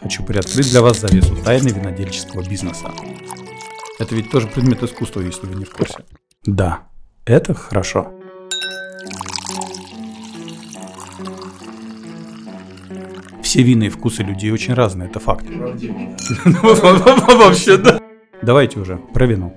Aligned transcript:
хочу 0.00 0.22
приоткрыть 0.24 0.70
для 0.70 0.82
вас 0.82 1.00
завесу 1.00 1.36
тайны 1.36 1.68
винодельческого 1.68 2.42
бизнеса. 2.48 2.92
Это 3.98 4.14
ведь 4.14 4.30
тоже 4.30 4.46
предмет 4.46 4.82
искусства, 4.82 5.20
если 5.20 5.46
вы 5.46 5.54
не 5.56 5.64
в 5.64 5.70
курсе. 5.70 6.04
Да, 6.44 6.88
это 7.24 7.54
хорошо. 7.54 8.12
Все 13.42 13.62
винные 13.62 13.90
вкусы 13.90 14.22
людей 14.22 14.50
очень 14.50 14.74
разные, 14.74 15.08
это 15.08 15.18
факт. 15.20 15.46
Вообще, 16.44 17.76
да. 17.78 18.00
Давайте 18.42 18.78
уже 18.78 18.98
про 19.14 19.26
вино. 19.26 19.54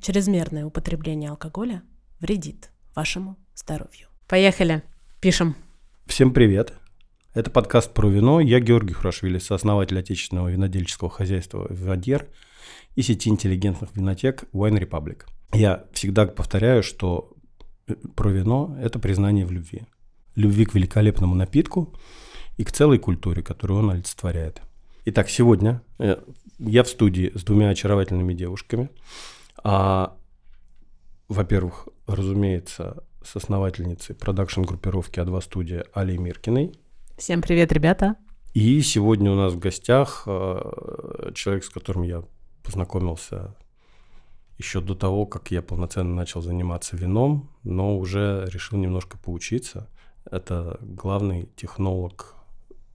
Чрезмерное 0.00 0.64
употребление 0.64 1.30
алкоголя 1.30 1.82
вредит 2.20 2.70
вашему 2.94 3.36
здоровью. 3.54 4.08
Поехали, 4.26 4.82
пишем. 5.20 5.54
Всем 6.06 6.32
привет. 6.32 6.72
Это 7.34 7.50
подкаст 7.50 7.94
про 7.94 8.10
вино. 8.10 8.40
Я 8.40 8.60
Георгий 8.60 8.92
Хурашвили, 8.92 9.38
сооснователь 9.38 9.98
отечественного 9.98 10.48
винодельческого 10.48 11.08
хозяйства 11.08 11.66
«Винодер» 11.70 12.26
и 12.94 13.00
сети 13.00 13.30
интеллигентных 13.30 13.96
винотек 13.96 14.44
Wine 14.52 14.78
Republic. 14.78 15.22
Я 15.54 15.86
всегда 15.94 16.26
повторяю, 16.26 16.82
что 16.82 17.32
э, 17.86 17.94
про 18.14 18.28
вино– 18.28 18.76
это 18.82 18.98
признание 18.98 19.46
в 19.46 19.50
любви. 19.50 19.86
Любви 20.34 20.66
к 20.66 20.74
великолепному 20.74 21.34
напитку 21.34 21.94
и 22.58 22.64
к 22.64 22.72
целой 22.72 22.98
культуре, 22.98 23.42
которую 23.42 23.78
он 23.78 23.90
олицетворяет. 23.92 24.60
Итак, 25.06 25.30
сегодня 25.30 25.80
э, 25.98 26.18
я 26.58 26.82
в 26.82 26.88
студии 26.88 27.32
с 27.34 27.44
двумя 27.44 27.70
очаровательными 27.70 28.34
девушками. 28.34 28.90
А, 29.64 30.18
во-первых, 31.28 31.88
разумеется, 32.06 33.04
с 33.24 33.36
основательницей 33.36 34.14
продакшн-группировки 34.14 35.18
А2 35.18 35.40
студия 35.40 35.86
Алей 35.94 36.18
Миркиной. 36.18 36.74
Всем 37.16 37.42
привет, 37.42 37.72
ребята. 37.72 38.16
И 38.54 38.80
сегодня 38.80 39.30
у 39.30 39.34
нас 39.34 39.52
в 39.52 39.58
гостях 39.58 40.24
э, 40.26 41.30
человек, 41.34 41.64
с 41.64 41.68
которым 41.68 42.02
я 42.02 42.24
познакомился 42.62 43.54
еще 44.58 44.80
до 44.80 44.94
того, 44.94 45.26
как 45.26 45.50
я 45.50 45.62
полноценно 45.62 46.14
начал 46.14 46.40
заниматься 46.40 46.96
вином, 46.96 47.50
но 47.64 47.98
уже 47.98 48.48
решил 48.50 48.78
немножко 48.78 49.18
поучиться. 49.18 49.88
Это 50.30 50.78
главный 50.80 51.48
технолог 51.56 52.34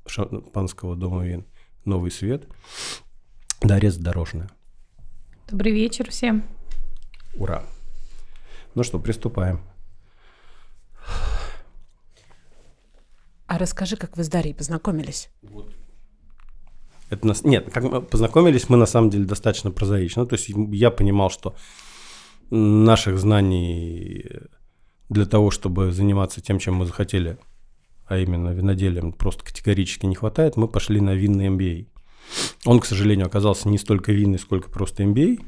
шампанского 0.05 0.95
дома 0.95 1.25
вин 1.25 1.45
«Новый 1.85 2.11
свет» 2.11 2.47
Дарья 3.61 3.91
Задорожная. 3.91 4.49
Добрый 5.49 5.71
вечер 5.71 6.09
всем. 6.09 6.43
Ура! 7.35 7.63
Ну 8.75 8.83
что, 8.83 8.99
приступаем. 8.99 9.61
А 13.47 13.57
расскажи, 13.57 13.95
как 13.95 14.17
вы 14.17 14.23
с 14.23 14.29
Дарьей 14.29 14.53
познакомились? 14.53 15.29
Это 17.09 17.25
нас... 17.25 17.43
Нет, 17.43 17.69
как 17.71 17.83
мы 17.83 18.01
познакомились, 18.01 18.67
мы 18.67 18.75
на 18.77 18.85
самом 18.85 19.09
деле 19.09 19.23
достаточно 19.23 19.71
прозаично. 19.71 20.25
То 20.25 20.35
есть 20.35 20.49
я 20.49 20.91
понимал, 20.91 21.29
что 21.29 21.55
наших 22.49 23.17
знаний 23.17 24.25
для 25.09 25.25
того, 25.25 25.51
чтобы 25.51 25.91
заниматься 25.91 26.41
тем, 26.41 26.59
чем 26.59 26.75
мы 26.75 26.85
захотели, 26.85 27.37
а 28.05 28.17
именно 28.17 28.49
виноделием, 28.49 29.13
просто 29.13 29.45
категорически 29.45 30.05
не 30.05 30.15
хватает. 30.15 30.57
Мы 30.57 30.67
пошли 30.67 30.99
на 30.99 31.13
винный 31.13 31.47
MBA. 31.47 31.87
Он, 32.65 32.81
к 32.81 32.85
сожалению, 32.85 33.27
оказался 33.27 33.69
не 33.69 33.77
столько 33.77 34.11
винный, 34.11 34.39
сколько 34.39 34.69
просто 34.69 35.03
MBA, 35.03 35.39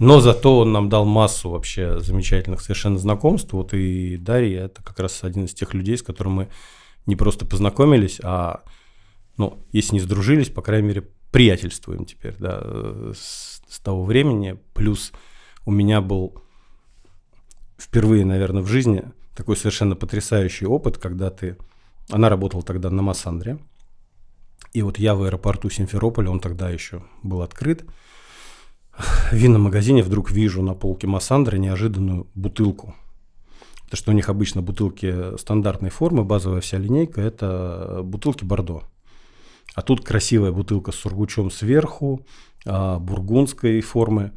но 0.00 0.18
зато 0.18 0.58
он 0.58 0.72
нам 0.72 0.88
дал 0.88 1.04
массу 1.04 1.50
вообще 1.50 2.00
замечательных 2.00 2.60
совершенно 2.60 2.98
знакомств. 2.98 3.52
Вот 3.52 3.72
и 3.72 4.16
Дарья– 4.16 4.64
это 4.64 4.82
как 4.82 4.98
раз 4.98 5.22
один 5.22 5.44
из 5.44 5.54
тех 5.54 5.74
людей, 5.74 5.96
с 5.96 6.02
которым 6.02 6.32
мы 6.32 6.48
не 7.06 7.16
просто 7.16 7.44
познакомились, 7.44 8.20
а, 8.22 8.62
ну, 9.36 9.58
если 9.72 9.94
не 9.94 10.00
сдружились, 10.00 10.50
по 10.50 10.62
крайней 10.62 10.88
мере, 10.88 11.08
приятельствуем 11.30 12.04
теперь, 12.04 12.36
да, 12.38 12.60
с, 13.12 13.62
с 13.68 13.80
того 13.80 14.04
времени. 14.04 14.58
Плюс 14.72 15.12
у 15.66 15.72
меня 15.72 16.00
был 16.00 16.40
впервые, 17.78 18.24
наверное, 18.24 18.62
в 18.62 18.68
жизни 18.68 19.04
такой 19.34 19.56
совершенно 19.56 19.96
потрясающий 19.96 20.66
опыт, 20.66 20.98
когда 20.98 21.30
ты... 21.30 21.56
Она 22.10 22.28
работала 22.28 22.62
тогда 22.62 22.90
на 22.90 23.02
Массандре, 23.02 23.58
и 24.72 24.82
вот 24.82 24.98
я 24.98 25.14
в 25.14 25.22
аэропорту 25.22 25.70
Симферополя, 25.70 26.30
он 26.30 26.40
тогда 26.40 26.68
еще 26.68 27.02
был 27.22 27.42
открыт, 27.42 27.84
в 28.96 29.32
винном 29.32 29.62
магазине 29.62 30.02
вдруг 30.02 30.30
вижу 30.30 30.62
на 30.62 30.74
полке 30.74 31.06
Массандра 31.06 31.56
неожиданную 31.56 32.28
бутылку 32.34 32.94
Потому 33.84 33.98
что 33.98 34.10
у 34.10 34.14
них 34.14 34.28
обычно 34.28 34.62
бутылки 34.62 35.36
стандартной 35.38 35.90
формы, 35.90 36.24
базовая 36.24 36.60
вся 36.60 36.78
линейка, 36.78 37.20
это 37.20 38.00
бутылки 38.02 38.44
Бордо. 38.44 38.84
А 39.74 39.82
тут 39.82 40.04
красивая 40.04 40.52
бутылка 40.52 40.92
с 40.92 40.96
сургучом 40.96 41.50
сверху, 41.50 42.24
а, 42.64 42.98
бургундской 42.98 43.80
формы. 43.80 44.32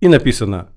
И 0.00 0.08
написано 0.08 0.68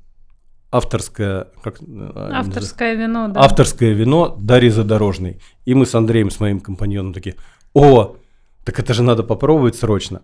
авторское, 0.71 1.47
как, 1.61 1.79
а, 1.81 2.39
авторское 2.39 2.95
вино, 2.95 3.27
да. 3.27 3.41
Авторское 3.41 3.93
вино 3.93 4.35
Дарьи 4.39 4.69
Задорожной. 4.69 5.41
И 5.65 5.73
мы 5.73 5.85
с 5.85 5.95
Андреем, 5.95 6.31
с 6.31 6.39
моим 6.39 6.59
компаньоном, 6.59 7.13
такие, 7.13 7.35
о, 7.73 8.15
так 8.63 8.79
это 8.79 8.93
же 8.93 9.03
надо 9.03 9.23
попробовать 9.23 9.75
срочно. 9.75 10.21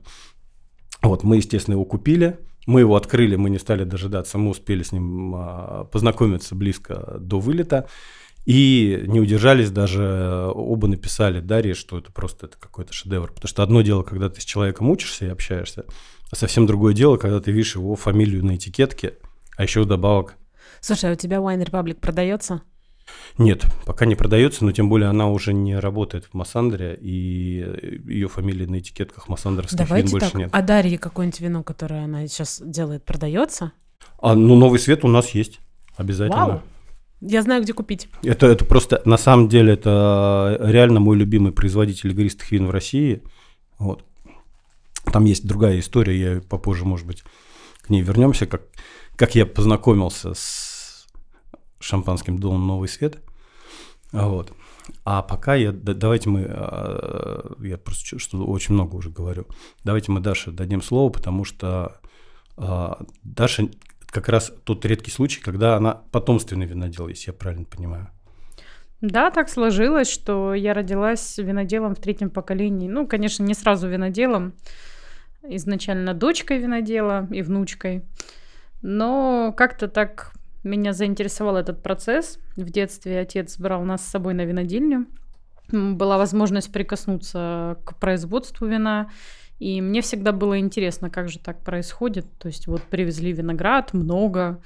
Вот, 1.02 1.24
мы, 1.24 1.38
естественно, 1.38 1.76
его 1.76 1.86
купили. 1.86 2.40
Мы 2.72 2.80
его 2.80 2.96
открыли, 2.96 3.36
мы 3.36 3.50
не 3.50 3.60
стали 3.60 3.84
дожидаться, 3.84 4.38
мы 4.38 4.50
успели 4.50 4.82
с 4.82 4.94
ним 4.94 5.36
а, 5.36 5.84
познакомиться 5.92 6.56
близко 6.56 7.18
до 7.20 7.42
вылета. 7.42 7.90
И 8.46 9.04
не 9.08 9.20
удержались 9.20 9.70
даже, 9.72 10.50
оба 10.56 10.88
написали 10.88 11.42
Дарье, 11.42 11.74
что 11.74 11.98
это 11.98 12.14
просто 12.14 12.46
это 12.46 12.58
какой-то 12.58 12.94
шедевр. 12.94 13.28
Потому 13.28 13.50
что 13.50 13.62
одно 13.62 13.82
дело, 13.82 14.04
когда 14.04 14.30
ты 14.30 14.40
с 14.40 14.46
человеком 14.46 14.90
учишься 14.90 15.26
и 15.26 15.30
общаешься, 15.30 15.84
а 16.32 16.36
совсем 16.38 16.66
другое 16.66 16.94
дело, 16.94 17.18
когда 17.18 17.42
ты 17.42 17.52
видишь 17.52 17.76
его 17.76 17.98
фамилию 17.98 18.46
на 18.46 18.56
этикетке, 18.56 19.18
а 19.58 19.64
еще 19.64 19.84
добавок. 19.84 20.36
Слушай, 20.80 21.10
а 21.10 21.14
у 21.14 21.18
тебя 21.18 21.40
Wine 21.40 21.66
Republic 21.66 21.96
продается? 21.96 22.62
Нет, 23.38 23.66
пока 23.86 24.06
не 24.06 24.16
продается, 24.16 24.66
но 24.66 24.72
тем 24.72 24.90
более 24.90 25.10
она 25.10 25.30
уже 25.30 25.54
не 25.54 25.78
работает 25.78 26.26
в 26.26 26.34
Массандре, 26.34 26.98
и 27.00 28.02
ее 28.06 28.28
фамилии 28.28 28.66
на 28.66 28.80
этикетках 28.80 29.30
массандровских 29.30 29.78
Давайте 29.78 30.08
вин 30.08 30.12
больше 30.12 30.32
так. 30.32 30.36
нет. 30.36 30.50
А 30.52 30.62
Дарье 30.62 30.98
какое-нибудь 30.98 31.40
вино, 31.40 31.64
которое 31.64 32.04
она 32.04 32.28
сейчас 32.28 32.62
делает, 32.64 33.04
продается? 33.04 33.72
А, 34.20 34.36
ну, 34.36 34.56
новый 34.56 34.80
свет 34.80 35.04
у 35.04 35.08
нас 35.08 35.30
есть, 35.30 35.60
обязательно. 35.98 36.46
Вау! 36.46 36.62
Я 37.22 37.44
знаю, 37.44 37.62
где 37.62 37.74
купить. 37.74 38.10
Это, 38.24 38.48
это 38.48 38.66
просто, 38.66 39.02
на 39.06 39.18
самом 39.18 39.48
деле, 39.48 39.74
это 39.74 40.58
реально 40.60 41.00
мой 41.00 41.16
любимый 41.16 41.52
производитель 41.52 42.12
игристых 42.12 42.52
вин 42.52 42.66
в 42.66 42.72
России. 42.72 43.22
Вот. 43.78 44.04
Там 45.12 45.26
есть 45.26 45.48
другая 45.48 45.80
история, 45.80 46.20
я 46.20 46.42
попозже, 46.42 46.86
может 46.86 47.06
быть, 47.06 47.24
к 47.82 47.90
ней 47.90 48.02
вернемся, 48.02 48.48
как, 48.48 48.64
как 49.16 49.36
я 49.36 49.46
познакомился 49.46 50.34
с 50.34 50.71
шампанским 51.82 52.38
домом 52.38 52.68
«Новый 52.68 52.88
свет». 52.88 53.20
Вот. 54.12 54.54
А 55.06 55.22
пока 55.22 55.56
я, 55.56 55.72
давайте 55.72 56.30
мы, 56.30 56.46
а, 56.50 57.56
я 57.60 57.78
просто 57.78 58.20
что 58.20 58.46
очень 58.46 58.74
много 58.74 58.96
уже 58.96 59.10
говорю, 59.10 59.48
давайте 59.84 60.12
мы 60.12 60.20
Даше 60.20 60.52
дадим 60.52 60.82
слово, 60.82 61.10
потому 61.12 61.46
что 61.46 62.00
а, 62.58 63.04
Даша 63.24 63.70
как 64.08 64.28
раз 64.28 64.52
тот 64.64 64.86
редкий 64.86 65.12
случай, 65.12 65.42
когда 65.42 65.78
она 65.78 66.02
потомственный 66.12 66.66
винодел, 66.66 67.08
если 67.08 67.32
я 67.32 67.34
правильно 67.34 67.66
понимаю. 67.66 68.10
Да, 69.00 69.32
так 69.32 69.50
сложилось, 69.50 70.10
что 70.12 70.54
я 70.54 70.74
родилась 70.74 71.38
виноделом 71.38 71.96
в 71.96 72.00
третьем 72.00 72.30
поколении. 72.30 72.88
Ну, 72.88 73.08
конечно, 73.08 73.44
не 73.44 73.56
сразу 73.56 73.88
виноделом, 73.88 74.54
изначально 75.42 76.14
дочкой 76.14 76.60
винодела 76.60 77.28
и 77.32 77.42
внучкой. 77.42 78.04
Но 78.84 79.54
как-то 79.58 79.88
так 79.88 80.34
меня 80.64 80.94
заинтересовал 80.94 81.58
этот 81.58 81.82
процесс. 81.82 82.40
В 82.56 82.70
детстве 82.70 83.20
отец 83.20 83.58
брал 83.58 83.84
нас 83.84 84.06
с 84.06 84.10
собой 84.10 84.34
на 84.34 84.46
винодельню. 84.46 85.08
Была 85.72 86.18
возможность 86.18 86.72
прикоснуться 86.72 87.78
к 87.86 87.96
производству 87.96 88.68
вина. 88.68 89.10
И 89.60 89.80
мне 89.82 90.02
всегда 90.02 90.32
было 90.32 90.60
интересно, 90.60 91.10
как 91.10 91.30
же 91.30 91.40
так 91.40 91.64
происходит. 91.64 92.26
То 92.40 92.48
есть 92.48 92.68
вот 92.68 92.82
привезли 92.84 93.32
виноград, 93.32 93.94
много, 93.94 94.62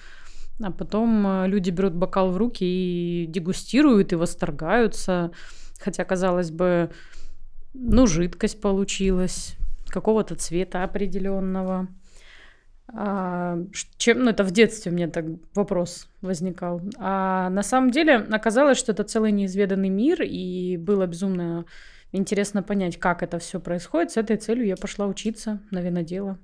а 0.61 0.71
потом 0.71 1.27
э, 1.27 1.47
люди 1.47 1.69
берут 1.69 1.93
бокал 1.93 2.31
в 2.31 2.37
руки 2.37 2.63
и 2.63 3.25
дегустируют, 3.27 4.13
и 4.13 4.15
восторгаются. 4.15 5.31
Хотя, 5.79 6.05
казалось 6.05 6.49
бы, 6.49 6.91
ну, 7.73 8.07
жидкость 8.07 8.61
получилась, 8.61 9.57
какого-то 9.89 10.35
цвета 10.35 10.83
определенного. 10.83 11.87
А, 12.87 13.57
чем, 13.97 14.23
ну, 14.23 14.29
это 14.29 14.43
в 14.43 14.51
детстве 14.51 14.91
у 14.91 14.95
меня 14.95 15.09
так 15.09 15.25
вопрос 15.55 16.07
возникал. 16.21 16.81
А 16.97 17.49
на 17.49 17.63
самом 17.63 17.91
деле 17.91 18.15
оказалось, 18.17 18.77
что 18.77 18.91
это 18.91 19.03
целый 19.03 19.31
неизведанный 19.31 19.89
мир, 19.89 20.21
и 20.21 20.77
было 20.77 21.07
безумно 21.07 21.65
интересно 22.11 22.63
понять, 22.63 22.97
как 22.97 23.23
это 23.23 23.39
все 23.39 23.59
происходит. 23.59 24.11
С 24.11 24.17
этой 24.17 24.37
целью 24.37 24.65
я 24.65 24.77
пошла 24.77 25.07
учиться 25.07 25.61
на 25.71 25.79
винодела. 25.79 26.37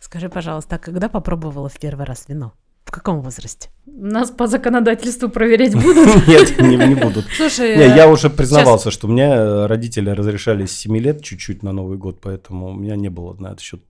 Скажи, 0.00 0.28
пожалуйста, 0.28 0.76
а 0.76 0.78
когда 0.78 1.08
попробовала 1.08 1.68
в 1.68 1.78
первый 1.78 2.06
раз 2.06 2.28
вино? 2.28 2.54
Каком 2.92 3.20
возрасте? 3.22 3.68
Нас 3.86 4.30
по 4.30 4.46
законодательству 4.46 5.28
проверять 5.28 5.74
будут. 5.74 6.26
Нет, 6.28 6.60
не, 6.60 6.76
не 6.76 6.94
будут. 6.94 7.24
Слушай, 7.36 7.76
Не, 7.76 7.96
я 7.96 8.08
уже 8.08 8.30
признавался, 8.30 8.90
что 8.90 9.08
мне 9.08 9.24
э, 9.24 9.66
родители 9.66 10.10
разрешали 10.10 10.66
с 10.66 10.72
7 10.78 10.96
лет 10.98 11.22
чуть-чуть 11.22 11.62
на 11.62 11.72
Новый 11.72 11.98
год, 11.98 12.20
поэтому 12.20 12.68
у 12.68 12.74
меня 12.74 12.96
не 12.96 13.08
было 13.08 13.34
на 13.34 13.48
этот 13.48 13.60
счет 13.60 13.82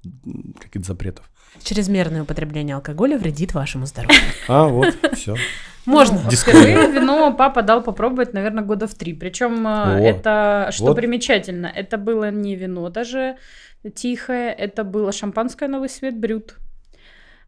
каких-то 0.58 0.86
запретов. 0.86 1.30
чрезмерное 1.62 2.22
употребление 2.22 2.76
алкоголя 2.76 3.18
вредит 3.18 3.52
вашему 3.54 3.86
здоровью. 3.86 4.16
А, 4.48 4.68
вот, 4.68 4.94
все. 5.14 5.36
Можно. 5.84 6.20
Ну, 6.24 6.30
Дисклеймер. 6.30 6.62
впервые 6.62 7.00
вино 7.00 7.34
папа 7.34 7.62
дал 7.62 7.82
попробовать, 7.82 8.32
наверное, 8.32 8.64
года 8.64 8.86
в 8.86 8.94
три. 8.94 9.14
Причем 9.14 9.66
О, 9.66 9.98
это, 9.98 10.68
что 10.70 10.86
вот. 10.86 10.96
примечательно, 10.96 11.66
это 11.66 11.98
было 11.98 12.30
не 12.30 12.54
вино 12.54 12.88
даже 12.88 13.36
тихое, 13.94 14.52
это 14.52 14.84
было 14.84 15.12
шампанское 15.12 15.68
«Новый 15.68 15.88
свет» 15.88 16.16
Брют. 16.16 16.56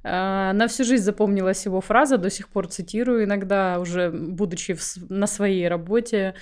А, 0.04 0.52
На 0.52 0.68
всю 0.68 0.84
жизнь 0.84 1.02
запомнилась 1.02 1.64
его 1.64 1.80
фраза, 1.80 2.18
до 2.18 2.30
сих 2.30 2.48
пор 2.48 2.66
цитирую 2.66 3.24
иногда, 3.24 3.78
уже 3.80 4.10
будучи 4.10 4.74
в 4.74 4.82
на 5.08 5.26
своей 5.26 5.66
работе, 5.66 6.34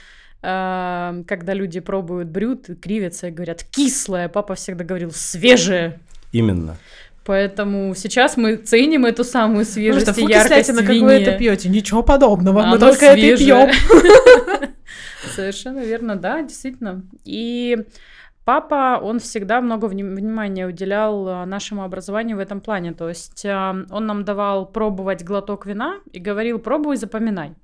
а, 0.43 1.23
когда 1.29 1.55
люди 1.55 1.79
пробуют 1.79 2.29
брют, 2.29 2.67
кривятся 2.83 3.29
и 3.29 3.31
говорят 3.31 3.63
«кислое», 3.63 4.29
папа 4.29 4.57
всегда 4.57 4.85
говорил 4.85 5.13
«свежее». 5.13 6.01
Именно. 6.33 6.77
Поэтому 7.25 7.95
сейчас 7.95 8.37
мы 8.37 8.57
ценим 8.57 9.07
эту 9.07 9.23
самую 9.23 9.65
свежесть 9.65 10.07
Потому 10.07 10.29
и 10.29 10.33
яркость 10.33 10.67
кислятина, 10.67 10.83
в 10.83 10.87
как 10.87 10.97
вы 10.97 11.13
это 11.13 11.39
пьете? 11.39 11.69
Ничего 11.69 12.03
подобного, 12.03 12.63
мы 12.63 12.77
Оно 12.77 12.79
только 12.79 13.07
это 13.07 13.21
и 13.21 13.37
свежее. 13.37 13.71
пьем. 13.71 14.71
Совершенно 15.37 15.81
верно, 15.85 16.17
да, 16.17 16.43
действительно. 16.43 17.05
И 17.25 17.79
папа, 18.45 19.01
он 19.03 19.19
всегда 19.19 19.61
много 19.61 19.87
вним- 19.87 20.15
внимания 20.15 20.67
уделял 20.67 21.29
а, 21.29 21.47
нашему 21.47 21.83
образованию 21.83 22.37
в 22.37 22.41
этом 22.41 22.61
плане. 22.61 22.93
То 22.93 23.09
есть 23.09 23.45
а, 23.47 23.75
он 23.91 24.07
нам 24.07 24.25
давал 24.25 24.67
пробовать 24.67 25.25
глоток 25.25 25.67
вина 25.67 26.01
и 26.13 26.19
говорил, 26.19 26.59
пробуй, 26.59 26.97
запоминай. 26.97 27.55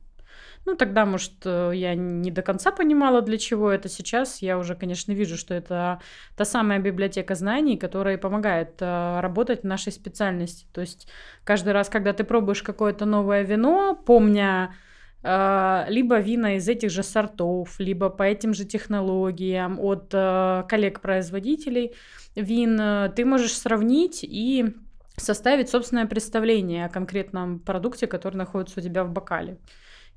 Ну, 0.67 0.77
тогда, 0.77 1.07
может, 1.07 1.33
э, 1.47 1.71
я 1.75 1.95
не 1.95 2.31
до 2.31 2.43
конца 2.43 2.73
понимала, 2.73 3.23
для 3.23 3.39
чего 3.39 3.71
это 3.71 3.89
сейчас. 3.89 4.43
Я 4.43 4.59
уже, 4.59 4.75
конечно, 4.75 5.13
вижу, 5.13 5.39
что 5.39 5.55
это 5.55 6.01
та 6.37 6.45
самая 6.45 6.79
библиотека 6.79 7.35
знаний, 7.35 7.79
которая 7.79 8.19
помогает 8.19 8.75
э, 8.81 9.21
работать 9.21 9.63
в 9.63 9.67
нашей 9.67 9.93
специальности. 9.93 10.67
То 10.75 10.83
есть 10.83 11.09
каждый 11.45 11.73
раз, 11.73 11.89
когда 11.89 12.13
ты 12.13 12.23
пробуешь 12.23 12.63
какое-то 12.63 13.07
новое 13.07 13.45
вино, 13.45 13.95
помня 13.95 14.75
э, 14.75 14.88
либо 15.23 16.21
вина 16.21 16.57
из 16.57 16.69
этих 16.69 16.91
же 16.91 17.03
сортов, 17.03 17.81
либо 17.81 18.09
по 18.09 18.23
этим 18.23 18.55
же 18.55 18.65
технологиям 18.65 19.81
от 19.81 20.11
э, 20.13 20.65
коллег-производителей 20.69 21.93
вин, 22.37 22.81
э, 22.81 23.13
ты 23.15 23.25
можешь 23.25 23.57
сравнить 23.57 24.21
и 24.23 24.75
составить 25.17 25.69
собственное 25.69 26.07
представление 26.07 26.87
о 26.87 26.89
конкретном 26.89 27.59
продукте, 27.59 28.07
который 28.07 28.37
находится 28.37 28.79
у 28.79 28.83
тебя 28.83 29.03
в 29.03 29.11
бокале. 29.11 29.59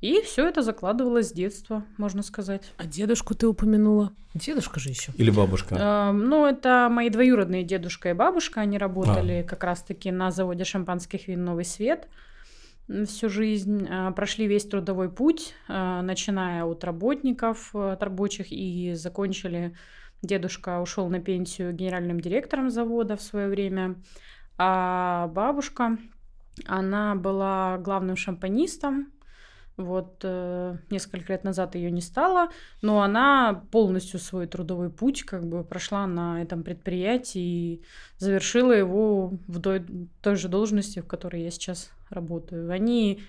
И 0.01 0.21
все 0.21 0.47
это 0.47 0.63
закладывалось 0.63 1.29
с 1.29 1.31
детства, 1.31 1.83
можно 1.97 2.23
сказать. 2.23 2.71
А 2.77 2.85
дедушку 2.85 3.35
ты 3.35 3.47
упомянула? 3.47 4.11
Дедушка 4.33 4.79
же 4.79 4.89
еще. 4.89 5.11
Или 5.15 5.29
бабушка. 5.29 5.75
Э, 5.75 6.11
Ну, 6.11 6.45
это 6.45 6.89
мои 6.91 7.09
двоюродные 7.09 7.63
дедушка 7.63 8.09
и 8.09 8.13
бабушка. 8.13 8.61
Они 8.61 8.77
работали 8.77 9.45
как 9.47 9.63
раз-таки 9.63 10.11
на 10.11 10.31
заводе 10.31 10.63
шампанских 10.63 11.27
вин 11.27 11.43
«Новый 11.43 11.65
свет» 11.65 12.07
всю 13.07 13.29
жизнь. 13.29 13.87
Э, 13.89 14.11
Прошли 14.11 14.47
весь 14.47 14.65
трудовой 14.65 15.09
путь, 15.09 15.53
э, 15.67 16.01
начиная 16.01 16.65
от 16.65 16.83
работников, 16.83 17.71
э, 17.73 17.91
от 17.91 18.03
рабочих, 18.03 18.51
и 18.51 18.93
закончили... 18.93 19.75
Дедушка 20.23 20.81
ушел 20.81 21.09
на 21.09 21.19
пенсию 21.19 21.73
генеральным 21.73 22.19
директором 22.19 22.69
завода 22.69 23.17
в 23.17 23.23
свое 23.23 23.47
время, 23.47 23.95
а 24.55 25.29
бабушка, 25.29 25.97
она 26.67 27.15
была 27.15 27.79
главным 27.79 28.15
шампанистом. 28.15 29.11
Вот 29.81 30.21
э, 30.23 30.77
несколько 30.89 31.33
лет 31.33 31.43
назад 31.43 31.75
ее 31.75 31.91
не 31.91 32.01
стало, 32.01 32.49
но 32.81 33.01
она 33.01 33.63
полностью 33.71 34.19
свой 34.19 34.47
трудовой 34.47 34.89
путь 34.89 35.23
как 35.23 35.45
бы 35.45 35.63
прошла 35.63 36.07
на 36.07 36.41
этом 36.41 36.63
предприятии 36.63 37.41
и 37.41 37.83
завершила 38.17 38.71
его 38.71 39.33
в 39.47 39.59
дой- 39.59 40.09
той 40.21 40.35
же 40.35 40.47
должности, 40.47 40.99
в 40.99 41.07
которой 41.07 41.43
я 41.43 41.51
сейчас 41.51 41.91
работаю. 42.09 42.71
Они 42.71 43.21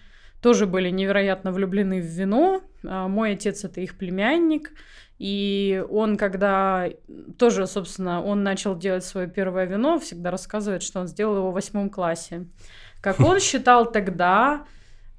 тоже 0.43 0.67
были 0.67 0.91
невероятно 0.91 1.53
влюблены 1.53 2.03
в 2.03 2.07
вино. 2.07 2.63
А 2.85 3.09
Мой 3.09 3.33
отец 3.33 3.65
это 3.65 3.81
их 3.81 3.97
племянник. 3.97 4.73
И 5.19 5.85
он, 5.89 6.17
когда 6.17 6.89
тоже, 7.39 7.69
собственно, 7.69 8.23
он 8.23 8.43
начал 8.43 8.77
делать 8.77 9.05
свое 9.05 9.29
первое 9.29 9.67
вино, 9.67 10.01
всегда 10.01 10.33
рассказывает, 10.33 10.83
что 10.83 10.99
он 10.99 11.07
сделал 11.07 11.37
его 11.37 11.51
в 11.53 11.55
восьмом 11.55 11.91
классе. 11.91 12.49
Как 13.01 13.21
он 13.21 13.39
считал 13.41 13.91
тогда, 13.91 14.67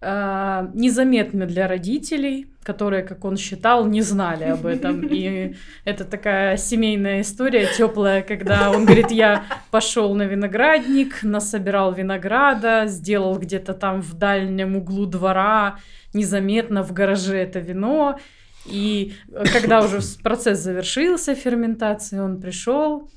э, 0.03 0.67
незаметно 0.73 1.45
для 1.45 1.67
родителей, 1.67 2.47
которые, 2.63 3.03
как 3.03 3.25
он 3.25 3.37
считал, 3.37 3.85
не 3.85 4.01
знали 4.01 4.43
об 4.45 4.65
этом. 4.65 5.07
И 5.07 5.55
это 5.85 6.05
такая 6.05 6.57
семейная 6.57 7.21
история 7.21 7.67
теплая, 7.77 8.21
когда 8.21 8.71
он 8.71 8.85
говорит, 8.85 9.11
я 9.11 9.43
пошел 9.71 10.13
на 10.15 10.23
виноградник, 10.23 11.23
насобирал 11.23 11.93
винограда, 11.93 12.85
сделал 12.87 13.37
где-то 13.37 13.73
там 13.73 14.01
в 14.01 14.13
дальнем 14.13 14.75
углу 14.75 15.05
двора 15.05 15.77
незаметно 16.13 16.83
в 16.83 16.93
гараже 16.93 17.37
это 17.37 17.59
вино. 17.59 18.19
И 18.65 19.13
когда 19.51 19.83
уже 19.83 19.99
процесс 20.23 20.59
завершился 20.59 21.35
ферментации, 21.35 22.19
он 22.19 22.39
пришел, 22.39 23.09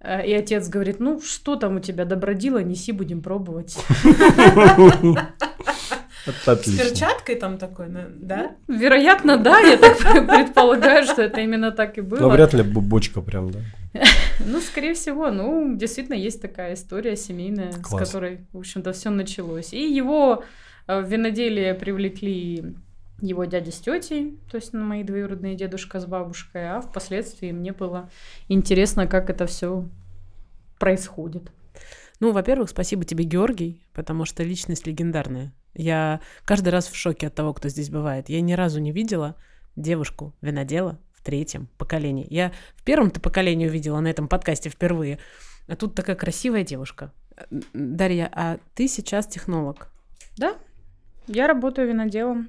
э, 0.00 0.26
и 0.26 0.32
отец 0.32 0.68
говорит, 0.68 0.98
ну 0.98 1.20
что 1.20 1.56
там 1.56 1.76
у 1.76 1.80
тебя 1.80 2.04
добродила, 2.04 2.62
неси, 2.62 2.92
будем 2.92 3.20
пробовать. 3.20 3.76
Отлично. 6.46 6.84
перчаткой 6.84 7.36
там 7.36 7.58
такой, 7.58 7.88
да? 7.88 8.56
Вероятно, 8.68 9.36
да, 9.36 9.58
я 9.58 9.76
так 9.76 9.98
предполагаю, 10.28 11.04
что 11.04 11.22
это 11.22 11.40
именно 11.40 11.70
так 11.70 11.98
и 11.98 12.00
было. 12.00 12.20
Но 12.20 12.30
вряд 12.30 12.54
ли 12.54 12.62
бочка 12.62 13.20
прям, 13.20 13.50
да. 13.50 13.60
Ну, 14.44 14.60
скорее 14.60 14.94
всего, 14.94 15.30
ну, 15.30 15.76
действительно, 15.76 16.16
есть 16.16 16.40
такая 16.40 16.74
история 16.74 17.16
семейная, 17.16 17.72
с 17.72 17.76
Класс. 17.76 18.08
которой, 18.08 18.46
в 18.52 18.58
общем-то, 18.58 18.92
все 18.92 19.10
началось. 19.10 19.72
И 19.72 19.92
его 19.92 20.44
э, 20.86 21.00
в 21.00 21.08
виноделие 21.08 21.74
привлекли 21.74 22.74
его 23.20 23.44
дядя 23.44 23.70
с 23.70 23.78
тетей, 23.78 24.38
то 24.50 24.56
есть 24.56 24.72
ну, 24.72 24.84
мои 24.84 25.02
двоюродные 25.02 25.54
дедушка 25.54 26.00
с 26.00 26.06
бабушкой, 26.06 26.68
а 26.68 26.80
впоследствии 26.80 27.52
мне 27.52 27.72
было 27.72 28.10
интересно, 28.48 29.06
как 29.06 29.30
это 29.30 29.46
все 29.46 29.88
происходит. 30.78 31.50
Ну, 32.20 32.32
во-первых, 32.32 32.70
спасибо 32.70 33.04
тебе, 33.04 33.24
Георгий, 33.24 33.82
потому 33.92 34.24
что 34.24 34.42
личность 34.42 34.86
легендарная. 34.86 35.52
Я 35.74 36.20
каждый 36.44 36.68
раз 36.68 36.88
в 36.88 36.96
шоке 36.96 37.26
от 37.26 37.34
того, 37.34 37.52
кто 37.52 37.68
здесь 37.68 37.90
бывает. 37.90 38.28
Я 38.28 38.40
ни 38.40 38.52
разу 38.52 38.80
не 38.80 38.92
видела 38.92 39.36
девушку 39.76 40.34
винодела 40.40 40.98
в 41.12 41.22
третьем 41.22 41.68
поколении. 41.78 42.26
Я 42.30 42.52
в 42.76 42.84
первом-то 42.84 43.20
поколении 43.20 43.66
увидела 43.66 44.00
на 44.00 44.08
этом 44.08 44.28
подкасте 44.28 44.70
впервые. 44.70 45.18
А 45.66 45.76
тут 45.76 45.94
такая 45.94 46.16
красивая 46.16 46.64
девушка. 46.64 47.12
Дарья, 47.72 48.30
а 48.32 48.58
ты 48.74 48.86
сейчас 48.86 49.26
технолог. 49.26 49.88
Да, 50.36 50.54
я 51.26 51.46
работаю 51.46 51.88
виноделом. 51.88 52.48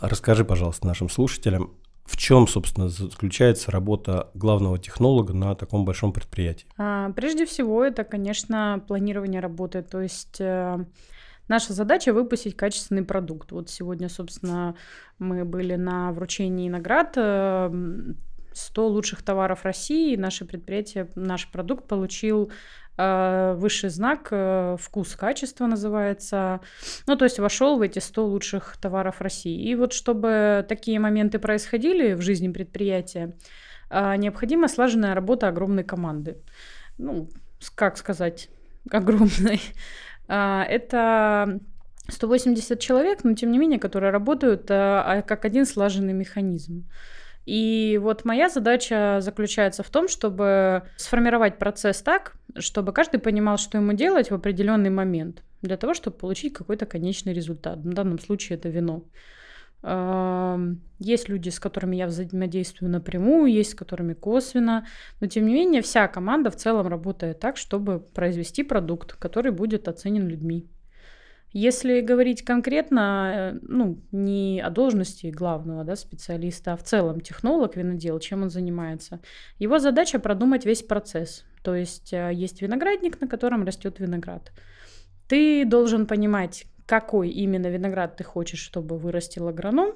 Расскажи, 0.00 0.44
пожалуйста, 0.44 0.86
нашим 0.86 1.08
слушателям, 1.08 1.74
в 2.04 2.16
чем, 2.16 2.46
собственно, 2.46 2.88
заключается 2.88 3.70
работа 3.70 4.30
главного 4.34 4.78
технолога 4.78 5.32
на 5.32 5.54
таком 5.54 5.84
большом 5.84 6.12
предприятии? 6.12 6.66
А, 6.76 7.10
Прежде 7.12 7.46
всего, 7.46 7.84
это, 7.84 8.04
конечно, 8.04 8.82
планирование 8.86 9.40
работы. 9.40 9.82
То 9.82 10.00
есть 10.00 10.36
э, 10.38 10.84
наша 11.48 11.72
задача 11.72 12.12
выпустить 12.12 12.56
качественный 12.56 13.04
продукт. 13.04 13.52
Вот 13.52 13.70
сегодня, 13.70 14.08
собственно, 14.08 14.74
мы 15.18 15.44
были 15.44 15.76
на 15.76 16.12
вручении 16.12 16.68
наград. 16.68 17.14
э, 17.16 17.20
м, 17.70 18.16
100 18.52 18.88
лучших 18.88 19.22
товаров 19.22 19.64
России. 19.64 20.16
Наше 20.16 20.46
предприятие, 20.46 21.10
наш 21.14 21.50
продукт 21.50 21.86
получил 21.86 22.50
э, 22.96 23.54
высший 23.58 23.90
знак 23.90 24.28
э, 24.30 24.76
«Вкус 24.80 25.14
качества» 25.14 25.66
называется. 25.66 26.60
Ну, 27.06 27.16
то 27.16 27.24
есть 27.24 27.38
вошел 27.38 27.76
в 27.76 27.82
эти 27.82 27.98
100 27.98 28.26
лучших 28.26 28.78
товаров 28.78 29.20
России. 29.20 29.68
И 29.68 29.74
вот 29.74 29.92
чтобы 29.92 30.64
такие 30.66 30.98
моменты 30.98 31.38
происходили 31.38 32.14
в 32.14 32.22
жизни 32.22 32.48
предприятия, 32.48 33.36
а, 33.90 34.16
необходима 34.16 34.68
слаженная 34.68 35.14
работа 35.14 35.48
огромной 35.48 35.84
команды. 35.84 36.38
Ну, 36.98 37.28
как 37.74 37.98
сказать, 37.98 38.48
огромной. 38.90 39.60
А, 40.28 40.64
Это 40.64 41.60
180 42.08 42.78
человек, 42.80 43.24
но 43.24 43.34
тем 43.34 43.50
не 43.50 43.58
менее, 43.58 43.78
которые 43.78 44.10
работают 44.10 44.66
а, 44.70 45.22
как 45.22 45.44
один 45.44 45.66
слаженный 45.66 46.12
механизм. 46.12 46.84
И 47.46 47.98
вот 48.02 48.24
моя 48.24 48.48
задача 48.48 49.20
заключается 49.20 49.84
в 49.84 49.90
том, 49.90 50.08
чтобы 50.08 50.82
сформировать 50.96 51.58
процесс 51.58 52.02
так, 52.02 52.34
чтобы 52.58 52.92
каждый 52.92 53.20
понимал, 53.20 53.56
что 53.56 53.78
ему 53.78 53.92
делать 53.92 54.30
в 54.30 54.34
определенный 54.34 54.90
момент, 54.90 55.44
для 55.62 55.76
того, 55.76 55.94
чтобы 55.94 56.16
получить 56.16 56.54
какой-то 56.54 56.86
конечный 56.86 57.32
результат. 57.32 57.78
В 57.78 57.92
данном 57.92 58.18
случае 58.18 58.58
это 58.58 58.68
вино. 58.68 59.04
Есть 59.82 61.28
люди, 61.28 61.50
с 61.50 61.60
которыми 61.60 61.96
я 61.96 62.06
взаимодействую 62.06 62.90
напрямую, 62.90 63.52
есть 63.52 63.72
с 63.72 63.74
которыми 63.74 64.14
косвенно, 64.14 64.86
но 65.20 65.26
тем 65.26 65.46
не 65.46 65.54
менее 65.54 65.82
вся 65.82 66.08
команда 66.08 66.50
в 66.50 66.56
целом 66.56 66.88
работает 66.88 67.38
так, 67.38 67.56
чтобы 67.56 68.00
произвести 68.00 68.62
продукт, 68.62 69.12
который 69.14 69.52
будет 69.52 69.86
оценен 69.86 70.26
людьми. 70.26 70.66
Если 71.52 72.00
говорить 72.00 72.44
конкретно, 72.44 73.52
э, 73.54 73.58
ну, 73.62 73.98
не 74.12 74.60
о 74.60 74.68
должности 74.68 75.28
главного 75.28 75.84
да, 75.84 75.96
специалиста, 75.96 76.72
а 76.72 76.76
в 76.76 76.82
целом 76.82 77.20
технолог 77.20 77.76
винодел, 77.76 78.18
чем 78.18 78.42
он 78.42 78.50
занимается, 78.50 79.20
его 79.58 79.78
задача 79.78 80.18
продумать 80.18 80.66
весь 80.66 80.82
процесс. 80.82 81.44
То 81.62 81.74
есть 81.74 82.12
э, 82.12 82.30
есть 82.34 82.60
виноградник, 82.60 83.20
на 83.20 83.28
котором 83.28 83.64
растет 83.64 84.00
виноград. 84.00 84.52
Ты 85.28 85.64
должен 85.64 86.06
понимать, 86.06 86.66
какой 86.86 87.30
именно 87.30 87.66
виноград 87.66 88.16
ты 88.16 88.24
хочешь, 88.24 88.60
чтобы 88.60 88.96
вырастил 88.96 89.48
агроном, 89.48 89.94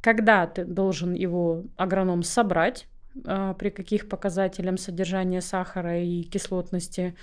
когда 0.00 0.46
ты 0.46 0.64
должен 0.64 1.14
его 1.14 1.64
агроном 1.76 2.22
собрать, 2.22 2.86
а, 3.24 3.54
при 3.54 3.70
каких 3.70 4.08
показателях 4.08 4.78
содержания 4.78 5.40
сахара 5.40 6.00
и 6.00 6.22
кислотности, 6.22 7.16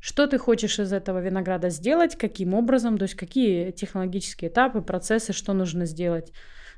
что 0.00 0.26
ты 0.26 0.38
хочешь 0.38 0.78
из 0.78 0.92
этого 0.92 1.20
винограда 1.20 1.68
сделать, 1.70 2.16
каким 2.16 2.54
образом, 2.54 2.96
то 2.98 3.02
есть 3.02 3.16
какие 3.16 3.70
технологические 3.72 4.50
этапы, 4.50 4.80
процессы, 4.80 5.32
что 5.32 5.52
нужно 5.52 5.86
сделать 5.86 6.32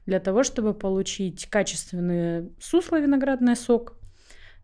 для 0.06 0.18
того, 0.18 0.42
чтобы 0.42 0.74
получить 0.74 1.46
качественный 1.46 2.50
сусло 2.60 2.98
виноградный 2.98 3.54
сок, 3.54 3.96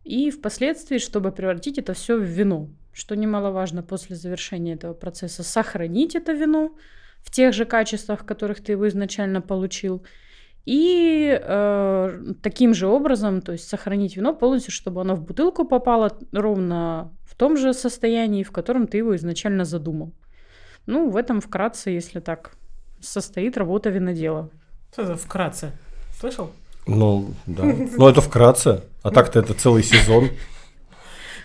и 0.05 0.31
впоследствии, 0.31 0.99
чтобы 0.99 1.33
превратить 1.33 1.79
это 1.79 1.93
все 1.93 2.17
в 2.17 2.23
вино, 2.23 2.71
что 2.93 3.15
немаловажно 3.15 3.83
после 3.83 4.17
завершения 4.17 4.73
этого 4.73 4.95
процесса, 4.95 5.43
сохранить 5.43 6.15
это 6.15 6.33
вино 6.33 6.75
в 7.23 7.31
тех 7.31 7.53
же 7.55 7.65
качествах, 7.65 8.25
которых 8.25 8.63
ты 8.63 8.73
его 8.73 8.89
изначально 8.89 9.41
получил, 9.41 10.05
и 10.65 11.41
э, 11.41 12.23
таким 12.43 12.75
же 12.75 12.89
образом, 12.89 13.41
то 13.41 13.53
есть 13.53 13.69
сохранить 13.69 14.17
вино 14.17 14.35
полностью, 14.35 14.71
чтобы 14.71 15.01
оно 15.01 15.15
в 15.15 15.23
бутылку 15.23 15.65
попало 15.65 16.19
ровно 16.33 17.11
в 17.25 17.35
том 17.37 17.57
же 17.57 17.73
состоянии, 17.73 18.43
в 18.43 18.53
котором 18.53 18.87
ты 18.87 18.99
его 18.99 19.17
изначально 19.17 19.65
задумал. 19.65 20.13
Ну, 20.85 21.09
в 21.09 21.17
этом 21.17 21.41
вкратце, 21.41 21.91
если 21.91 22.21
так, 22.21 22.53
состоит 23.01 23.57
работа 23.57 23.89
винодела. 23.89 24.51
Что 24.93 25.07
за 25.07 25.15
вкратце? 25.17 25.73
Слышал? 26.21 26.51
Ну, 26.87 27.35
да. 27.47 27.65
Ну, 27.65 28.09
это 28.09 28.21
вкратце. 28.21 28.83
А 29.03 29.11
так-то 29.11 29.39
это 29.39 29.55
целый 29.55 29.83
сезон. 29.83 30.31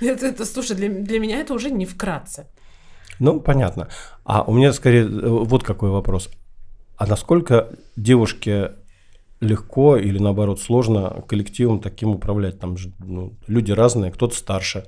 Это, 0.02 0.26
это 0.26 0.44
слушай, 0.46 0.76
для, 0.76 0.90
для 0.90 1.18
меня 1.18 1.40
это 1.40 1.54
уже 1.54 1.72
не 1.72 1.86
вкратце. 1.86 2.48
Ну, 3.20 3.40
понятно. 3.40 3.90
А 4.24 4.44
у 4.44 4.54
меня 4.54 4.74
скорее 4.74 5.04
э, 5.04 5.28
вот 5.28 5.64
какой 5.64 5.90
вопрос. 5.90 6.30
А 6.98 7.08
насколько 7.08 7.70
девушке 7.96 8.72
легко 9.40 9.98
или 9.98 10.20
наоборот 10.20 10.60
сложно 10.60 11.24
коллективом 11.28 11.80
таким 11.80 12.10
управлять? 12.10 12.60
Там 12.60 12.78
же 12.78 12.92
ну, 13.00 13.34
люди 13.48 13.72
разные, 13.72 14.12
кто-то 14.12 14.36
старше. 14.36 14.86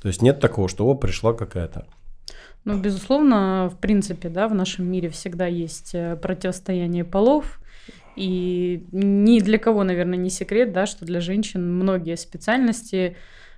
То 0.00 0.08
есть 0.08 0.22
нет 0.22 0.40
такого, 0.40 0.68
что 0.68 0.86
о, 0.86 0.94
пришла 0.94 1.32
какая-то. 1.32 1.86
Ну, 2.64 2.78
безусловно, 2.78 3.70
в 3.72 3.78
принципе, 3.78 4.28
да, 4.28 4.48
в 4.48 4.54
нашем 4.54 4.86
мире 4.86 5.08
всегда 5.08 5.46
есть 5.46 5.94
э, 5.94 6.16
противостояние 6.16 7.04
полов. 7.04 7.60
И 8.14 8.86
ни 8.92 9.40
для 9.40 9.58
кого, 9.58 9.84
наверное, 9.84 10.18
не 10.18 10.30
секрет, 10.30 10.72
да, 10.72 10.86
что 10.86 11.04
для 11.04 11.20
женщин 11.20 11.74
многие 11.74 12.16
специальности 12.16 13.16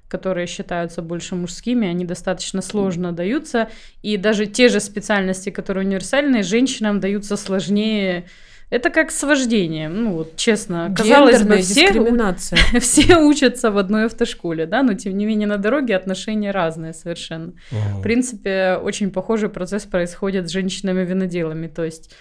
которые 0.08 0.46
считаются 0.46 1.02
больше 1.02 1.34
мужскими, 1.34 1.88
они 1.88 2.04
достаточно 2.04 2.62
сложно 2.62 3.12
даются. 3.12 3.68
И 4.02 4.16
даже 4.16 4.46
те 4.46 4.68
же 4.68 4.80
специальности, 4.80 5.50
которые 5.50 5.86
универсальные, 5.86 6.42
женщинам 6.42 7.00
даются 7.00 7.36
сложнее. 7.36 8.26
Это 8.70 8.90
как 8.90 9.10
с 9.10 9.22
вождением. 9.22 10.04
Ну, 10.04 10.12
вот 10.14 10.36
честно, 10.36 10.92
казалось 10.96 11.42
бы, 11.42 11.58
все, 11.58 11.92
дискриминация. 11.92 12.58
все 12.80 13.18
учатся 13.18 13.70
в 13.70 13.78
одной 13.78 14.06
автошколе, 14.06 14.66
да, 14.66 14.82
но 14.82 14.94
тем 14.94 15.16
не 15.16 15.26
менее 15.26 15.46
на 15.46 15.58
дороге 15.58 15.94
отношения 15.96 16.50
разные 16.50 16.92
совершенно. 16.92 17.52
В 17.70 18.02
принципе, 18.02 18.78
очень 18.82 19.10
похожий 19.10 19.48
процесс 19.48 19.84
происходит 19.84 20.48
с 20.48 20.52
женщинами-виноделами. 20.52 21.68
То 21.68 21.84
есть 21.84 22.14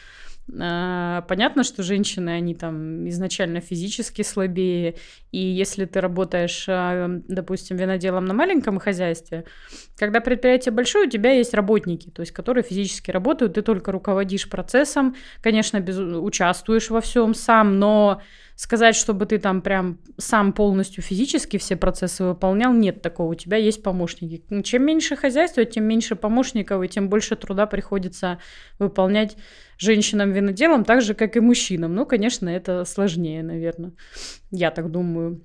понятно, 0.48 1.64
что 1.64 1.84
женщины, 1.84 2.32
они 2.32 2.54
там 2.54 3.08
изначально 3.08 3.62
физически 3.62 4.24
слабее, 4.24 4.96
и 5.32 5.40
если 5.40 5.86
ты 5.86 6.02
работаешь, 6.02 6.66
а, 6.68 7.08
допустим, 7.28 7.78
виноделом 7.78 8.26
на 8.26 8.34
маленьком 8.34 8.78
хозяйстве, 8.78 9.46
когда 9.98 10.20
предприятие 10.20 10.74
большое, 10.74 11.08
у 11.08 11.10
тебя 11.10 11.32
есть 11.32 11.54
работники, 11.54 12.10
то 12.10 12.22
есть 12.22 12.34
которые 12.34 12.64
физически 12.64 13.10
работают, 13.10 13.54
ты 13.54 13.62
только 13.62 13.92
руководишь 13.92 14.50
процессом, 14.50 15.16
конечно, 15.42 15.80
без, 15.80 15.98
участвуешь 15.98 16.90
во 16.90 17.00
всем 17.00 17.34
сам, 17.34 17.80
но 17.80 18.22
сказать, 18.56 18.96
чтобы 18.96 19.26
ты 19.26 19.40
там 19.40 19.62
прям 19.62 20.00
сам 20.18 20.54
полностью 20.54 21.04
физически 21.04 21.58
все 21.58 21.76
процессы 21.76 22.24
выполнял, 22.24 22.74
нет 22.74 23.02
такого. 23.02 23.32
У 23.32 23.36
тебя 23.36 23.58
есть 23.58 23.84
помощники. 23.84 24.44
Чем 24.64 24.86
меньше 24.86 25.16
хозяйства, 25.16 25.66
тем 25.66 25.86
меньше 25.86 26.16
помощников, 26.16 26.84
и 26.84 26.88
тем 26.88 27.10
больше 27.10 27.36
труда 27.36 27.66
приходится 27.66 28.40
выполнять 28.80 29.38
женщинам-виноделам, 29.78 30.86
так 30.86 31.02
же, 31.02 31.14
как 31.14 31.36
и 31.36 31.40
мужчинам. 31.40 31.96
Ну, 31.96 32.06
конечно, 32.06 32.48
это 32.50 32.86
сложнее, 32.86 33.44
наверное. 33.44 33.94
Я 34.52 34.72
так 34.72 34.92
думаю. 34.92 35.42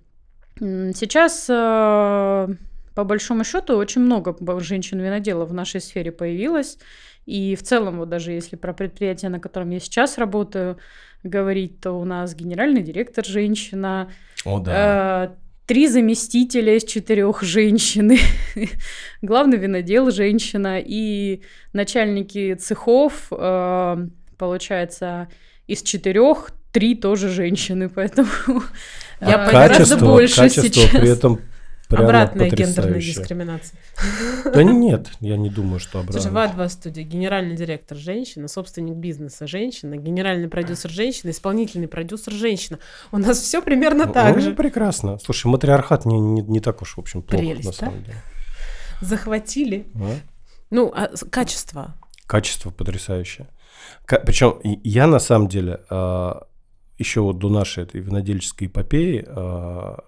Сейчас, 0.61 1.47
э, 1.49 2.49
по 2.95 3.05
большому 3.05 3.45
счету, 3.45 3.77
очень 3.77 4.03
много 4.03 4.37
женщин-виноделов 4.61 5.51
в 5.51 5.55
нашей 5.55 5.81
сфере 5.81 6.13
появилось. 6.13 6.79
И 7.27 7.57
в 7.57 7.63
целом, 7.63 7.99
вот 7.99 8.09
даже 8.09 8.33
если 8.33 8.57
про 8.57 8.73
предприятие, 8.73 9.31
на 9.31 9.39
котором 9.39 9.71
я 9.71 9.81
сейчас 9.81 10.17
работаю, 10.17 10.79
говорить, 11.23 11.81
то 11.81 11.93
у 11.93 12.05
нас 12.05 12.35
генеральный 12.35 12.83
директор 12.83 13.25
женщина. 13.25 14.11
О, 14.45 14.61
да. 14.61 15.25
Э, 15.25 15.37
три 15.67 15.89
заместителя 15.89 16.77
из 16.77 16.85
четырех 16.85 17.43
женщины, 17.43 18.19
главный 19.23 19.59
винодел 19.59 20.11
женщина 20.11 20.79
и 20.81 21.43
начальники 21.73 22.55
цехов 22.55 23.29
э, 23.31 24.09
получается, 24.39 25.29
из 25.67 25.83
четырех 25.83 26.51
три 26.73 26.95
тоже 26.95 27.29
женщины, 27.29 27.89
поэтому 27.95 28.29
я 29.21 29.45
а 29.45 29.51
гораздо 29.69 29.99
больше 29.99 30.37
качество 30.37 30.63
сейчас. 30.63 30.91
при 30.91 31.11
этом 31.11 31.41
Прямо 31.89 32.05
Обратная 32.05 32.51
гендерная 32.51 33.01
дискриминация. 33.01 33.79
Да 34.45 34.63
нет, 34.65 35.09
я 35.21 35.39
не 35.39 35.49
думаю, 35.49 35.81
что 35.81 36.01
обратно. 36.01 36.21
Слушай, 36.21 36.33
в 36.33 36.37
А2 36.37 36.69
студия 36.69 37.03
генеральный 37.03 37.57
директор 37.57 37.97
женщина, 37.97 38.47
собственник 38.47 38.97
бизнеса 38.97 39.47
женщина, 39.47 39.97
генеральный 39.97 40.49
продюсер 40.49 40.91
женщина, 40.91 41.31
исполнительный 41.31 41.89
продюсер 41.89 42.35
женщина. 42.35 42.79
У 43.11 43.17
нас 43.17 43.41
все 43.41 43.63
примерно 43.63 44.07
так 44.07 44.37
ну, 44.37 44.43
же. 44.43 44.53
прекрасно. 44.53 45.19
Слушай, 45.19 45.47
матриархат 45.47 46.05
не, 46.05 46.21
не, 46.21 46.43
не 46.43 46.61
так 46.61 46.83
уж, 46.83 46.95
в 46.95 47.01
общем, 47.01 47.23
плохо, 47.23 47.43
Прелесть, 47.43 47.65
на 47.65 47.73
самом 47.73 48.01
да? 48.01 48.05
деле. 48.05 48.19
Захватили. 49.01 49.87
А? 49.95 50.15
Ну, 50.71 50.93
а 50.95 51.09
качество? 51.31 51.95
Качество 52.27 52.71
потрясающее. 52.71 53.49
Причем 54.07 54.61
я 54.63 55.07
на 55.07 55.21
самом 55.21 55.49
деле 55.49 55.81
а, 55.89 56.47
еще 56.99 57.23
вот 57.23 57.39
до 57.39 57.49
нашей 57.49 57.85
этой 57.85 58.03
винодельческой 58.03 58.67
эпопеи 58.67 59.25
а, 59.27 60.05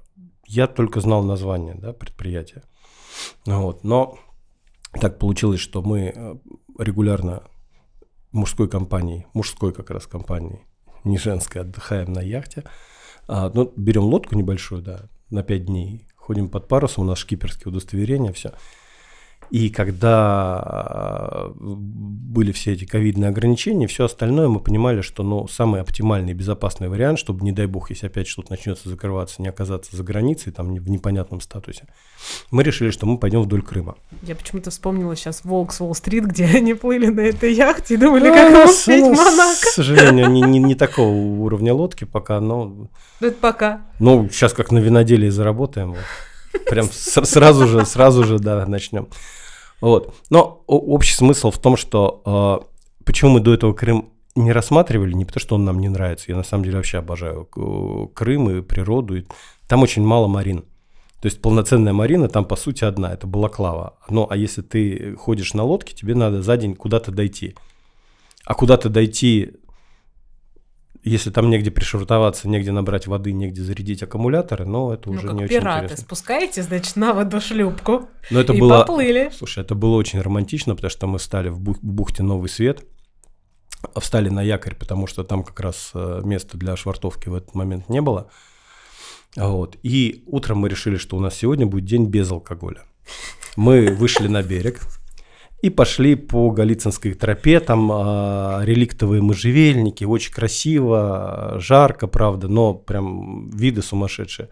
я 0.50 0.66
только 0.66 1.00
знал 1.00 1.22
название 1.22 1.74
да, 1.74 1.92
предприятия. 1.92 2.64
Вот. 3.46 3.84
Но 3.84 4.18
так 5.00 5.18
получилось, 5.18 5.60
что 5.60 5.82
мы 5.82 6.12
а, 6.14 6.38
регулярно 6.78 7.44
мужской 8.32 8.68
компанией, 8.68 9.26
мужской 9.32 9.72
как 9.72 9.90
раз 9.90 10.06
компанией, 10.06 10.60
не 11.04 11.18
женской, 11.18 11.62
отдыхаем 11.62 12.12
на 12.12 12.20
яхте. 12.20 12.64
Ну, 13.28 13.72
берем 13.76 14.02
лодку 14.02 14.34
небольшую, 14.34 14.82
да, 14.82 15.08
на 15.30 15.44
5 15.44 15.66
дней, 15.66 16.08
ходим 16.16 16.48
под 16.48 16.66
парусом, 16.66 17.04
у 17.04 17.06
нас 17.06 17.18
шкиперские 17.18 17.70
удостоверения, 17.70 18.32
все. 18.32 18.52
И 19.50 19.68
когда 19.68 20.62
э, 20.64 21.52
были 21.58 22.52
все 22.52 22.72
эти 22.72 22.84
ковидные 22.84 23.30
ограничения, 23.30 23.88
все 23.88 24.04
остальное, 24.04 24.46
мы 24.46 24.60
понимали, 24.60 25.00
что 25.00 25.24
ну, 25.24 25.48
самый 25.48 25.80
оптимальный 25.80 26.30
и 26.30 26.34
безопасный 26.34 26.88
вариант, 26.88 27.18
чтобы, 27.18 27.44
не 27.44 27.50
дай 27.50 27.66
бог, 27.66 27.90
если 27.90 28.06
опять 28.06 28.28
что-то 28.28 28.52
начнется 28.52 28.88
закрываться, 28.88 29.42
не 29.42 29.48
оказаться 29.48 29.96
за 29.96 30.04
границей, 30.04 30.52
там, 30.52 30.72
в 30.72 30.88
непонятном 30.88 31.40
статусе, 31.40 31.84
мы 32.52 32.62
решили, 32.62 32.90
что 32.90 33.06
мы 33.06 33.18
пойдем 33.18 33.42
вдоль 33.42 33.62
Крыма. 33.62 33.96
Я 34.22 34.36
почему-то 34.36 34.70
вспомнила 34.70 35.16
сейчас 35.16 35.44
«Волк 35.44 35.72
с 35.72 35.80
Уолл-стрит», 35.80 36.26
где 36.26 36.44
они 36.54 36.74
плыли 36.74 37.08
на 37.08 37.20
этой 37.20 37.52
яхте 37.52 37.94
и 37.94 37.96
думали, 37.96 38.28
как 38.28 38.52
им 38.52 38.70
успеть 38.70 39.02
ну, 39.02 39.14
Монако. 39.14 39.60
К 39.60 39.64
сожалению, 39.74 40.30
не, 40.30 40.42
не, 40.42 40.60
не 40.60 40.74
такого 40.76 41.12
уровня 41.12 41.74
лодки 41.74 42.04
пока, 42.04 42.40
но... 42.40 42.88
Это 43.20 43.32
пока. 43.32 43.82
Ну, 43.98 44.28
сейчас 44.30 44.52
как 44.52 44.70
на 44.70 44.78
виноделии 44.78 45.28
заработаем. 45.28 45.90
Вот. 45.90 45.98
Прям 46.66 46.88
сразу 46.90 47.66
же, 47.66 47.86
сразу 47.86 48.24
же, 48.24 48.38
да, 48.38 48.66
начнем. 48.66 49.08
Вот. 49.80 50.14
Но 50.30 50.62
общий 50.66 51.14
смысл 51.14 51.50
в 51.50 51.58
том, 51.58 51.76
что 51.76 52.22
э, 52.62 53.04
почему 53.04 53.32
мы 53.32 53.40
до 53.40 53.54
этого 53.54 53.72
Крым 53.72 54.10
не 54.34 54.52
рассматривали, 54.52 55.12
не 55.12 55.24
потому 55.24 55.40
что 55.40 55.54
он 55.56 55.64
нам 55.64 55.78
не 55.80 55.88
нравится. 55.88 56.26
Я 56.28 56.36
на 56.36 56.42
самом 56.42 56.64
деле 56.64 56.76
вообще 56.76 56.98
обожаю 56.98 57.46
Крым 58.14 58.50
и 58.50 58.62
природу. 58.62 59.18
И 59.18 59.24
там 59.66 59.82
очень 59.82 60.04
мало 60.04 60.26
марин. 60.26 60.64
То 61.20 61.26
есть 61.26 61.42
полноценная 61.42 61.92
марина 61.92 62.28
там 62.28 62.44
по 62.44 62.56
сути 62.56 62.84
одна, 62.84 63.12
это 63.12 63.26
Балаклава. 63.26 63.98
Ну 64.08 64.26
а 64.28 64.36
если 64.36 64.62
ты 64.62 65.14
ходишь 65.16 65.52
на 65.52 65.64
лодке, 65.64 65.94
тебе 65.94 66.14
надо 66.14 66.42
за 66.42 66.56
день 66.56 66.74
куда-то 66.74 67.12
дойти. 67.12 67.54
А 68.44 68.54
куда-то 68.54 68.88
дойти 68.88 69.52
если 71.02 71.30
там 71.30 71.48
негде 71.48 71.70
пришвартоваться, 71.70 72.48
негде 72.48 72.72
набрать 72.72 73.06
воды, 73.06 73.32
негде 73.32 73.62
зарядить 73.62 74.02
аккумуляторы, 74.02 74.66
но 74.66 74.92
это 74.92 75.08
ну, 75.10 75.16
уже 75.16 75.28
как 75.28 75.36
не 75.36 75.46
пираты. 75.46 75.68
очень 75.68 75.84
интересно. 75.84 76.04
спускаете, 76.04 76.62
значит, 76.62 76.96
на 76.96 77.14
воду 77.14 77.40
шлюпку 77.40 78.08
но 78.30 78.40
это 78.40 78.52
и 78.52 78.60
было, 78.60 78.80
поплыли. 78.80 79.30
Слушай, 79.36 79.64
это 79.64 79.74
было 79.74 79.96
очень 79.96 80.20
романтично, 80.20 80.74
потому 80.74 80.90
что 80.90 81.06
мы 81.06 81.18
встали 81.18 81.48
в, 81.48 81.58
бух- 81.58 81.80
бухте 81.80 82.22
Новый 82.22 82.48
Свет, 82.48 82.84
встали 83.96 84.28
на 84.28 84.42
якорь, 84.42 84.74
потому 84.74 85.06
что 85.06 85.24
там 85.24 85.42
как 85.42 85.58
раз 85.60 85.90
э, 85.94 86.20
места 86.24 86.58
для 86.58 86.76
швартовки 86.76 87.28
в 87.28 87.34
этот 87.34 87.54
момент 87.54 87.88
не 87.88 88.02
было. 88.02 88.30
Вот. 89.36 89.76
И 89.82 90.22
утром 90.26 90.58
мы 90.58 90.68
решили, 90.68 90.96
что 90.96 91.16
у 91.16 91.20
нас 91.20 91.34
сегодня 91.34 91.66
будет 91.66 91.84
день 91.84 92.06
без 92.06 92.30
алкоголя. 92.30 92.82
Мы 93.56 93.94
вышли 93.94 94.28
на 94.28 94.42
берег 94.42 94.80
и 95.62 95.70
пошли 95.70 96.14
по 96.14 96.50
Голицынской 96.50 97.12
тропе, 97.14 97.60
там 97.60 97.90
э, 97.92 98.64
реликтовые 98.64 99.20
можжевельники, 99.20 100.04
очень 100.04 100.32
красиво, 100.32 101.56
жарко, 101.58 102.06
правда, 102.06 102.48
но 102.48 102.74
прям 102.74 103.50
виды 103.50 103.82
сумасшедшие. 103.82 104.48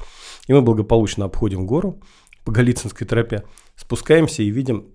И 0.46 0.52
мы 0.52 0.60
благополучно 0.60 1.24
обходим 1.24 1.66
гору 1.66 2.00
по 2.44 2.52
Голицынской 2.52 3.06
тропе, 3.06 3.44
спускаемся 3.76 4.42
и 4.42 4.50
видим 4.50 4.86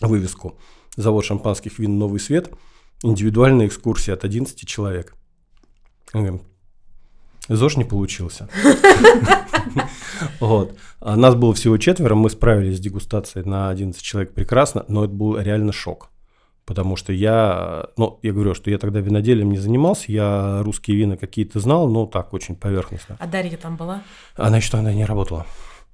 вывеску 0.00 0.58
«Завод 0.96 1.24
шампанских 1.24 1.78
вин 1.78 1.98
«Новый 1.98 2.18
свет», 2.18 2.50
индивидуальная 3.04 3.66
экскурсия 3.66 4.14
от 4.14 4.24
11 4.24 4.66
человек. 4.66 5.14
ЗОЖ 7.48 7.76
не 7.78 7.84
получился. 7.84 8.48
Вот. 10.40 10.74
А 11.00 11.16
нас 11.16 11.34
было 11.34 11.54
всего 11.54 11.76
четверо, 11.78 12.14
мы 12.14 12.30
справились 12.30 12.78
с 12.78 12.80
дегустацией 12.80 13.44
на 13.46 13.70
11 13.70 14.00
человек 14.02 14.32
прекрасно, 14.34 14.84
но 14.88 15.04
это 15.04 15.12
был 15.14 15.38
реально 15.38 15.72
шок. 15.72 16.10
Потому 16.64 16.96
что 16.96 17.12
я, 17.12 17.86
ну, 17.96 18.18
я 18.22 18.32
говорю, 18.32 18.54
что 18.54 18.70
я 18.70 18.78
тогда 18.78 19.00
виноделием 19.00 19.50
не 19.50 19.58
занимался, 19.58 20.12
я 20.12 20.62
русские 20.62 20.96
вина 20.98 21.16
какие-то 21.16 21.60
знал, 21.60 21.88
но 21.88 22.04
так, 22.06 22.34
очень 22.34 22.56
поверхностно. 22.56 23.16
А 23.18 23.26
Дарья 23.26 23.56
там 23.56 23.76
была? 23.76 24.02
Она 24.36 24.58
еще 24.58 24.70
тогда 24.72 24.92
не 24.92 25.04
работала. 25.04 25.46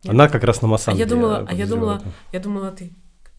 Она 0.07 0.29
как 0.29 0.43
раз 0.45 0.63
на 0.63 0.69
А 0.69 0.71
Массанге. 0.73 1.01
я 1.01 1.07
думала, 1.07 1.47
а 1.49 1.55
я 1.55 1.67
думала, 1.67 2.03
я 2.33 2.41
думала, 2.41 2.71
ты 2.73 2.93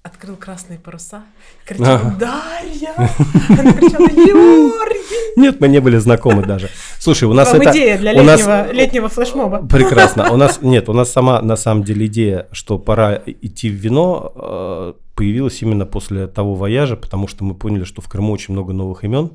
открыл 0.05 0.35
красные 0.35 0.77
паруса, 0.77 1.23
кричала 1.65 2.11
Дарья, 2.19 2.93
она 3.49 3.73
кричала 3.73 4.07
Георгий. 4.07 5.39
Нет, 5.41 5.59
мы 5.59 5.67
не 5.67 5.79
были 5.79 5.97
знакомы 5.97 6.45
даже. 6.45 6.69
Слушай, 6.99 7.23
у 7.23 7.33
нас 7.33 7.51
Вам 7.51 7.61
это... 7.61 7.71
идея 7.71 7.97
для 7.97 8.13
у 8.13 8.23
нас- 8.23 8.39
летнего, 8.39 8.71
летнего 8.71 9.09
флешмоба. 9.09 9.65
Прекрасно. 9.67 10.31
У 10.31 10.37
нас 10.37 10.61
нет, 10.61 10.89
у 10.89 10.93
нас 10.93 11.11
сама 11.11 11.41
на 11.41 11.55
самом 11.55 11.83
деле 11.83 12.05
идея, 12.05 12.47
что 12.51 12.77
пора 12.77 13.19
идти 13.25 13.67
в 13.67 13.73
вино, 13.73 14.31
э, 14.35 14.93
появилась 15.15 15.59
именно 15.63 15.87
после 15.87 16.27
того 16.27 16.53
вояжа, 16.53 16.97
потому 16.97 17.27
что 17.27 17.43
мы 17.43 17.55
поняли, 17.55 17.83
что 17.83 18.01
в 18.03 18.07
Крыму 18.07 18.31
очень 18.31 18.53
много 18.53 18.73
новых 18.73 19.03
имен, 19.03 19.31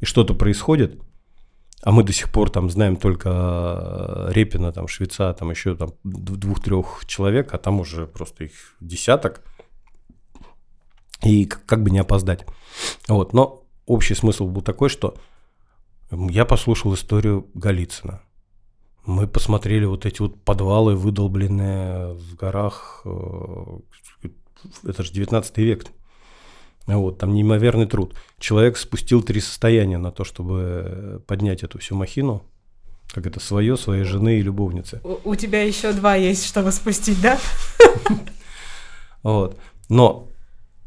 и 0.00 0.06
что-то 0.06 0.32
происходит, 0.32 0.98
а 1.82 1.92
мы 1.92 2.02
до 2.02 2.14
сих 2.14 2.32
пор 2.32 2.48
там 2.48 2.70
знаем 2.70 2.96
только 2.96 3.28
э, 3.30 4.32
Репина, 4.32 4.72
там 4.72 4.88
Швеца, 4.88 5.34
там 5.34 5.50
еще 5.50 5.76
там 5.76 5.90
двух-трех 6.02 7.04
человек, 7.06 7.52
а 7.52 7.58
там 7.58 7.80
уже 7.80 8.06
просто 8.06 8.44
их 8.44 8.52
десяток, 8.80 9.42
и 11.26 11.44
как 11.44 11.82
бы 11.82 11.90
не 11.90 11.98
опоздать. 11.98 12.46
Вот, 13.08 13.32
но 13.32 13.64
общий 13.86 14.14
смысл 14.14 14.46
был 14.46 14.62
такой, 14.62 14.88
что 14.88 15.16
я 16.10 16.44
послушал 16.44 16.94
историю 16.94 17.46
Голицына. 17.54 18.22
Мы 19.04 19.26
посмотрели 19.26 19.84
вот 19.84 20.04
эти 20.06 20.20
вот 20.20 20.42
подвалы, 20.42 20.96
выдолбленные 20.96 22.14
в 22.14 22.34
горах. 22.34 23.02
э, 23.04 23.78
Это 24.84 25.02
же 25.02 25.12
19 25.12 25.58
век. 25.58 25.86
Вот, 26.86 27.18
там 27.18 27.34
неимоверный 27.34 27.86
труд. 27.86 28.16
Человек 28.38 28.76
спустил 28.76 29.22
три 29.22 29.40
состояния 29.40 29.98
на 29.98 30.12
то, 30.12 30.24
чтобы 30.24 31.22
поднять 31.26 31.62
эту 31.64 31.78
всю 31.78 31.96
махину. 31.96 32.44
Как 33.12 33.26
это 33.26 33.38
свое, 33.40 33.76
своей 33.76 34.02
жены 34.02 34.38
и 34.38 34.42
любовницы. 34.42 35.00
У, 35.04 35.30
у 35.30 35.34
тебя 35.36 35.62
еще 35.62 35.92
два 35.92 36.16
есть, 36.16 36.44
чтобы 36.44 36.72
спустить, 36.72 37.20
да? 37.20 37.38
Вот. 39.22 39.58
Но 39.88 40.28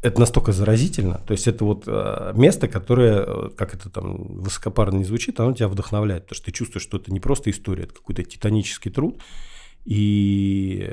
это 0.02 0.18
настолько 0.18 0.52
заразительно. 0.52 1.18
То 1.26 1.32
есть 1.32 1.46
это 1.46 1.64
вот 1.64 1.84
э, 1.86 2.32
место, 2.34 2.68
которое, 2.68 3.24
э, 3.26 3.50
как 3.50 3.74
это 3.74 3.90
там 3.90 4.40
высокопарно 4.40 4.96
не 4.96 5.04
звучит, 5.04 5.38
оно 5.40 5.52
тебя 5.52 5.68
вдохновляет. 5.68 6.24
Потому 6.24 6.36
что 6.36 6.46
ты 6.46 6.52
чувствуешь, 6.52 6.82
что 6.82 6.96
это 6.96 7.12
не 7.12 7.20
просто 7.20 7.50
история, 7.50 7.84
это 7.84 7.94
какой-то 7.94 8.24
титанический 8.24 8.90
труд. 8.90 9.20
И 9.84 10.86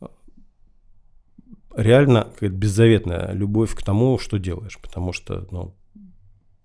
э, 0.00 0.08
реально 1.74 2.24
какая-то 2.24 2.54
беззаветная 2.54 3.32
любовь 3.32 3.74
к 3.74 3.82
тому, 3.82 4.18
что 4.18 4.38
делаешь. 4.38 4.78
Потому 4.78 5.14
что, 5.14 5.46
ну, 5.50 5.74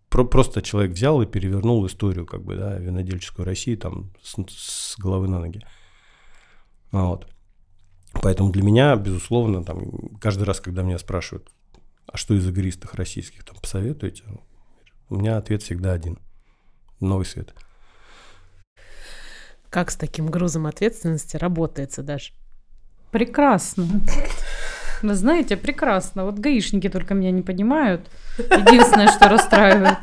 про- 0.10 0.26
просто 0.26 0.62
человек 0.62 0.92
взял 0.92 1.22
и 1.22 1.26
перевернул 1.26 1.86
историю, 1.88 2.26
как 2.26 2.44
бы, 2.44 2.58
да, 2.58 2.78
винодельческую 2.78 3.46
России 3.46 3.78
там 3.78 4.12
с, 4.22 4.36
с 4.50 5.00
головы 5.00 5.30
на 5.30 5.40
ноги. 5.40 5.62
Вот. 6.92 7.28
Поэтому 8.22 8.52
для 8.52 8.64
меня, 8.64 8.96
безусловно, 8.96 9.64
там, 9.64 10.18
каждый 10.20 10.44
раз, 10.44 10.60
когда 10.60 10.84
меня 10.84 11.00
спрашивают, 11.00 11.50
а 12.08 12.18
что 12.18 12.34
из 12.34 12.48
игристых 12.48 12.96
российских 12.96 13.44
там 13.44 13.58
посоветуете, 13.58 14.24
у 15.10 15.16
меня 15.16 15.38
ответ 15.38 15.64
всегда 15.64 15.94
один. 15.94 16.20
Новый 17.00 17.26
свет. 17.26 17.54
Как 19.70 19.92
с 19.92 19.96
таким 19.96 20.28
грузом 20.28 20.68
ответственности 20.68 21.38
работается 21.38 22.04
даже? 22.04 22.32
Прекрасно. 23.12 23.88
Вы 25.02 25.16
знаете, 25.16 25.58
прекрасно. 25.58 26.26
Вот 26.26 26.40
гаишники 26.40 26.90
только 26.90 27.14
меня 27.14 27.32
не 27.32 27.42
понимают. 27.42 28.10
Единственное, 28.38 29.08
что 29.10 29.28
расстраивает. 29.28 29.98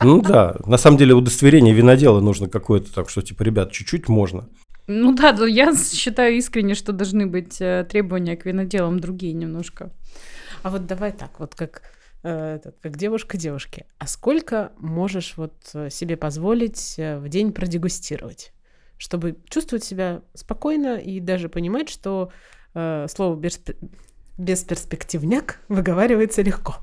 Ну 0.00 0.20
да, 0.20 0.56
на 0.66 0.76
самом 0.76 0.98
деле 0.98 1.14
удостоверение 1.14 1.74
винодела 1.74 2.20
нужно 2.20 2.48
какое-то, 2.48 2.92
так 2.92 3.08
что, 3.08 3.22
типа, 3.22 3.42
ребят, 3.42 3.72
чуть-чуть 3.72 4.08
можно. 4.08 4.48
Ну 4.86 5.14
да, 5.14 5.30
я 5.46 5.74
считаю 5.74 6.36
искренне, 6.36 6.74
что 6.74 6.92
должны 6.92 7.26
быть 7.26 7.60
э, 7.60 7.86
требования 7.90 8.36
к 8.36 8.44
виноделам 8.44 9.00
другие 9.00 9.32
немножко. 9.32 9.90
А 10.66 10.70
вот 10.70 10.84
давай 10.84 11.12
так, 11.12 11.38
вот 11.38 11.54
как, 11.54 11.82
э, 12.24 12.56
этот, 12.56 12.76
как 12.80 12.96
девушка 12.96 13.36
девушке. 13.36 13.86
А 13.98 14.08
сколько 14.08 14.72
можешь 14.78 15.34
вот 15.36 15.54
э, 15.74 15.90
себе 15.90 16.16
позволить 16.16 16.96
э, 16.98 17.18
в 17.18 17.28
день 17.28 17.52
продегустировать, 17.52 18.52
чтобы 18.98 19.36
чувствовать 19.48 19.84
себя 19.84 20.22
спокойно 20.34 20.96
и 20.96 21.20
даже 21.20 21.48
понимать, 21.48 21.88
что 21.88 22.32
э, 22.74 23.06
слово 23.08 23.38
«берспе- 23.38 23.76
бесперспективняк 24.38 25.60
выговаривается 25.68 26.42
легко. 26.42 26.78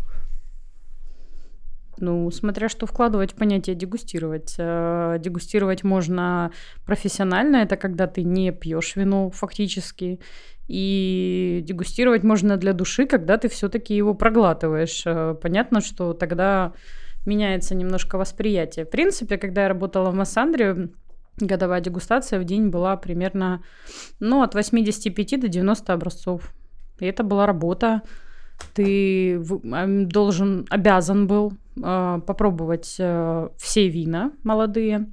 Ну, 1.97 2.31
смотря 2.31 2.69
что 2.69 2.85
вкладывать 2.85 3.33
в 3.33 3.35
понятие 3.35 3.75
дегустировать. 3.75 4.55
Дегустировать 4.57 5.83
можно 5.83 6.51
профессионально, 6.85 7.57
это 7.57 7.77
когда 7.77 8.07
ты 8.07 8.23
не 8.23 8.51
пьешь 8.51 8.95
вино 8.95 9.29
фактически. 9.29 10.19
И 10.67 11.62
дегустировать 11.63 12.23
можно 12.23 12.58
для 12.58 12.73
души, 12.73 13.06
когда 13.06 13.38
ты 13.38 13.49
все-таки 13.49 13.95
его 13.95 14.13
проглатываешь. 14.13 15.04
Э, 15.06 15.36
Понятно, 15.41 15.82
что 15.82 16.13
тогда 16.13 16.73
меняется 17.26 17.76
немножко 17.76 18.17
восприятие. 18.17 18.86
В 18.86 18.89
принципе, 18.89 19.38
когда 19.38 19.63
я 19.63 19.67
работала 19.69 20.10
в 20.10 20.15
Массандре, 20.15 20.89
годовая 21.38 21.82
дегустация 21.82 22.39
в 22.39 22.43
день 22.43 22.69
была 22.69 22.95
примерно 22.97 23.63
ну, 24.19 24.41
от 24.41 24.56
85 24.56 25.41
до 25.41 25.47
90 25.47 25.93
образцов. 25.93 26.54
И 26.99 27.06
это 27.06 27.23
была 27.23 27.45
работа. 27.45 28.02
Ты 28.73 29.39
должен, 29.39 30.65
обязан 30.69 31.28
был 31.28 31.54
э, 31.76 32.21
попробовать 32.26 32.95
э, 32.99 33.49
все 33.58 33.89
вина 33.89 34.32
молодые, 34.43 35.12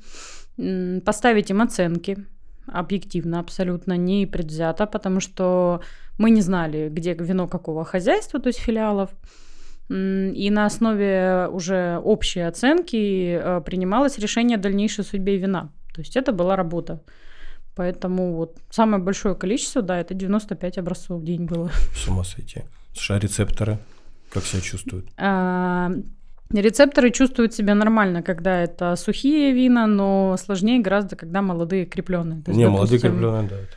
м, 0.58 1.00
поставить 1.00 1.50
им 1.50 1.62
оценки 1.62 2.26
объективно, 2.72 3.40
абсолютно 3.40 3.96
не 3.96 4.26
предвзято, 4.26 4.86
потому 4.86 5.20
что 5.20 5.80
мы 6.18 6.30
не 6.30 6.42
знали, 6.42 6.88
где 6.88 7.14
вино 7.14 7.48
какого 7.48 7.84
хозяйства, 7.84 8.40
то 8.40 8.48
есть 8.48 8.60
филиалов. 8.60 9.10
И 9.88 10.50
на 10.50 10.66
основе 10.66 11.48
уже 11.50 11.98
общей 12.04 12.40
оценки 12.40 13.40
э, 13.42 13.60
принималось 13.60 14.18
решение 14.18 14.56
о 14.56 14.60
дальнейшей 14.60 15.04
судьбе 15.04 15.36
вина. 15.36 15.72
То 15.92 16.00
есть 16.00 16.16
это 16.16 16.32
была 16.32 16.54
работа. 16.54 17.02
Поэтому 17.74 18.36
вот 18.36 18.58
самое 18.70 19.02
большое 19.02 19.34
количество, 19.34 19.82
да, 19.82 19.98
это 19.98 20.14
95 20.14 20.78
образцов 20.78 21.20
в 21.20 21.24
день 21.24 21.46
было. 21.46 21.70
С 21.96 22.06
ума 22.08 22.22
сойти. 22.24 22.62
Слушай, 22.92 23.16
а 23.16 23.20
рецепторы 23.20 23.78
как 24.30 24.44
себя 24.44 24.60
чувствуют? 24.62 25.08
Рецепторы 26.52 27.10
чувствуют 27.10 27.54
себя 27.54 27.74
нормально, 27.74 28.22
когда 28.22 28.60
это 28.62 28.96
сухие 28.96 29.52
вина, 29.52 29.86
но 29.86 30.36
сложнее 30.36 30.80
гораздо, 30.80 31.14
когда 31.14 31.42
молодые. 31.42 31.86
То 32.42 32.50
есть, 32.50 32.58
Не, 32.58 32.66
молодые 32.68 32.98
допустим, 33.00 33.12
крепленые, 33.12 33.48
да. 33.48 33.56
это- 33.56 33.76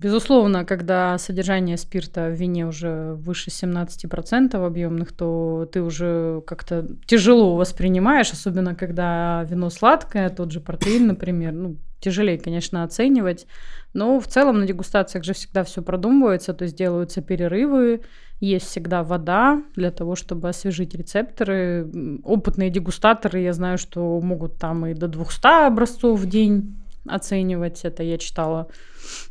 Безусловно, 0.00 0.64
когда 0.64 1.16
содержание 1.18 1.76
спирта 1.76 2.26
в 2.28 2.32
вине 2.32 2.66
уже 2.66 3.14
выше 3.14 3.50
17% 3.50 4.66
объемных, 4.66 5.12
то 5.12 5.68
ты 5.72 5.82
уже 5.82 6.42
как-то 6.46 6.84
тяжело 7.06 7.54
воспринимаешь, 7.56 8.32
особенно 8.32 8.74
когда 8.74 9.44
вино 9.48 9.70
сладкое, 9.70 10.30
тот 10.30 10.50
же 10.50 10.60
протеин, 10.60 11.06
например, 11.06 11.52
ну, 11.52 11.76
тяжелее, 12.00 12.38
конечно, 12.38 12.82
оценивать. 12.82 13.46
Но 13.94 14.18
в 14.18 14.26
целом 14.26 14.58
на 14.58 14.66
дегустациях 14.66 15.24
же 15.24 15.32
всегда 15.32 15.62
все 15.62 15.80
продумывается, 15.80 16.52
то 16.54 16.64
есть 16.64 16.76
делаются 16.76 17.22
перерывы, 17.22 18.00
есть 18.40 18.66
всегда 18.66 19.02
вода 19.02 19.62
для 19.74 19.90
того, 19.90 20.16
чтобы 20.16 20.48
освежить 20.48 20.94
рецепторы. 20.94 22.20
Опытные 22.24 22.70
дегустаторы, 22.70 23.40
я 23.40 23.52
знаю, 23.52 23.78
что 23.78 24.20
могут 24.20 24.56
там 24.56 24.86
и 24.86 24.94
до 24.94 25.08
200 25.08 25.66
образцов 25.66 26.20
в 26.20 26.26
день 26.26 26.76
оценивать. 27.06 27.84
Это 27.84 28.02
я 28.02 28.18
читала 28.18 28.68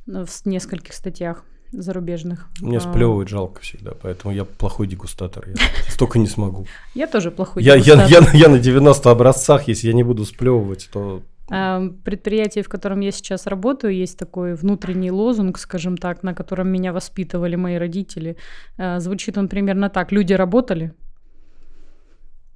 э, 0.08 0.26
в 0.26 0.46
нескольких 0.46 0.94
статьях. 0.94 1.44
зарубежных. 1.72 2.50
Мне 2.62 2.78
А, 2.78 2.80
сплевывать 2.80 3.30
жалко 3.30 3.62
всегда, 3.62 3.94
поэтому 4.00 4.32
я 4.32 4.46
плохой 4.46 4.86
дегустатор. 4.88 5.48
Я 5.48 5.56
столько 5.90 6.20
не 6.20 6.28
смогу. 6.28 6.68
Я 6.94 7.08
тоже 7.08 7.32
плохой 7.32 7.64
дегустатор. 7.64 8.36
я 8.36 8.48
на 8.50 8.60
90 8.60 9.10
образцах, 9.10 9.68
если 9.68 9.88
я 9.88 9.94
не 9.94 10.04
буду 10.04 10.24
сплевывать, 10.24 10.90
то 10.94 11.24
Предприятие, 11.48 12.64
в 12.64 12.70
котором 12.70 13.02
я 13.02 13.12
сейчас 13.12 13.48
работаю, 13.48 13.94
есть 13.94 14.18
такой 14.18 14.56
внутренний 14.56 15.12
лозунг, 15.12 15.60
скажем 15.60 15.98
так, 15.98 16.24
на 16.24 16.34
котором 16.34 16.70
меня 16.70 16.94
воспитывали 16.94 17.56
мои 17.56 17.76
родители. 17.76 18.38
А, 18.78 19.00
Звучит 19.00 19.38
он 19.38 19.50
примерно 19.50 19.90
так. 19.90 20.12
Люди 20.12 20.34
работали. 20.34 20.94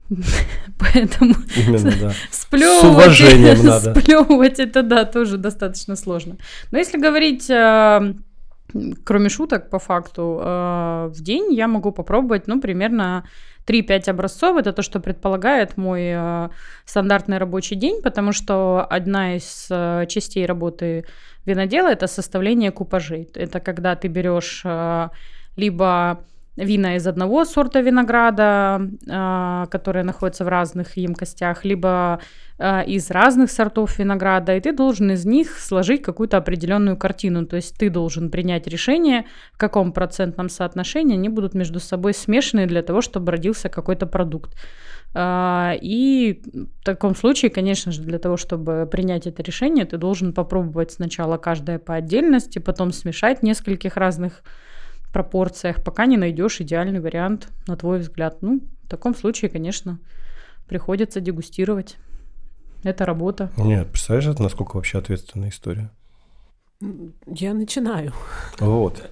Поэтому 0.79 1.35
именно, 1.55 1.91
да. 1.99 2.13
сплевывать, 2.31 2.81
С 2.81 2.85
уважением 2.85 3.65
надо. 3.65 3.99
сплевывать 3.99 4.59
это 4.59 4.83
да, 4.83 5.05
тоже 5.05 5.37
достаточно 5.37 5.95
сложно. 5.95 6.37
Но 6.71 6.77
если 6.77 6.97
говорить, 6.97 7.49
кроме 9.03 9.29
шуток, 9.29 9.69
по 9.69 9.79
факту, 9.79 10.39
а, 10.41 11.07
в 11.07 11.21
день 11.21 11.53
я 11.53 11.67
могу 11.67 11.91
попробовать, 11.91 12.47
ну, 12.47 12.61
примерно 12.61 13.23
3-5 13.65 14.09
образцов. 14.09 14.57
Это 14.57 14.73
то, 14.73 14.81
что 14.81 14.99
предполагает 14.99 15.77
мой 15.77 16.11
а, 16.13 16.49
стандартный 16.85 17.37
рабочий 17.37 17.75
день, 17.75 18.01
потому 18.01 18.33
что 18.33 18.85
одна 18.89 19.35
из 19.35 19.67
а, 19.71 20.05
частей 20.05 20.45
работы 20.45 21.05
винодела 21.45 21.87
это 21.87 22.07
составление 22.07 22.71
купажей. 22.71 23.29
Это 23.35 23.59
когда 23.59 23.95
ты 23.95 24.09
берешь 24.09 24.65
либо 25.55 26.19
вина 26.57 26.95
из 26.95 27.05
одного 27.07 27.45
сорта 27.45 27.81
винограда, 27.81 28.81
а, 29.09 29.67
которые 29.67 30.03
находятся 30.03 30.43
в 30.43 30.47
разных 30.47 30.97
емкостях, 30.97 31.63
либо 31.63 32.19
а, 32.57 32.81
из 32.81 33.11
разных 33.11 33.51
сортов 33.51 33.99
винограда, 33.99 34.55
и 34.55 34.59
ты 34.59 34.73
должен 34.73 35.11
из 35.11 35.25
них 35.25 35.59
сложить 35.59 36.01
какую-то 36.01 36.37
определенную 36.37 36.97
картину. 36.97 37.45
То 37.45 37.55
есть 37.55 37.77
ты 37.77 37.89
должен 37.89 38.31
принять 38.31 38.67
решение, 38.67 39.25
в 39.53 39.57
каком 39.57 39.91
процентном 39.91 40.49
соотношении 40.49 41.15
они 41.15 41.29
будут 41.29 41.53
между 41.53 41.79
собой 41.79 42.13
смешаны 42.13 42.65
для 42.65 42.81
того, 42.81 43.01
чтобы 43.01 43.31
родился 43.31 43.69
какой-то 43.69 44.07
продукт. 44.07 44.57
А, 45.13 45.75
И 45.79 46.41
в 46.81 46.83
таком 46.83 47.15
случае, 47.15 47.51
конечно 47.51 47.91
же, 47.91 48.01
для 48.01 48.17
того, 48.17 48.35
чтобы 48.37 48.87
принять 48.91 49.27
это 49.27 49.43
решение, 49.43 49.85
ты 49.85 49.97
должен 49.97 50.33
попробовать 50.33 50.91
сначала 50.91 51.37
каждое 51.37 51.77
по 51.77 51.93
отдельности, 51.93 52.59
потом 52.59 52.91
смешать 52.91 53.43
нескольких 53.43 53.95
разных 53.95 54.43
пропорциях, 55.17 55.83
пока 55.83 56.05
не 56.05 56.15
найдешь 56.15 56.61
идеальный 56.61 56.99
вариант, 56.99 57.49
на 57.65 57.75
твой 57.75 57.97
взгляд. 57.97 58.37
Ну, 58.41 58.61
в 58.83 58.87
таком 58.87 59.15
случае, 59.15 59.49
конечно, 59.49 59.97
приходится 60.67 61.19
дегустировать. 61.19 61.97
Это 62.83 63.03
работа. 63.03 63.51
Нет, 63.57 63.89
представляешь, 63.89 64.29
это 64.29 64.43
насколько 64.43 64.75
вообще 64.75 64.99
ответственная 64.99 65.49
история? 65.49 65.89
Я 67.25 67.55
начинаю. 67.55 68.13
Вот. 68.59 69.09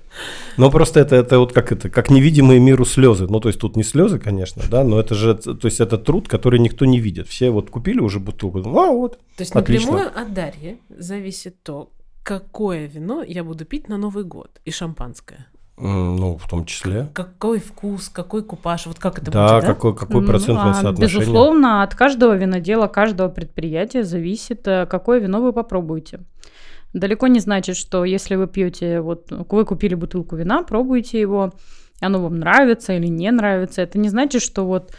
Но 0.58 0.70
просто 0.70 1.00
это, 1.00 1.16
это 1.16 1.40
вот 1.40 1.54
как 1.54 1.72
это, 1.72 1.90
как 1.90 2.12
невидимые 2.12 2.60
миру 2.60 2.86
слезы. 2.86 3.26
Ну, 3.28 3.40
то 3.40 3.50
есть 3.50 3.60
тут 3.60 3.76
не 3.76 3.84
слезы, 3.84 4.20
конечно, 4.20 4.62
да, 4.70 4.84
но 4.84 5.00
это 5.00 5.16
же, 5.16 5.34
то 5.34 5.66
есть 5.68 5.80
это 5.80 5.98
труд, 5.98 6.28
который 6.28 6.60
никто 6.60 6.86
не 6.86 7.00
видит. 7.00 7.28
Все 7.28 7.50
вот 7.50 7.72
купили 7.72 8.00
уже 8.00 8.20
бутылку, 8.20 8.60
ну, 8.60 8.80
а 8.80 8.92
вот. 8.92 9.18
То 9.38 9.42
есть 9.42 9.56
Отлично. 9.56 9.92
напрямую 9.92 10.22
от 10.22 10.34
Дарьи 10.36 10.78
зависит 10.90 11.64
то, 11.64 11.90
какое 12.22 12.86
вино 12.86 13.24
я 13.24 13.44
буду 13.44 13.66
пить 13.66 13.90
на 13.90 13.98
Новый 13.98 14.24
год 14.24 14.62
и 14.66 14.70
шампанское. 14.70 15.48
Ну, 15.78 16.38
в 16.38 16.48
том 16.50 16.66
числе. 16.66 17.10
Какой 17.14 17.60
вкус, 17.60 18.08
какой 18.08 18.44
купаж, 18.44 18.86
вот 18.86 18.98
как 18.98 19.20
это 19.20 19.30
Да, 19.30 19.56
будет, 19.56 19.62
да? 19.62 19.74
какой, 19.74 19.96
какой 19.96 20.22
Ну, 20.22 20.28
процентное 20.28 20.72
а, 20.72 20.74
соотношение? 20.74 21.20
Безусловно, 21.20 21.84
от 21.84 21.96
каждого 21.96 22.34
винодела, 22.34 22.88
каждого 22.88 23.28
предприятия 23.28 24.04
зависит, 24.04 24.66
э, 24.68 24.86
какое 24.86 25.20
вино 25.20 25.42
вы 25.42 25.52
попробуете. 25.52 26.22
Далеко 26.94 27.28
не 27.28 27.42
значит, 27.42 27.76
что 27.76 28.06
если 28.06 28.36
вы 28.36 28.48
пьете, 28.48 29.02
вот 29.02 29.30
вы 29.30 29.66
купили 29.66 29.96
бутылку 29.96 30.38
вина, 30.38 30.64
пробуете 30.64 31.20
его, 31.20 31.52
оно 32.00 32.22
вам 32.22 32.40
нравится 32.40 32.94
или 32.94 33.08
не 33.08 33.30
нравится. 33.32 33.82
Это 33.82 34.00
не 34.00 34.08
значит, 34.08 34.42
что 34.42 34.66
вот 34.66 34.94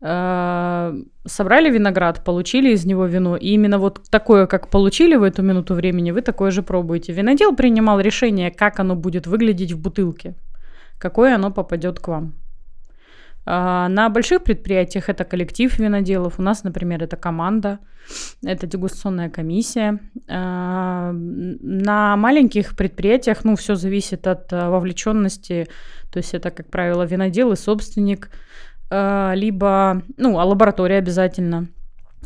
собрали 0.00 1.70
виноград, 1.70 2.24
получили 2.24 2.70
из 2.70 2.86
него 2.86 3.06
вино, 3.06 3.36
и 3.36 3.48
именно 3.48 3.78
вот 3.78 4.02
такое, 4.10 4.46
как 4.46 4.70
получили 4.70 5.16
в 5.16 5.24
эту 5.24 5.42
минуту 5.42 5.74
времени, 5.74 6.12
вы 6.12 6.22
такое 6.22 6.52
же 6.52 6.62
пробуете. 6.62 7.12
Винодел 7.12 7.56
принимал 7.56 7.98
решение, 8.00 8.50
как 8.50 8.78
оно 8.78 8.94
будет 8.94 9.26
выглядеть 9.26 9.72
в 9.72 9.80
бутылке, 9.80 10.34
какое 10.98 11.34
оно 11.34 11.50
попадет 11.50 11.98
к 11.98 12.08
вам. 12.08 12.34
А, 13.50 13.88
На 13.88 14.10
больших 14.10 14.44
предприятиях 14.44 15.08
это 15.08 15.24
коллектив 15.24 15.78
виноделов. 15.78 16.38
У 16.38 16.42
нас, 16.42 16.64
например, 16.64 17.02
это 17.02 17.16
команда, 17.16 17.78
это 18.44 18.66
дегустационная 18.66 19.30
комиссия. 19.30 19.98
А, 20.28 21.12
На 21.12 22.16
маленьких 22.16 22.76
предприятиях, 22.76 23.44
ну, 23.44 23.56
все 23.56 23.74
зависит 23.74 24.26
от 24.26 24.52
а, 24.52 24.68
вовлеченности. 24.68 25.66
То 26.12 26.18
есть 26.18 26.34
это, 26.34 26.50
как 26.50 26.70
правило, 26.70 27.04
винодел 27.04 27.52
и 27.52 27.56
собственник, 27.56 28.30
либо, 28.90 30.02
ну, 30.16 30.38
а 30.38 30.44
лаборатория 30.44 30.96
обязательно. 30.96 31.68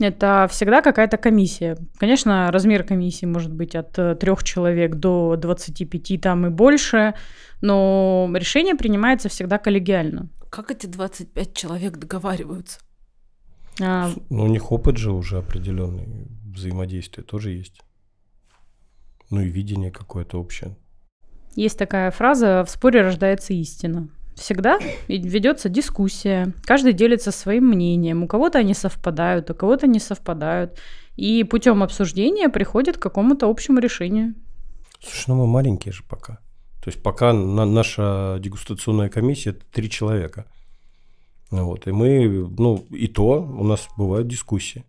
Это 0.00 0.48
всегда 0.50 0.80
какая-то 0.80 1.16
комиссия. 1.18 1.76
Конечно, 1.98 2.50
размер 2.50 2.82
комиссии 2.82 3.26
может 3.26 3.52
быть 3.52 3.74
от 3.74 3.98
э, 3.98 4.14
трех 4.14 4.42
человек 4.42 4.94
до 4.94 5.36
25 5.36 6.20
там 6.20 6.46
и 6.46 6.50
больше, 6.50 7.14
но 7.60 8.30
решение 8.34 8.74
принимается 8.74 9.28
всегда 9.28 9.58
коллегиально. 9.58 10.30
Как 10.50 10.70
эти 10.70 10.86
25 10.86 11.54
человек 11.54 11.98
договариваются? 11.98 12.80
А, 13.82 14.10
Ну, 14.30 14.44
у 14.44 14.48
них 14.48 14.72
опыт 14.72 14.96
же 14.96 15.12
уже 15.12 15.38
определенный, 15.38 16.26
взаимодействие 16.54 17.24
тоже 17.24 17.50
есть. 17.50 17.80
Ну 19.30 19.40
и 19.40 19.48
видение 19.48 19.90
какое-то 19.90 20.40
общее. 20.40 20.76
Есть 21.54 21.78
такая 21.78 22.10
фраза 22.10 22.64
«в 22.66 22.70
споре 22.70 23.02
рождается 23.02 23.52
истина». 23.52 24.08
Всегда 24.34 24.78
ведется 25.08 25.68
дискуссия, 25.68 26.52
каждый 26.64 26.92
делится 26.94 27.30
своим 27.30 27.68
мнением, 27.68 28.22
у 28.22 28.26
кого-то 28.26 28.58
они 28.58 28.74
совпадают, 28.74 29.50
у 29.50 29.54
кого-то 29.54 29.86
не 29.86 30.00
совпадают, 30.00 30.78
и 31.16 31.44
путем 31.44 31.82
обсуждения 31.82 32.48
приходят 32.48 32.96
к 32.96 33.02
какому-то 33.02 33.48
общему 33.48 33.78
решению. 33.78 34.34
Слушай, 35.00 35.24
ну 35.28 35.36
мы 35.36 35.46
маленькие 35.46 35.92
же 35.92 36.02
пока. 36.08 36.38
То 36.82 36.88
есть 36.88 37.02
пока 37.02 37.32
на- 37.32 37.66
наша 37.66 38.38
дегустационная 38.40 39.08
комиссия 39.08 39.52
три 39.52 39.88
человека. 39.90 40.46
Вот, 41.50 41.86
и 41.86 41.92
мы, 41.92 42.48
ну, 42.58 42.86
и 42.90 43.08
то 43.08 43.42
у 43.42 43.62
нас 43.62 43.88
бывают 43.98 44.26
дискуссии. 44.26 44.86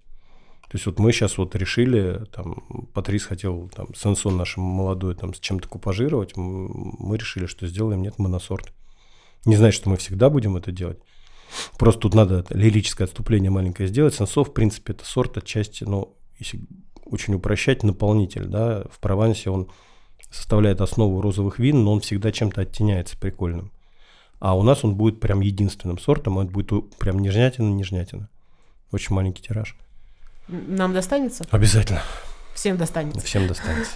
То 0.69 0.77
есть 0.77 0.86
вот 0.86 0.97
мы 0.97 1.12
сейчас 1.12 1.38
вот 1.38 1.56
решили, 1.56 2.25
там, 2.32 2.63
Патрис 2.93 3.25
хотел, 3.25 3.69
там, 3.75 3.93
Сансон 3.93 4.38
наш 4.38 4.58
молодой, 4.58 5.13
там, 5.13 5.34
с 5.34 5.39
чем-то 5.39 5.67
купажировать, 5.67 6.38
мы 6.38 7.17
решили, 7.17 7.45
что 7.45 7.67
сделаем, 7.67 8.01
нет, 8.01 8.17
моносорт. 8.17 8.73
Не 9.45 9.56
значит, 9.56 9.82
что 9.82 9.89
мы 9.89 9.97
всегда 9.97 10.29
будем 10.29 10.56
это 10.56 10.71
делать. 10.71 10.99
Просто 11.77 12.01
тут 12.01 12.13
надо 12.13 12.45
лирическое 12.49 13.06
отступление 13.06 13.51
маленькое 13.51 13.88
сделать. 13.88 14.13
Сансо, 14.13 14.43
в 14.43 14.53
принципе, 14.53 14.93
это 14.93 15.06
сорт 15.06 15.38
отчасти, 15.38 15.84
ну, 15.84 16.15
если 16.39 16.62
очень 17.06 17.36
упрощать, 17.36 17.84
наполнитель, 17.84 18.45
да, 18.45 18.86
в 18.89 18.99
Провансе 18.99 19.49
он 19.49 19.69
составляет 20.32 20.82
основу 20.82 21.21
розовых 21.21 21.60
вин, 21.60 21.84
но 21.84 21.93
он 21.93 21.99
всегда 21.99 22.32
чем-то 22.32 22.62
оттеняется 22.62 23.17
прикольным. 23.17 23.71
А 24.39 24.58
у 24.58 24.63
нас 24.63 24.84
он 24.84 24.95
будет 24.95 25.19
прям 25.19 25.41
единственным 25.41 25.99
сортом, 25.99 26.39
это 26.39 26.51
будет 26.51 26.97
прям 26.97 27.19
нежнятина-нежнятина. 27.19 28.29
Очень 28.91 29.15
маленький 29.15 29.43
тираж. 29.43 29.77
Нам 30.47 30.93
достанется? 30.93 31.45
Обязательно. 31.51 32.01
Всем 32.53 32.77
достанется. 32.77 33.21
Всем 33.21 33.47
достанется. 33.47 33.93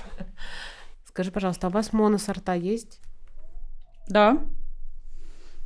Скажи, 1.05 1.31
пожалуйста, 1.31 1.67
а 1.67 1.69
у 1.69 1.73
вас 1.73 1.91
моносорта 1.93 2.53
есть? 2.53 2.99
Да. 4.07 4.39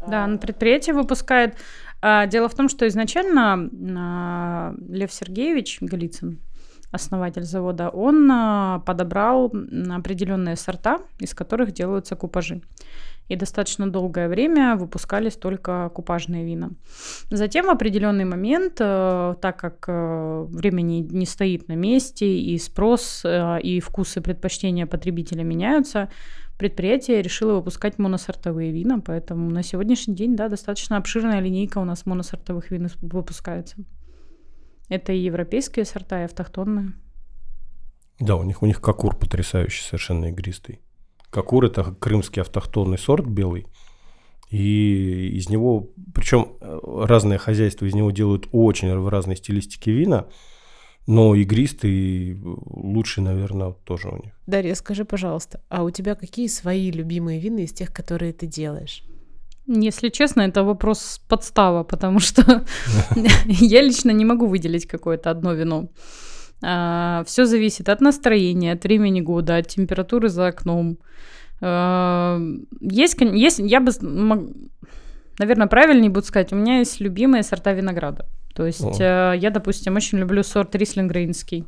Да, 0.08 0.28
на 0.28 0.38
предприятие 0.38 0.96
выпускает. 0.96 1.56
А, 2.02 2.26
Дело 2.26 2.50
в 2.50 2.56
том, 2.56 2.70
что 2.70 2.88
изначально 2.88 3.70
а, 3.98 4.74
Лев 4.90 5.12
Сергеевич 5.14 5.78
Голицын, 5.82 6.40
основатель 6.92 7.44
завода, 7.44 7.90
он 7.90 8.30
а, 8.32 8.80
подобрал 8.80 9.54
определенные 9.92 10.56
сорта, 10.56 11.00
из 11.20 11.34
которых 11.34 11.72
делаются 11.72 12.16
купажи. 12.16 12.62
И 13.28 13.36
достаточно 13.38 13.90
долгое 13.90 14.28
время 14.28 14.76
выпускались 14.76 15.38
только 15.38 15.90
купажные 15.94 16.44
вина. 16.44 16.72
Затем 17.30 17.68
в 17.68 17.70
определенный 17.70 18.26
момент, 18.26 18.76
так 18.76 19.58
как 19.58 19.86
время 19.88 20.82
не, 20.82 21.00
не 21.00 21.26
стоит 21.26 21.70
на 21.70 21.74
месте, 21.74 22.26
и 22.26 22.58
спрос, 22.58 23.24
и 23.64 23.80
вкусы 23.80 24.20
предпочтения 24.20 24.86
потребителя 24.86 25.44
меняются, 25.44 26.10
предприятие 26.58 27.22
решило 27.22 27.54
выпускать 27.54 28.00
моносортовые 28.00 28.72
вина, 28.72 29.00
поэтому 29.00 29.50
на 29.50 29.64
сегодняшний 29.64 30.16
день, 30.16 30.36
да, 30.36 30.48
достаточно 30.48 30.98
обширная 30.98 31.40
линейка 31.40 31.80
у 31.80 31.86
нас 31.86 32.06
моносортовых 32.06 32.72
вин 32.72 32.90
выпускается. 33.02 33.78
Это 34.90 35.14
и 35.14 35.20
европейские 35.20 35.86
сорта, 35.86 36.22
и 36.22 36.26
автохтонные. 36.26 36.94
Да, 38.20 38.36
у 38.36 38.44
них, 38.44 38.62
у 38.62 38.66
них 38.66 38.82
кокур 38.82 39.16
потрясающий, 39.16 39.84
совершенно 39.84 40.26
игристый. 40.26 40.82
Кокур– 41.30 41.66
это 41.66 41.84
крымский 41.84 42.42
автохтонный 42.42 42.98
сорт 42.98 43.26
белый. 43.26 43.66
И 44.50 45.30
из 45.34 45.50
него, 45.50 45.92
причем 46.14 46.58
разные 46.62 47.40
хозяйства 47.40 47.86
из 47.86 47.96
него 47.96 48.12
делают 48.12 48.50
очень 48.52 48.94
в 48.96 49.08
разной 49.08 49.38
стилистике 49.38 49.92
вина. 49.92 50.28
Но 51.08 51.36
игристый 51.36 52.38
лучший, 52.44 53.24
наверное, 53.24 53.72
тоже 53.72 54.10
у 54.10 54.16
них. 54.16 54.34
Дарья, 54.48 54.76
скажи, 54.76 55.04
пожалуйста, 55.04 55.60
а 55.70 55.84
у 55.84 55.90
тебя 55.90 56.16
какие 56.16 56.48
свои 56.48 56.92
любимые 56.92 57.40
вины 57.40 57.64
из 57.64 57.74
тех, 57.74 57.92
которые 57.92 58.34
ты 58.34 58.46
делаешь? 58.46 59.04
Если 59.68 60.10
честно, 60.10 60.42
это 60.42 60.64
вопрос 60.64 61.22
подстава, 61.28 61.84
потому 61.84 62.20
что 62.20 62.64
я 63.46 63.82
лично 63.82 64.12
не 64.12 64.26
могу 64.26 64.48
выделить 64.48 64.86
какое-то 64.86 65.30
одно 65.32 65.54
вино. 65.54 65.90
Все 67.26 67.46
зависит 67.46 67.90
от 67.90 68.02
настроения, 68.02 68.74
от 68.74 68.84
времени 68.84 69.22
года, 69.22 69.58
от 69.58 69.68
температуры 69.68 70.30
за 70.30 70.48
окном. 70.48 70.98
А, 71.62 72.40
есть, 72.80 73.18
есть 73.20 73.60
я 73.60 73.80
бы, 73.80 73.92
наверное, 75.40 75.68
правильнее 75.68 76.10
будет 76.10 76.26
сказать, 76.26 76.54
у 76.54 76.56
меня 76.56 76.80
есть 76.80 77.00
любимые 77.00 77.44
сорта 77.44 77.74
винограда. 77.74 78.28
То 78.54 78.66
есть 78.66 79.02
О. 79.02 79.34
Э, 79.34 79.38
я, 79.38 79.50
допустим, 79.50 79.96
очень 79.96 80.20
люблю 80.20 80.44
сорт 80.44 80.76
рислингрейнский. 80.76 81.66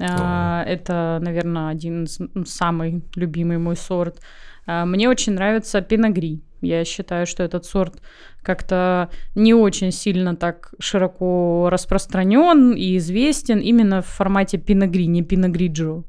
О. 0.00 0.62
Это, 0.66 1.18
наверное, 1.22 1.68
один 1.68 2.04
из 2.04 2.18
самый 2.46 3.04
любимый 3.14 3.58
мой 3.58 3.76
сорт. 3.76 4.20
А, 4.66 4.84
мне 4.84 5.08
очень 5.08 5.34
нравится 5.34 5.80
пиногри. 5.80 6.42
Я 6.60 6.84
считаю, 6.84 7.26
что 7.26 7.42
этот 7.42 7.64
сорт 7.64 8.00
как-то 8.42 9.10
не 9.34 9.54
очень 9.54 9.92
сильно 9.92 10.34
так 10.34 10.74
широко 10.80 11.68
распространен 11.70 12.72
и 12.72 12.96
известен 12.96 13.60
именно 13.60 14.00
в 14.00 14.06
формате 14.06 14.58
пиногри, 14.58 15.06
не 15.06 15.22
пиногриджо. 15.22 16.02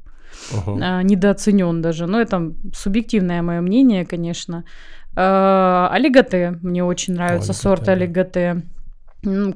Uh-huh. 0.52 0.80
А, 0.82 1.02
недооценен 1.02 1.80
даже. 1.80 2.06
Но 2.06 2.20
это 2.20 2.52
субъективное 2.74 3.42
мое 3.42 3.60
мнение, 3.60 4.04
конечно. 4.04 4.64
Алигате. 5.14 6.58
Мне 6.62 6.84
очень 6.84 7.14
нравится 7.14 7.52
алигате, 7.52 7.62
сорт 7.62 7.88
алигате. 7.88 8.62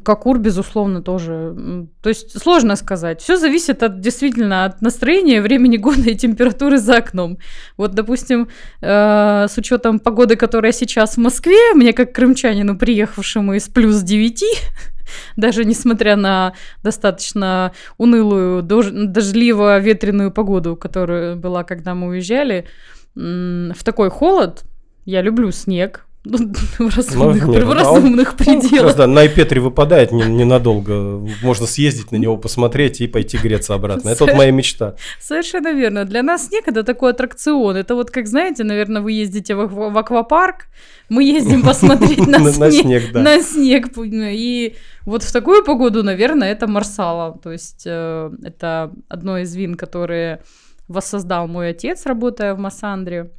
Какур, 0.03 0.39
безусловно, 0.39 1.03
тоже. 1.03 1.87
То 2.03 2.09
есть 2.09 2.41
сложно 2.41 2.77
сказать. 2.77 3.21
Все 3.21 3.37
зависит 3.37 3.83
от 3.83 4.01
действительно 4.01 4.65
от 4.65 4.83
настроения, 4.83 5.41
времени 5.41 5.77
года 5.77 6.11
и 6.11 6.15
температуры 6.15 6.79
за 6.79 6.97
окном. 6.97 7.39
Вот, 7.77 7.95
допустим, 7.95 8.49
э, 8.81 9.47
с 9.49 9.57
учетом 9.59 10.01
погоды, 10.01 10.37
которая 10.37 10.73
сейчас 10.73 11.17
в 11.17 11.21
Москве, 11.21 11.75
мне 11.75 11.93
как 11.93 12.13
крымчанину, 12.13 12.77
приехавшему 12.77 13.55
из 13.55 13.69
плюс 13.69 14.03
9, 14.03 14.45
даже 15.37 15.65
несмотря 15.65 16.17
на 16.17 16.55
достаточно 16.83 17.73
унылую, 17.97 18.63
дождливо-ветреную 18.63 20.33
погоду, 20.33 20.77
которая 20.77 21.37
была, 21.37 21.63
когда 21.63 21.95
мы 21.95 22.09
уезжали, 22.09 22.67
в 23.15 23.85
такой 23.85 24.11
холод, 24.11 24.65
я 25.05 25.23
люблю 25.23 25.51
снег, 25.51 26.07
ну, 26.23 26.53
в 26.79 26.97
разумных, 26.97 27.47
ну, 27.47 27.53
нет, 27.55 27.65
в 27.65 27.73
разумных 27.73 28.31
он, 28.33 28.37
пределах. 28.37 28.93
Он, 28.93 28.97
да, 28.97 29.07
на 29.07 29.27
Петре 29.27 29.61
выпадает 29.61 30.13
не, 30.13 30.23
ненадолго. 30.23 31.27
Можно 31.43 31.67
съездить 31.67 32.13
на 32.13 32.17
него, 32.17 32.37
посмотреть 32.37 33.01
и 33.01 33.07
пойти 33.07 33.39
греться 33.39 33.75
обратно. 33.75 34.11
Это 34.11 34.27
вот 34.27 34.35
моя 34.35 34.51
мечта. 34.51 34.97
Совершенно 35.19 35.73
верно. 35.73 36.05
Для 36.05 36.23
нас 36.23 36.49
снег 36.49 36.69
это 36.69 36.83
такой 36.83 37.13
аттракцион. 37.13 37.77
Это 37.77 37.95
вот 37.95 38.11
как, 38.11 38.27
знаете, 38.27 38.65
наверное, 38.65 39.01
вы 39.01 39.13
ездите 39.13 39.55
в, 39.55 39.67
в 39.67 39.97
аквапарк, 39.97 40.67
мы 41.09 41.25
ездим 41.25 41.63
посмотреть 41.63 42.27
на 42.27 42.53
снег. 42.53 43.15
На 43.15 43.41
снег. 43.41 43.89
И 43.97 44.77
вот 45.07 45.23
в 45.23 45.33
такую 45.33 45.65
погоду, 45.65 46.03
наверное, 46.03 46.53
это 46.53 46.67
Марсала. 46.67 47.39
То 47.43 47.51
есть 47.51 47.85
э, 47.87 48.31
это 48.45 48.93
одно 49.09 49.39
из 49.39 49.57
вин, 49.57 49.75
которые 49.75 50.43
воссоздал 50.87 51.49
мой 51.49 51.71
отец, 51.71 52.05
работая 52.05 52.55
в 52.55 52.59
Массандре. 52.59 53.31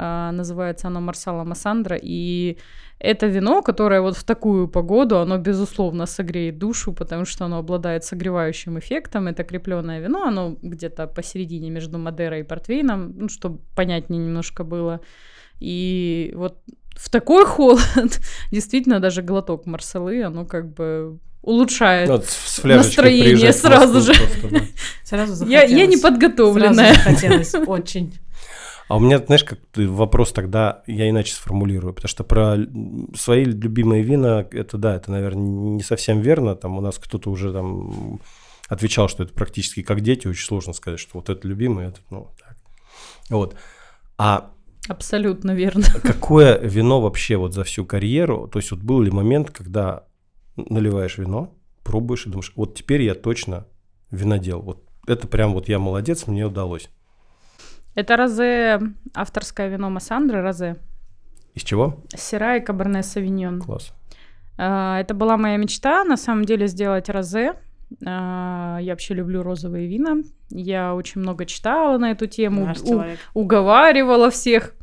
А, 0.00 0.30
называется 0.32 0.86
оно 0.86 1.00
Марсала 1.00 1.44
Массандра, 1.44 1.98
и 2.00 2.56
это 3.00 3.26
вино, 3.26 3.62
которое 3.62 4.00
вот 4.00 4.16
в 4.16 4.22
такую 4.22 4.68
погоду, 4.68 5.18
оно, 5.18 5.38
безусловно, 5.38 6.06
согреет 6.06 6.58
душу, 6.58 6.92
потому 6.92 7.24
что 7.24 7.44
оно 7.44 7.58
обладает 7.58 8.04
согревающим 8.04 8.78
эффектом. 8.78 9.26
Это 9.26 9.42
крепленное 9.42 10.00
вино, 10.00 10.22
оно 10.22 10.56
где-то 10.62 11.08
посередине 11.08 11.70
между 11.70 11.98
Мадерой 11.98 12.40
и 12.40 12.44
Портвейном, 12.44 13.14
ну, 13.18 13.28
чтобы 13.28 13.58
понятнее 13.74 14.20
немножко 14.20 14.62
было. 14.62 15.00
И 15.58 16.32
вот 16.36 16.58
в 16.96 17.10
такой 17.10 17.44
холод 17.44 17.82
действительно 18.52 19.00
даже 19.00 19.22
глоток 19.22 19.66
марсалы, 19.66 20.22
оно 20.22 20.44
как 20.44 20.72
бы 20.74 21.18
улучшает 21.42 22.08
вот 22.08 22.24
настроение 22.62 23.52
сразу 23.52 24.00
же. 24.00 24.14
Просто, 24.14 24.48
да. 24.48 24.60
Сразу 25.04 25.46
я, 25.46 25.62
я 25.62 25.86
не 25.86 25.96
подготовленная. 25.96 26.94
Сразу 26.94 27.10
захотелось 27.10 27.54
очень. 27.66 28.12
А 28.88 28.96
у 28.96 29.00
меня, 29.00 29.18
знаешь, 29.18 29.44
как 29.44 29.58
ты 29.72 29.86
вопрос 29.86 30.32
тогда 30.32 30.82
я 30.86 31.08
иначе 31.10 31.34
сформулирую, 31.34 31.92
потому 31.92 32.08
что 32.08 32.24
про 32.24 32.56
свои 33.14 33.44
любимые 33.44 34.02
вина, 34.02 34.46
это 34.50 34.78
да, 34.78 34.96
это, 34.96 35.10
наверное, 35.10 35.42
не 35.42 35.82
совсем 35.82 36.20
верно. 36.20 36.56
Там 36.56 36.78
у 36.78 36.80
нас 36.80 36.98
кто-то 36.98 37.30
уже 37.30 37.52
там 37.52 38.20
отвечал, 38.66 39.08
что 39.08 39.24
это 39.24 39.34
практически 39.34 39.82
как 39.82 40.00
дети, 40.00 40.26
очень 40.26 40.46
сложно 40.46 40.72
сказать, 40.72 41.00
что 41.00 41.18
вот 41.18 41.28
это 41.28 41.46
любимое, 41.46 41.88
это, 41.88 42.00
ну, 42.10 42.30
так. 42.38 42.56
Вот. 43.28 43.56
А 44.16 44.52
Абсолютно 44.88 45.54
верно. 45.54 45.84
Какое 46.02 46.58
вино 46.58 47.02
вообще 47.02 47.36
вот 47.36 47.52
за 47.52 47.64
всю 47.64 47.84
карьеру? 47.84 48.48
То 48.48 48.58
есть 48.58 48.70
вот 48.70 48.80
был 48.80 49.02
ли 49.02 49.10
момент, 49.10 49.50
когда 49.50 50.04
наливаешь 50.56 51.18
вино, 51.18 51.54
пробуешь 51.84 52.26
и 52.26 52.30
думаешь, 52.30 52.52
вот 52.56 52.74
теперь 52.74 53.02
я 53.02 53.14
точно 53.14 53.66
винодел. 54.10 54.62
Вот 54.62 54.82
это 55.06 55.26
прям 55.28 55.52
вот 55.52 55.68
я 55.68 55.78
молодец, 55.78 56.26
мне 56.26 56.46
удалось. 56.46 56.88
Это 57.98 58.16
розе, 58.16 58.80
авторское 59.12 59.66
вино 59.66 59.90
Массандры, 59.90 60.40
розе. 60.40 60.76
Из 61.54 61.62
чего? 61.62 62.04
Сера 62.14 62.56
и 62.56 62.60
каберне 62.60 63.02
савиньон. 63.02 63.60
Класс. 63.60 63.92
А, 64.56 65.00
это 65.00 65.14
была 65.14 65.36
моя 65.36 65.56
мечта, 65.56 66.04
на 66.04 66.16
самом 66.16 66.44
деле, 66.44 66.68
сделать 66.68 67.08
розе. 67.08 67.54
А, 68.06 68.78
я 68.80 68.92
вообще 68.92 69.14
люблю 69.14 69.42
розовые 69.42 69.88
вина. 69.88 70.22
Я 70.48 70.94
очень 70.94 71.22
много 71.22 71.44
читала 71.44 71.98
на 71.98 72.12
эту 72.12 72.28
тему, 72.28 72.72
у, 72.84 73.02
уговаривала 73.34 74.30
всех, 74.30 74.74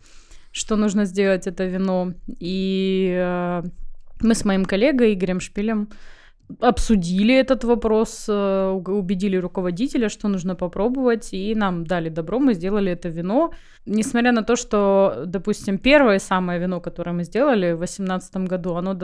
что 0.51 0.75
нужно 0.75 1.05
сделать 1.05 1.47
это 1.47 1.63
вино. 1.63 2.11
И 2.27 3.15
а, 3.17 3.63
мы 4.19 4.35
с 4.35 4.43
моим 4.43 4.65
коллегой 4.65 5.13
Игорем 5.13 5.39
Шпилем 5.39 5.87
обсудили 6.59 7.33
этот 7.33 7.63
вопрос, 7.63 8.25
э, 8.29 8.81
убедили 8.87 9.37
руководителя, 9.37 10.09
что 10.09 10.27
нужно 10.27 10.55
попробовать, 10.55 11.33
и 11.33 11.55
нам 11.55 11.85
дали 11.85 12.09
добро, 12.09 12.39
мы 12.39 12.53
сделали 12.53 12.91
это 12.91 13.09
вино. 13.09 13.51
Несмотря 13.85 14.31
на 14.31 14.43
то, 14.43 14.55
что, 14.55 15.23
допустим, 15.25 15.77
первое 15.77 16.19
самое 16.19 16.59
вино, 16.59 16.81
которое 16.81 17.11
мы 17.11 17.23
сделали 17.23 17.73
в 17.73 17.77
2018 17.77 18.47
году, 18.47 18.75
оно 18.75 18.95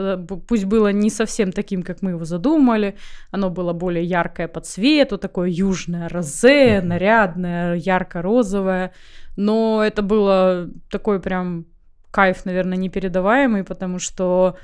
пусть 0.48 0.64
было 0.64 0.92
не 0.92 1.10
совсем 1.10 1.52
таким, 1.52 1.82
как 1.82 2.02
мы 2.02 2.10
его 2.10 2.24
задумали, 2.24 2.94
оно 3.30 3.50
было 3.50 3.72
более 3.72 4.04
яркое 4.04 4.48
по 4.48 4.60
цвету, 4.60 5.18
такое 5.18 5.48
южное 5.48 6.08
розе, 6.08 6.80
нарядное, 6.80 7.74
ярко-розовое, 7.74 8.92
но 9.36 9.82
это 9.84 10.02
было 10.02 10.68
такой 10.90 11.20
прям 11.20 11.66
кайф, 12.10 12.44
наверное, 12.44 12.78
непередаваемый, 12.78 13.64
потому 13.64 13.98
что 13.98 14.56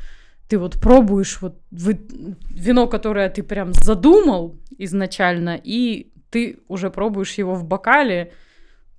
ты 0.48 0.58
вот 0.58 0.80
пробуешь 0.80 1.40
вот 1.40 1.56
вино, 1.70 2.88
которое 2.88 3.28
ты 3.28 3.42
прям 3.42 3.72
задумал 3.74 4.56
изначально, 4.78 5.61
и 5.62 6.11
ты 6.30 6.58
уже 6.68 6.90
пробуешь 6.90 7.34
его 7.34 7.54
в 7.54 7.64
бокале 7.64 8.32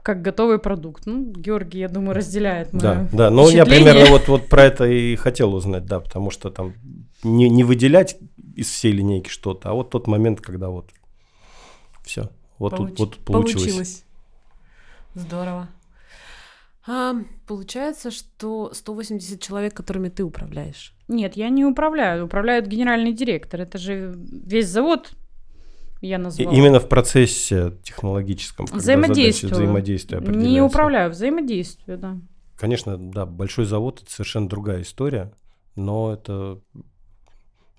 как 0.01 0.21
готовый 0.21 0.59
продукт. 0.59 1.05
Ну, 1.05 1.31
Георгий, 1.31 1.79
я 1.79 1.89
думаю, 1.89 2.15
разделяет 2.15 2.71
мое 2.71 2.81
Да, 2.81 3.09
да, 3.11 3.29
но 3.29 3.49
я 3.49 3.65
примерно 3.65 4.05
вот, 4.05 4.27
вот 4.27 4.47
про 4.47 4.63
это 4.63 4.85
и 4.85 5.15
хотел 5.15 5.53
узнать, 5.53 5.85
да, 5.85 5.99
потому 5.99 6.31
что 6.31 6.49
там 6.49 6.73
не, 7.23 7.49
не 7.49 7.63
выделять 7.63 8.17
из 8.55 8.69
всей 8.69 8.91
линейки 8.91 9.29
что-то, 9.29 9.69
а 9.69 9.73
вот 9.73 9.89
тот 9.89 10.07
момент, 10.07 10.41
когда 10.41 10.69
вот 10.69 10.91
все, 12.03 12.29
вот 12.57 12.71
Получ... 12.71 12.89
тут 12.89 12.99
вот 12.99 13.17
получилось. 13.25 13.63
Получилось. 13.63 14.03
Здорово. 15.15 15.67
А, 16.87 17.15
получается, 17.45 18.09
что 18.09 18.71
180 18.73 19.41
человек, 19.41 19.73
которыми 19.73 20.09
ты 20.09 20.23
управляешь. 20.23 20.93
Нет, 21.09 21.35
я 21.35 21.49
не 21.49 21.65
управляю. 21.65 22.25
Управляет 22.25 22.67
генеральный 22.67 23.11
директор. 23.11 23.59
Это 23.59 23.77
же 23.77 24.13
весь 24.15 24.67
завод 24.67 25.11
я 26.01 26.17
назвала. 26.17 26.55
Именно 26.55 26.79
в 26.79 26.87
процессе 26.87 27.73
технологическом. 27.83 28.67
Взаимодействию. 28.67 29.51
Взаимодействия 29.51 30.19
Не 30.19 30.61
управляю, 30.61 31.09
взаимодействие, 31.09 31.97
да. 31.97 32.17
Конечно, 32.57 32.97
да, 32.97 33.25
большой 33.25 33.65
завод– 33.65 34.01
это 34.03 34.11
совершенно 34.11 34.47
другая 34.47 34.83
история, 34.83 35.31
но 35.75 36.13
это 36.13 36.59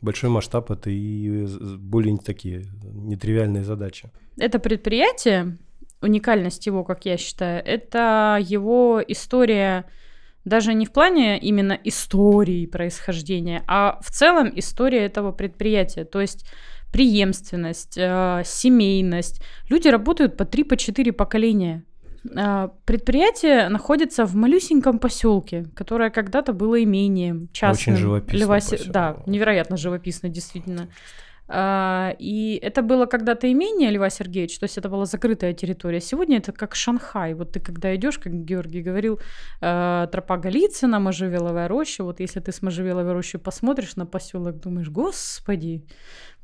большой 0.01 0.31
масштаб, 0.31 0.71
это 0.71 0.91
и 0.91 1.47
более 1.77 2.17
такие 2.19 2.67
нетривиальные 2.83 3.63
задачи. 3.63 4.11
Это 4.39 4.59
предприятие, 4.59 5.59
уникальность 6.01 6.67
его, 6.67 6.83
как 6.83 7.05
я 7.05 7.17
считаю, 7.17 7.63
это 7.65 8.39
его 8.41 9.03
история 9.07 9.85
даже 10.45 10.75
не 10.75 10.87
в 10.87 10.93
плане 10.93 11.39
именно 11.39 11.79
истории 11.85 12.67
происхождения, 12.67 13.63
а 13.67 13.99
в 14.03 14.11
целом 14.11 14.51
история 14.55 15.05
этого 15.05 15.33
предприятия. 15.33 16.05
То 16.05 16.21
есть 16.21 16.47
преемственность, 16.93 17.97
э, 17.97 18.43
семейность. 18.45 19.43
Люди 19.69 19.89
работают 19.89 20.37
по 20.37 20.45
3 20.45 20.65
по 20.65 20.77
4 20.77 21.13
поколения. 21.13 21.85
Э, 22.37 22.69
предприятие 22.85 23.69
находится 23.69 24.25
в 24.25 24.35
малюсеньком 24.35 24.99
поселке, 24.99 25.67
которое 25.75 26.11
когда-то 26.11 26.53
было 26.53 26.83
имением 26.83 27.49
частным. 27.53 27.95
Очень 27.95 28.03
живописно. 28.03 28.39
Леваси... 28.39 28.79
Да, 28.87 29.19
невероятно 29.27 29.77
живописно, 29.77 30.29
действительно. 30.29 30.83
А, 30.83 30.91
И 31.53 32.61
это 32.63 32.83
было 32.83 33.07
когда-то 33.07 33.51
имение 33.51 33.91
Льва 33.91 34.09
Сергеевича, 34.09 34.61
то 34.61 34.65
есть 34.65 34.79
это 34.79 34.89
была 34.89 35.05
закрытая 35.05 35.53
территория. 35.53 36.01
Сегодня 36.01 36.39
это 36.39 36.53
как 36.53 36.77
Шанхай. 36.77 37.35
Вот 37.35 37.53
ты 37.53 37.61
когда 37.61 37.93
идешь, 37.97 38.19
как 38.19 38.33
Георгий 38.33 38.83
говорил, 38.83 39.19
э, 39.61 40.07
тропа 40.13 40.37
Голицына, 40.37 41.01
Можжевеловая 41.01 41.67
роща. 41.67 42.05
Вот 42.05 42.21
если 42.21 42.39
ты 42.39 42.53
с 42.53 42.63
Можжевеловой 42.63 43.13
рощи 43.13 43.39
посмотришь 43.39 43.97
на 43.97 44.07
поселок, 44.07 44.61
думаешь, 44.61 44.91
господи, 44.91 45.85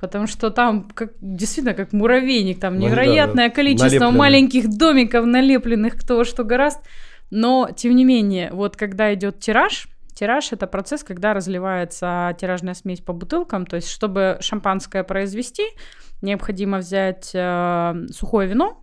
потому 0.01 0.27
что 0.27 0.51
там 0.51 0.89
как, 0.95 1.13
действительно 1.21 1.75
как 1.75 1.93
муравейник, 1.93 2.59
там 2.59 2.75
Ну 2.75 2.81
да, 2.81 2.87
невероятное 2.87 3.51
количество 3.51 3.87
налепленных. 3.87 4.19
маленьких 4.19 4.69
домиков, 4.77 5.25
налепленных 5.25 5.95
кто 5.95 6.25
что 6.25 6.43
гораст. 6.43 6.81
Но, 7.31 7.71
тем 7.77 7.95
не 7.95 8.05
менее, 8.05 8.51
вот 8.53 8.77
когда 8.77 9.15
идет 9.15 9.39
тираж, 9.39 9.89
тираж 10.17 10.53
это 10.53 10.67
процесс, 10.67 11.05
когда 11.05 11.35
разливается 11.35 12.35
тиражная 12.41 12.75
смесь 12.75 13.01
по 13.01 13.13
бутылкам. 13.13 13.67
То 13.67 13.77
есть, 13.77 13.89
чтобы 13.89 14.39
шампанское 14.41 15.05
произвести, 15.05 15.65
необходимо 16.23 16.79
взять 16.79 17.31
э, 17.35 17.95
сухое 18.11 18.49
вино 18.49 18.83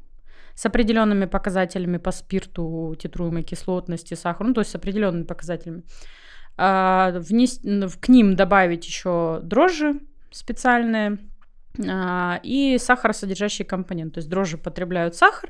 с 0.54 0.66
определенными 0.66 1.26
показателями 1.26 1.98
по 1.98 2.12
спирту, 2.12 2.96
титруемой 3.00 3.44
кислотности, 3.44 4.14
сахару, 4.14 4.50
ну, 4.50 4.54
то 4.54 4.62
есть 4.62 4.72
с 4.72 4.76
определенными 4.76 5.24
показателями. 5.24 5.84
А, 6.56 7.12
внес- 7.12 7.98
к 8.00 8.08
ним 8.10 8.36
добавить 8.36 8.86
еще 8.86 9.40
дрожжи 9.42 10.00
специальные 10.30 11.18
а, 11.90 12.40
и 12.44 12.78
сахаросодержащий 12.78 13.66
компонент. 13.66 14.14
То 14.14 14.20
есть 14.20 14.30
дрожжи 14.30 14.60
потребляют 14.60 15.16
сахар, 15.16 15.50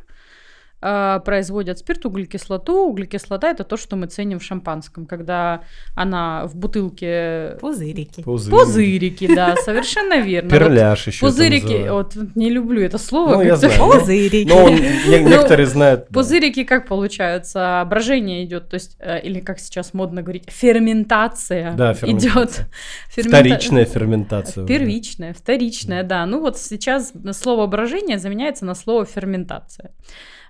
а, 0.86 1.20
производят 1.20 1.80
спирт, 1.80 2.06
углекислоту. 2.06 2.88
Углекислота 2.90 3.50
это 3.50 3.64
то, 3.64 3.78
что 3.78 3.96
мы 3.96 4.08
ценим 4.08 4.40
в 4.40 4.44
шампанском, 4.44 5.06
когда 5.06 5.62
она 5.96 6.46
в 6.48 6.56
бутылке 6.58 7.58
Пузырики. 7.62 8.22
Пузырь. 8.22 8.52
пузырики, 8.52 9.34
да, 9.34 9.56
совершенно 9.64 10.20
верно. 10.20 10.50
Вот 10.50 10.60
Перляж 10.60 11.08
еще. 11.08 11.20
Пузырики, 11.22 11.90
вот 11.90 12.18
не 12.36 12.50
люблю 12.50 12.82
это 12.82 12.98
слово. 12.98 13.42
Ну. 13.44 13.50
Пузырики. 14.00 14.50
Но 14.50 14.66
он- 14.66 14.76
не- 14.76 15.24
некоторые 15.24 15.68
знают. 15.68 16.10
Пузырики 16.10 16.66
как 16.66 16.86
получаются? 16.88 17.86
Брожение 17.90 18.44
идет, 18.44 18.70
то 18.70 18.74
есть, 18.74 18.98
э, 19.00 19.22
или 19.22 19.40
как 19.40 19.60
сейчас 19.60 19.94
модно 19.94 20.22
говорить, 20.22 20.50
ферментация 20.50 21.76
идет. 22.04 22.66
Вторичная 23.08 23.86
ферментация. 23.86 24.66
Первичная, 24.66 25.34
вторичная, 25.34 26.04
да. 26.04 26.26
Ну 26.26 26.42
вот 26.42 26.58
сейчас 26.58 27.14
слово 27.32 27.68
брожение 27.68 28.18
заменяется 28.20 28.66
на 28.66 28.76
слово 28.76 29.06
ферментация. 29.06 29.92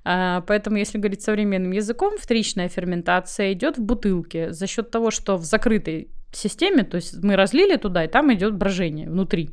А, 0.06 0.42
Поэтому, 0.42 0.78
если 0.78 0.98
говорить 0.98 1.22
современным 1.22 1.72
языком, 1.72 2.18
вторичная 2.18 2.70
ферментация 2.70 3.54
идет 3.54 3.78
в 3.78 3.82
бутылке 3.84 4.52
за 4.52 4.68
счет 4.68 4.92
того, 4.92 5.12
что 5.12 5.38
в 5.38 5.46
закрытой 5.46 6.10
системе, 6.32 6.84
то 6.84 6.96
есть 6.96 7.24
мы 7.24 7.36
разлили 7.36 7.78
туда, 7.78 8.04
и 8.04 8.08
там 8.08 8.34
идет 8.34 8.56
брожение 8.56 9.10
внутри. 9.10 9.52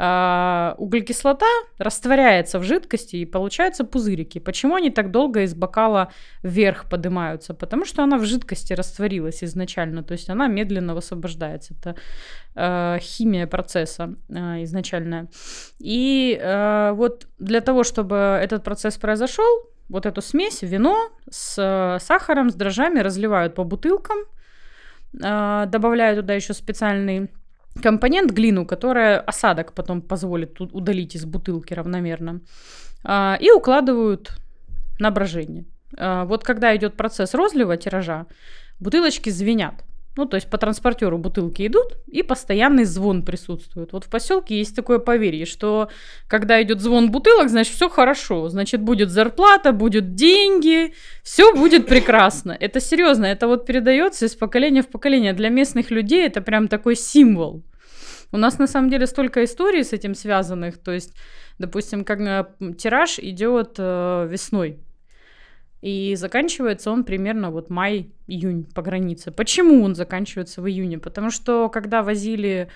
А, 0.00 0.76
углекислота 0.78 1.48
растворяется 1.76 2.60
в 2.60 2.62
жидкости 2.62 3.16
и 3.16 3.24
получаются 3.24 3.82
пузырики. 3.82 4.38
Почему 4.38 4.76
они 4.76 4.90
так 4.90 5.10
долго 5.10 5.42
из 5.42 5.54
бокала 5.54 6.12
вверх 6.44 6.88
поднимаются? 6.88 7.52
Потому 7.52 7.84
что 7.84 8.04
она 8.04 8.16
в 8.16 8.24
жидкости 8.24 8.74
растворилась 8.74 9.42
изначально, 9.42 10.04
то 10.04 10.12
есть 10.12 10.30
она 10.30 10.46
медленно 10.46 10.94
высвобождается. 10.94 11.74
Это 11.74 11.96
э, 12.54 12.98
химия 13.00 13.48
процесса 13.48 14.14
э, 14.28 14.62
изначальная. 14.62 15.26
И 15.80 16.38
вот 16.94 17.26
для 17.38 17.60
того, 17.60 17.82
чтобы 17.82 18.16
этот 18.16 18.62
процесс 18.62 18.96
произошел, 18.98 19.68
вот 19.88 20.06
эту 20.06 20.22
смесь, 20.22 20.62
вино 20.62 21.10
с 21.28 21.98
сахаром, 22.00 22.50
с 22.50 22.54
дрожжами 22.54 23.00
разливают 23.00 23.54
по 23.54 23.64
бутылкам, 23.64 24.18
добавляют 25.12 26.20
туда 26.20 26.34
еще 26.34 26.54
специальный 26.54 27.30
компонент 27.82 28.30
глину, 28.32 28.66
которая 28.66 29.20
осадок 29.20 29.72
потом 29.72 30.02
позволит 30.02 30.60
удалить 30.60 31.14
из 31.14 31.24
бутылки 31.24 31.74
равномерно, 31.74 32.40
а, 33.04 33.36
и 33.40 33.50
укладывают 33.50 34.30
на 34.98 35.10
брожение. 35.10 35.64
А, 35.96 36.24
Вот 36.24 36.44
когда 36.44 36.74
идет 36.76 36.96
процесс 36.96 37.34
розлива 37.34 37.76
тиража, 37.76 38.26
бутылочки 38.80 39.30
звенят. 39.30 39.84
Ну, 40.18 40.26
то 40.26 40.34
есть 40.34 40.50
по 40.50 40.58
транспортеру 40.58 41.16
бутылки 41.16 41.64
идут, 41.64 41.96
и 42.08 42.24
постоянный 42.24 42.82
звон 42.82 43.22
присутствует. 43.22 43.92
Вот 43.92 44.04
в 44.04 44.08
поселке 44.08 44.58
есть 44.58 44.74
такое 44.74 44.98
поверье, 44.98 45.46
что 45.46 45.90
когда 46.26 46.60
идет 46.60 46.80
звон 46.80 47.12
бутылок, 47.12 47.48
значит, 47.48 47.72
все 47.72 47.88
хорошо. 47.88 48.48
Значит, 48.48 48.80
будет 48.80 49.10
зарплата, 49.10 49.70
будут 49.70 50.16
деньги, 50.16 50.92
все 51.22 51.54
будет 51.54 51.86
прекрасно. 51.86 52.56
Это 52.58 52.80
серьезно, 52.80 53.26
это 53.26 53.46
вот 53.46 53.64
передается 53.64 54.26
из 54.26 54.34
поколения 54.34 54.82
в 54.82 54.88
поколение. 54.88 55.34
Для 55.34 55.50
местных 55.50 55.92
людей 55.92 56.26
это 56.26 56.40
прям 56.40 56.66
такой 56.66 56.96
символ. 56.96 57.62
У 58.32 58.38
нас 58.38 58.58
на 58.58 58.66
самом 58.66 58.90
деле 58.90 59.06
столько 59.06 59.44
историй 59.44 59.84
с 59.84 59.92
этим 59.92 60.16
связанных. 60.16 60.78
То 60.78 60.90
есть, 60.90 61.14
допустим, 61.60 62.04
как 62.04 62.18
тираж 62.76 63.20
идет 63.20 63.76
э, 63.78 64.26
весной. 64.28 64.80
И 65.80 66.16
заканчивается 66.16 66.90
он 66.90 67.04
примерно 67.04 67.50
вот 67.50 67.70
май-июнь 67.70 68.64
по 68.74 68.82
границе. 68.82 69.30
Почему 69.30 69.82
он 69.84 69.94
заканчивается 69.94 70.60
в 70.60 70.68
июне? 70.68 70.98
Потому 70.98 71.30
что 71.30 71.68
когда 71.68 72.02
возили 72.02 72.68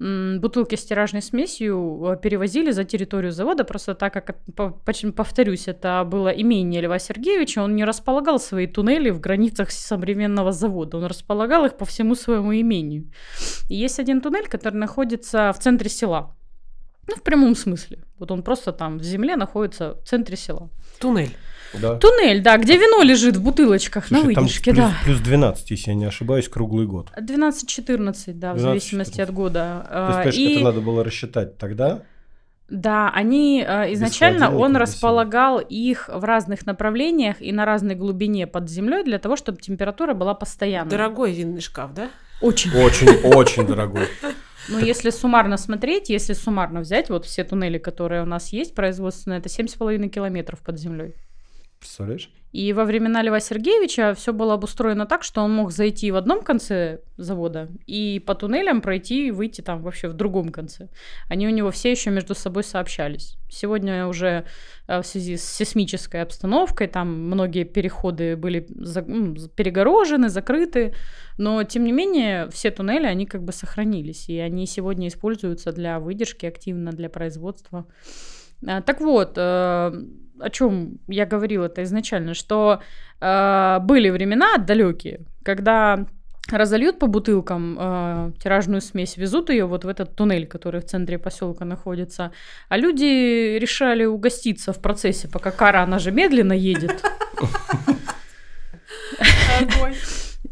бутылки 0.00 0.74
с 0.74 0.84
тиражной 0.84 1.22
смесью, 1.22 2.04
э, 2.04 2.16
перевозили 2.20 2.72
за 2.72 2.84
территорию 2.84 3.30
завода, 3.30 3.64
просто 3.64 3.94
так 3.94 4.12
как, 4.12 4.36
поч- 4.84 5.12
повторюсь, 5.12 5.68
это 5.68 6.04
было 6.04 6.28
имение 6.28 6.82
Льва 6.82 6.98
Сергеевича, 6.98 7.62
он 7.62 7.76
не 7.76 7.84
располагал 7.84 8.40
свои 8.40 8.66
туннели 8.66 9.10
в 9.10 9.20
границах 9.20 9.70
современного 9.70 10.50
завода, 10.50 10.96
он 10.96 11.04
располагал 11.04 11.64
их 11.64 11.76
по 11.76 11.84
всему 11.84 12.16
своему 12.16 12.52
имению. 12.52 13.12
И 13.68 13.76
есть 13.76 14.00
один 14.00 14.20
туннель, 14.20 14.48
который 14.48 14.78
находится 14.78 15.52
в 15.52 15.60
центре 15.60 15.88
села. 15.88 16.36
Ну, 17.06 17.14
в 17.14 17.22
прямом 17.22 17.54
смысле. 17.54 17.98
Вот 18.18 18.30
он 18.30 18.42
просто 18.42 18.72
там 18.72 18.98
в 18.98 19.02
земле 19.02 19.36
находится 19.36 19.94
в 19.94 20.08
центре 20.08 20.36
села. 20.36 20.70
Туннель. 20.98 21.36
Да. 21.80 21.96
Туннель, 21.96 22.42
да, 22.42 22.56
где 22.56 22.76
вино 22.76 23.02
лежит 23.02 23.36
в 23.36 23.42
бутылочках 23.42 24.10
на 24.10 24.18
Слушай, 24.20 24.34
там 24.34 24.44
выдержке, 24.44 24.72
плюс, 24.72 24.84
да. 24.84 24.92
плюс 25.04 25.20
12, 25.20 25.70
если 25.70 25.90
я 25.90 25.94
не 25.94 26.04
ошибаюсь, 26.04 26.48
круглый 26.48 26.86
год. 26.86 27.10
12-14, 27.18 28.32
да, 28.34 28.54
в 28.54 28.56
12-14. 28.56 28.58
зависимости 28.60 29.20
от 29.20 29.30
года. 29.32 29.86
То 29.88 29.88
есть, 29.88 29.90
А, 29.90 30.12
понимаешь, 30.18 30.36
и- 30.36 30.54
это 30.54 30.64
надо 30.64 30.80
было 30.80 31.04
рассчитать 31.04 31.58
тогда. 31.58 32.02
Да, 32.70 33.10
они 33.14 33.62
э, 33.66 33.92
изначально 33.92 34.56
он 34.56 34.74
располагал 34.76 35.58
их 35.58 36.08
в 36.12 36.24
разных 36.24 36.64
направлениях 36.64 37.36
и 37.42 37.52
на 37.52 37.66
разной 37.66 37.94
глубине 37.94 38.46
под 38.46 38.70
землей 38.70 39.04
для 39.04 39.18
того, 39.18 39.36
чтобы 39.36 39.58
температура 39.60 40.14
была 40.14 40.32
постоянной. 40.34 40.90
Дорогой 40.90 41.32
винный 41.32 41.60
шкаф, 41.60 41.92
да? 41.92 42.08
Очень. 42.40 42.70
Очень, 42.72 43.08
очень 43.34 43.66
дорогой. 43.66 44.06
Ну, 44.70 44.78
если 44.78 45.10
суммарно 45.10 45.58
смотреть, 45.58 46.08
если 46.08 46.32
суммарно 46.32 46.80
взять, 46.80 47.10
вот 47.10 47.26
все 47.26 47.44
туннели, 47.44 47.76
которые 47.76 48.22
у 48.22 48.24
нас 48.24 48.48
есть 48.50 48.74
производственные, 48.74 49.40
это 49.40 49.50
7,5 49.50 50.08
километров 50.08 50.60
под 50.60 50.78
землей. 50.78 51.14
Представляешь? 51.84 52.30
И 52.52 52.72
во 52.72 52.84
времена 52.84 53.20
Льва 53.22 53.40
Сергеевича 53.40 54.14
все 54.14 54.32
было 54.32 54.54
обустроено 54.54 55.06
так, 55.06 55.22
что 55.22 55.42
он 55.42 55.52
мог 55.52 55.70
зайти 55.70 56.10
в 56.10 56.16
одном 56.16 56.40
конце 56.42 57.00
завода 57.18 57.68
и 57.86 58.22
по 58.24 58.34
туннелям 58.34 58.80
пройти 58.80 59.26
и 59.26 59.30
выйти 59.30 59.60
там 59.60 59.82
вообще 59.82 60.08
в 60.08 60.14
другом 60.14 60.48
конце. 60.48 60.88
Они 61.28 61.46
у 61.46 61.50
него 61.50 61.70
все 61.70 61.90
еще 61.90 62.10
между 62.10 62.34
собой 62.34 62.64
сообщались. 62.64 63.36
Сегодня 63.50 64.06
уже 64.06 64.46
э, 64.86 65.02
в 65.02 65.04
связи 65.04 65.36
с 65.36 65.44
сейсмической 65.44 66.22
обстановкой 66.22 66.86
там 66.86 67.08
многие 67.26 67.64
переходы 67.64 68.34
были 68.36 68.66
за- 68.68 69.02
перегорожены, 69.02 70.30
закрыты, 70.30 70.94
но 71.36 71.64
тем 71.64 71.84
не 71.84 71.92
менее 71.92 72.48
все 72.50 72.70
туннели, 72.70 73.06
они 73.06 73.26
как 73.26 73.42
бы 73.42 73.52
сохранились, 73.52 74.28
и 74.30 74.38
они 74.38 74.66
сегодня 74.66 75.08
используются 75.08 75.72
для 75.72 75.98
выдержки 76.00 76.46
активно, 76.46 76.92
для 76.92 77.10
производства. 77.10 77.84
А, 78.66 78.80
Так 78.80 79.00
вот, 79.00 79.34
э, 79.36 79.92
о 80.40 80.50
чем 80.50 80.98
я 81.08 81.26
говорила 81.26 81.66
это 81.66 81.82
изначально, 81.82 82.34
что 82.34 82.80
э, 83.20 83.78
были 83.82 84.10
времена 84.10 84.58
далекие, 84.58 85.20
когда 85.42 86.06
разольют 86.50 86.98
по 86.98 87.06
бутылкам 87.06 87.76
э, 87.78 88.32
тиражную 88.42 88.80
смесь, 88.80 89.16
везут 89.16 89.50
ее 89.50 89.64
вот 89.66 89.84
в 89.84 89.88
этот 89.88 90.14
туннель, 90.14 90.46
который 90.46 90.80
в 90.80 90.84
центре 90.84 91.18
поселка 91.18 91.64
находится, 91.64 92.32
а 92.68 92.76
люди 92.76 93.58
решали 93.58 94.04
угоститься 94.04 94.72
в 94.72 94.80
процессе, 94.80 95.28
пока 95.28 95.50
кара, 95.50 95.82
она 95.82 95.98
же 95.98 96.10
медленно 96.10 96.52
едет. 96.52 97.02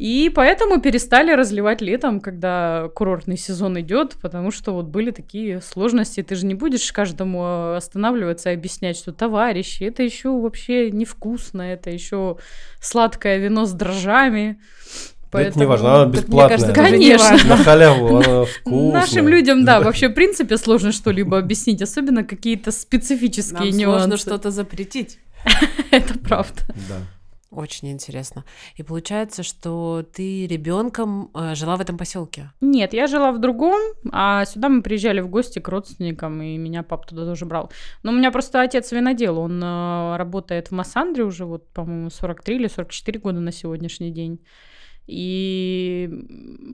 И 0.03 0.33
поэтому 0.35 0.81
перестали 0.81 1.31
разливать 1.31 1.81
летом, 1.81 2.19
когда 2.19 2.89
курортный 2.93 3.37
сезон 3.37 3.79
идет, 3.79 4.17
потому 4.21 4.51
что 4.51 4.73
вот 4.73 4.87
были 4.87 5.13
такие 5.13 5.61
сложности. 5.61 6.25
Ты 6.25 6.35
же 6.35 6.45
не 6.45 6.55
будешь 6.55 6.91
каждому 6.91 7.45
э, 7.45 7.77
останавливаться 7.77 8.51
и 8.51 8.55
объяснять, 8.55 8.97
что 8.97 9.13
товарищи, 9.13 9.85
это 9.85 10.03
еще 10.03 10.31
вообще 10.31 10.91
невкусно, 10.91 11.63
это 11.63 11.91
еще 11.91 12.37
сладкое 12.81 13.39
вино 13.39 13.65
с 13.65 13.71
дрожжами. 13.71 14.59
Да 15.31 15.41
Это 15.41 15.57
не 15.57 15.67
важно, 15.67 16.03
она 16.03 16.13
Так, 16.13 16.27
мне 16.27 16.49
кажется, 16.49 16.73
Конечно. 16.73 17.39
На 17.49 17.57
халяву, 17.59 18.17
она 18.17 18.45
вкусная. 18.45 18.93
Нашим 19.03 19.29
людям, 19.29 19.65
да, 19.65 19.81
вообще 19.81 20.09
в 20.09 20.15
принципе 20.15 20.59
сложно 20.59 20.91
что-либо 20.91 21.39
объяснить, 21.39 21.81
особенно 21.81 22.25
какие-то 22.25 22.73
специфические 22.73 23.71
Нам 23.71 23.79
нюансы. 23.79 24.01
сложно 24.01 24.17
что-то 24.17 24.51
запретить. 24.51 25.21
Это 25.93 26.19
правда. 26.19 26.65
Да. 26.89 26.97
Очень 27.53 27.91
интересно. 27.91 28.45
И 28.77 28.83
получается, 28.83 29.43
что 29.43 30.03
ты 30.11 30.47
ребенком 30.47 31.31
э, 31.35 31.55
жила 31.55 31.77
в 31.77 31.83
этом 31.83 31.99
поселке. 31.99 32.51
Нет, 32.63 32.95
я 32.95 33.07
жила 33.07 33.31
в 33.31 33.41
другом, 33.41 33.79
а 34.11 34.47
сюда 34.47 34.71
мы 34.71 34.83
приезжали 34.83 35.21
в 35.21 35.29
гости 35.29 35.59
к 35.59 35.69
родственникам, 35.69 36.41
и 36.41 36.57
меня 36.57 36.83
папа 36.83 37.07
туда 37.07 37.27
тоже 37.27 37.45
брал. 37.45 37.71
Но 38.03 38.11
у 38.11 38.15
меня 38.15 38.31
просто 38.31 38.63
отец 38.63 38.91
винодел, 38.91 39.39
он 39.39 39.63
э, 39.63 40.17
работает 40.17 40.69
в 40.69 40.71
Массандре 40.73 41.25
уже, 41.25 41.45
вот, 41.45 41.69
по-моему, 41.75 42.09
43 42.09 42.57
или 42.57 42.69
44 42.69 43.21
года 43.21 43.41
на 43.41 43.53
сегодняшний 43.53 44.11
день. 44.11 44.41
И 45.07 46.09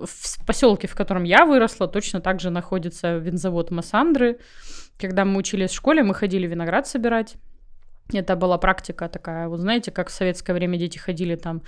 в 0.05 0.47
поселке, 0.47 0.87
в 0.87 0.95
котором 0.95 1.25
я 1.25 1.45
выросла, 1.45 1.89
точно 1.89 2.21
так 2.21 2.41
же 2.41 2.51
находится 2.51 3.17
винзавод 3.17 3.73
Массандры. 3.73 4.39
Когда 4.97 5.25
мы 5.25 5.39
учились 5.39 5.71
в 5.71 5.75
школе, 5.75 6.05
мы 6.05 6.15
ходили 6.15 6.47
виноград 6.47 6.87
собирать. 6.87 7.37
Это 8.13 8.37
была 8.37 8.59
практика 8.59 9.09
такая, 9.09 9.49
вот 9.49 9.61
знаете, 9.61 9.91
как 9.91 10.09
в 10.09 10.13
советское 10.13 10.55
время 10.55 10.79
дети 10.79 10.99
ходили 10.99 11.37
там 11.37 11.63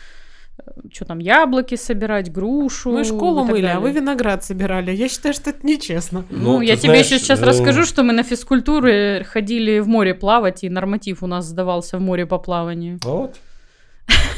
что 0.93 1.05
там, 1.05 1.19
яблоки 1.19 1.77
собирать, 1.77 2.31
грушу. 2.33 2.93
Мы 2.93 3.05
школу 3.05 3.41
и 3.41 3.47
так 3.47 3.53
мыли, 3.53 3.65
а 3.65 3.75
далее. 3.75 3.81
вы 3.81 3.93
виноград 3.93 4.45
собирали. 4.45 4.93
Я 4.93 5.09
считаю, 5.09 5.35
что 5.35 5.51
это 5.51 5.67
нечестно. 5.67 6.25
Ну, 6.31 6.55
Ну, 6.55 6.61
я 6.61 6.77
тебе 6.77 6.91
знаешь, 6.91 7.07
еще 7.07 7.19
сейчас 7.19 7.41
э, 7.41 7.45
расскажу, 7.45 7.85
что 7.85 8.03
мы 8.03 8.13
на 8.13 8.23
физкультуре 8.23 9.25
ходили 9.25 9.79
в 9.79 9.89
море 9.89 10.15
плавать, 10.15 10.65
и 10.65 10.69
норматив 10.69 11.23
у 11.23 11.27
нас 11.27 11.47
сдавался 11.47 11.99
в 11.99 12.01
море 12.01 12.27
по 12.27 12.39
плаванию. 12.39 12.99
Вот. 13.03 13.37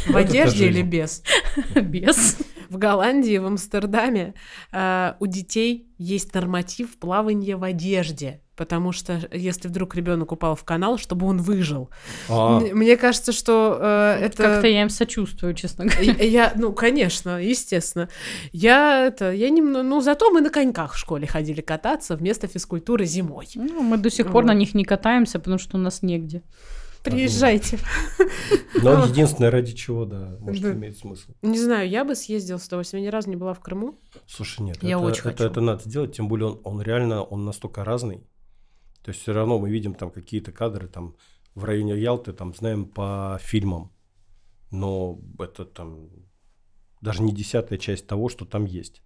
В 0.06 0.12
Вот 0.12 0.16
одежде 0.16 0.66
или 0.66 0.82
без? 0.82 1.22
Без. 1.74 2.38
В 2.68 2.78
Голландии, 2.78 3.38
в 3.38 3.46
Амстердаме 3.46 4.34
э, 4.72 5.14
у 5.20 5.26
детей 5.26 5.88
есть 5.98 6.34
норматив 6.34 6.98
плавания 6.98 7.56
в 7.56 7.64
одежде. 7.64 8.40
Потому 8.54 8.92
что 8.92 9.18
если 9.32 9.68
вдруг 9.68 9.94
ребенок 9.96 10.30
упал 10.30 10.54
в 10.54 10.64
канал, 10.64 10.98
чтобы 10.98 11.26
он 11.26 11.38
выжил. 11.38 11.88
А, 12.28 12.60
Мне 12.60 12.96
кажется, 12.98 13.32
что 13.32 13.78
э, 13.80 14.24
это... 14.24 14.42
Как-то 14.42 14.66
я 14.66 14.82
им 14.82 14.90
сочувствую, 14.90 15.54
честно 15.54 15.86
говоря. 15.86 16.22
Я, 16.22 16.52
ну, 16.54 16.72
конечно, 16.72 17.42
естественно. 17.42 18.10
Я 18.52 19.06
это, 19.06 19.32
я 19.32 19.48
немного, 19.48 19.82
ну, 19.82 20.00
зато 20.02 20.30
мы 20.30 20.42
на 20.42 20.50
коньках 20.50 20.92
в 20.92 20.98
школе 20.98 21.26
ходили 21.26 21.62
кататься 21.62 22.14
вместо 22.14 22.46
физкультуры 22.46 23.06
зимой. 23.06 23.48
Ну, 23.54 23.82
мы 23.82 23.96
до 23.96 24.10
сих 24.10 24.30
пор 24.30 24.44
на 24.44 24.54
них 24.54 24.74
не 24.74 24.84
катаемся, 24.84 25.38
потому 25.38 25.58
что 25.58 25.78
у 25.78 25.80
нас 25.80 26.02
негде. 26.02 26.42
Приезжайте. 27.02 27.78
но 28.82 29.04
единственное, 29.06 29.50
ради 29.50 29.72
чего, 29.72 30.04
да, 30.04 30.36
может, 30.40 30.64
имеет 30.64 30.98
смысл. 30.98 31.32
Не 31.42 31.58
знаю, 31.58 31.88
я 31.88 32.04
бы 32.04 32.14
съездила 32.14 32.58
с 32.58 32.66
удовольствием. 32.66 33.02
Я 33.02 33.08
ни 33.08 33.12
разу 33.12 33.30
не 33.30 33.36
была 33.36 33.54
в 33.54 33.60
Крыму. 33.60 33.98
Слушай, 34.26 34.62
нет, 34.62 34.82
Я 34.82 34.96
это, 34.96 34.98
очень 34.98 35.20
это, 35.20 35.30
хочу. 35.30 35.44
это 35.44 35.60
надо 35.60 35.82
сделать, 35.82 36.14
тем 36.14 36.28
более 36.28 36.50
он, 36.50 36.60
он 36.64 36.82
реально, 36.82 37.22
он 37.22 37.44
настолько 37.44 37.84
разный. 37.84 38.18
То 39.02 39.10
есть 39.10 39.20
все 39.20 39.32
равно 39.32 39.58
мы 39.58 39.70
видим 39.70 39.94
там 39.94 40.10
какие-то 40.10 40.52
кадры 40.52 40.86
там 40.86 41.16
в 41.54 41.64
районе 41.64 41.98
Ялты, 41.98 42.32
там 42.32 42.54
знаем 42.54 42.86
по 42.86 43.38
фильмам, 43.42 43.92
но 44.70 45.18
это 45.38 45.64
там 45.64 46.08
даже 47.00 47.22
не 47.22 47.32
десятая 47.32 47.78
часть 47.78 48.06
того, 48.06 48.28
что 48.28 48.44
там 48.44 48.64
есть. 48.64 49.02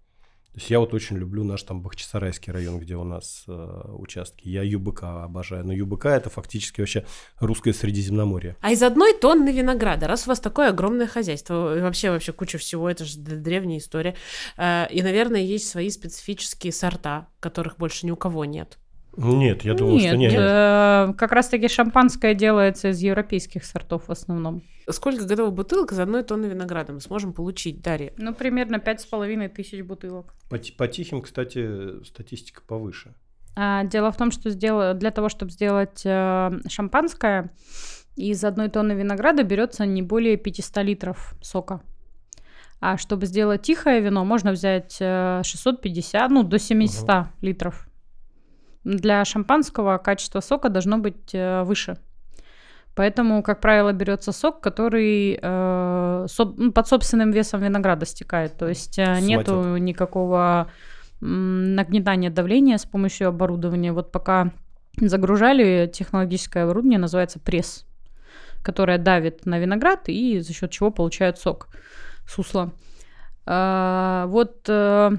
То 0.57 0.61
есть 0.61 0.71
я 0.71 0.79
вот 0.79 0.91
очень 0.95 1.17
люблю 1.17 1.43
наш 1.43 1.61
там 1.61 1.83
Бахчисарайский 1.83 2.51
район, 2.51 2.79
где 2.79 2.95
у 2.95 3.03
нас 3.03 3.43
э, 3.47 3.81
участки. 3.89 4.49
Я 4.49 4.63
ЮБК 4.63 5.03
обожаю. 5.03 5.63
Но 5.63 5.71
ЮБК 5.71 6.07
это 6.07 6.31
фактически 6.31 6.79
вообще 6.79 7.05
русское 7.39 7.73
Средиземноморье. 7.73 8.55
А 8.61 8.71
из 8.71 8.81
одной 8.81 9.13
тонны 9.13 9.51
винограда, 9.51 10.07
раз 10.07 10.25
у 10.25 10.31
вас 10.31 10.39
такое 10.39 10.69
огромное 10.69 11.05
хозяйство, 11.05 11.79
вообще 11.79 12.09
вообще 12.09 12.33
куча 12.33 12.57
всего, 12.57 12.89
это 12.89 13.05
же 13.05 13.19
древняя 13.19 13.77
история, 13.77 14.15
э, 14.57 14.87
и, 14.89 15.03
наверное, 15.03 15.41
есть 15.41 15.69
свои 15.69 15.91
специфические 15.91 16.73
сорта, 16.73 17.27
которых 17.39 17.77
больше 17.77 18.07
ни 18.07 18.09
у 18.09 18.15
кого 18.15 18.43
нет. 18.43 18.79
Нет, 19.17 19.63
я 19.63 19.73
думаю, 19.73 19.95
нет, 19.97 20.07
что 20.09 20.17
нет. 20.17 20.33
э, 20.37 21.13
как 21.17 21.31
раз-таки 21.31 21.67
шампанское 21.67 22.35
делается 22.35 22.89
из 22.89 22.99
европейских 23.01 23.65
сортов 23.65 24.07
в 24.07 24.11
основном. 24.11 24.61
Сколько 24.89 25.25
готовых 25.25 25.53
бутылок 25.53 25.91
из 25.91 25.99
одной 25.99 26.23
тонны 26.23 26.45
винограда 26.45 26.93
мы 26.93 27.01
сможем 27.01 27.33
получить, 27.33 27.81
Дарья? 27.81 28.13
Ну, 28.17 28.33
примерно 28.33 28.79
пять 28.79 29.01
с 29.01 29.05
половиной 29.05 29.49
тысяч 29.49 29.81
бутылок. 29.83 30.33
По, 30.49 30.57
по 30.77 30.87
тихим, 30.87 31.21
кстати, 31.21 32.03
статистика 32.05 32.61
повыше. 32.65 33.13
А, 33.55 33.83
Дело 33.85 34.11
в 34.11 34.17
том, 34.17 34.29
что 34.31 34.49
сдела- 34.51 34.93
для 34.93 35.09
того, 35.11 35.29
чтобы 35.29 35.51
сделать 35.51 36.03
э, 36.05 36.51
шампанское, 36.69 37.49
из 38.15 38.43
одной 38.43 38.69
тонны 38.69 38.93
винограда 38.93 39.43
берется 39.43 39.85
не 39.85 40.03
более 40.03 40.37
500 40.37 40.83
литров 40.83 41.33
сока. 41.41 41.81
А 42.79 42.97
чтобы 42.97 43.25
сделать 43.25 43.63
тихое 43.63 43.99
вино, 43.99 44.23
можно 44.23 44.51
взять 44.51 44.97
э, 44.99 45.41
650, 45.43 46.29
ну, 46.29 46.43
до 46.43 46.59
700 46.59 47.27
литров. 47.41 47.87
Для 48.87 49.25
шампанского 49.25 49.97
качество 49.97 50.39
сока 50.39 50.69
должно 50.69 50.97
быть 50.97 51.33
э, 51.33 51.63
выше. 51.63 51.97
Поэтому, 52.95 53.43
как 53.43 53.59
правило, 53.59 53.91
берется 53.91 54.31
сок, 54.31 54.61
который 54.61 55.37
э, 55.41 56.25
соб- 56.29 56.55
ну, 56.57 56.71
под 56.71 56.87
собственным 56.87 57.31
весом 57.31 57.61
винограда 57.61 58.05
стекает. 58.05 58.57
То 58.57 58.69
есть 58.69 58.97
э, 58.97 59.19
нету 59.19 59.61
Сматет. 59.63 59.81
никакого 59.81 60.71
нагнетания 61.19 62.29
давления 62.29 62.77
с 62.77 62.85
помощью 62.85 63.27
оборудования. 63.27 63.91
Вот 63.91 64.11
пока 64.11 64.51
загружали 64.95 65.91
технологическое 65.93 66.63
оборудование, 66.63 66.99
называется 66.99 67.39
пресс, 67.39 67.85
которое 68.63 68.97
давит 68.97 69.45
на 69.45 69.59
виноград 69.59 70.07
и 70.07 70.39
за 70.39 70.53
счет 70.53 70.71
чего 70.71 70.91
получают 70.91 71.37
сок 71.37 71.67
сусла. 72.25 72.71
А, 73.45 74.27
вот 74.27 74.65
э, 74.69 75.11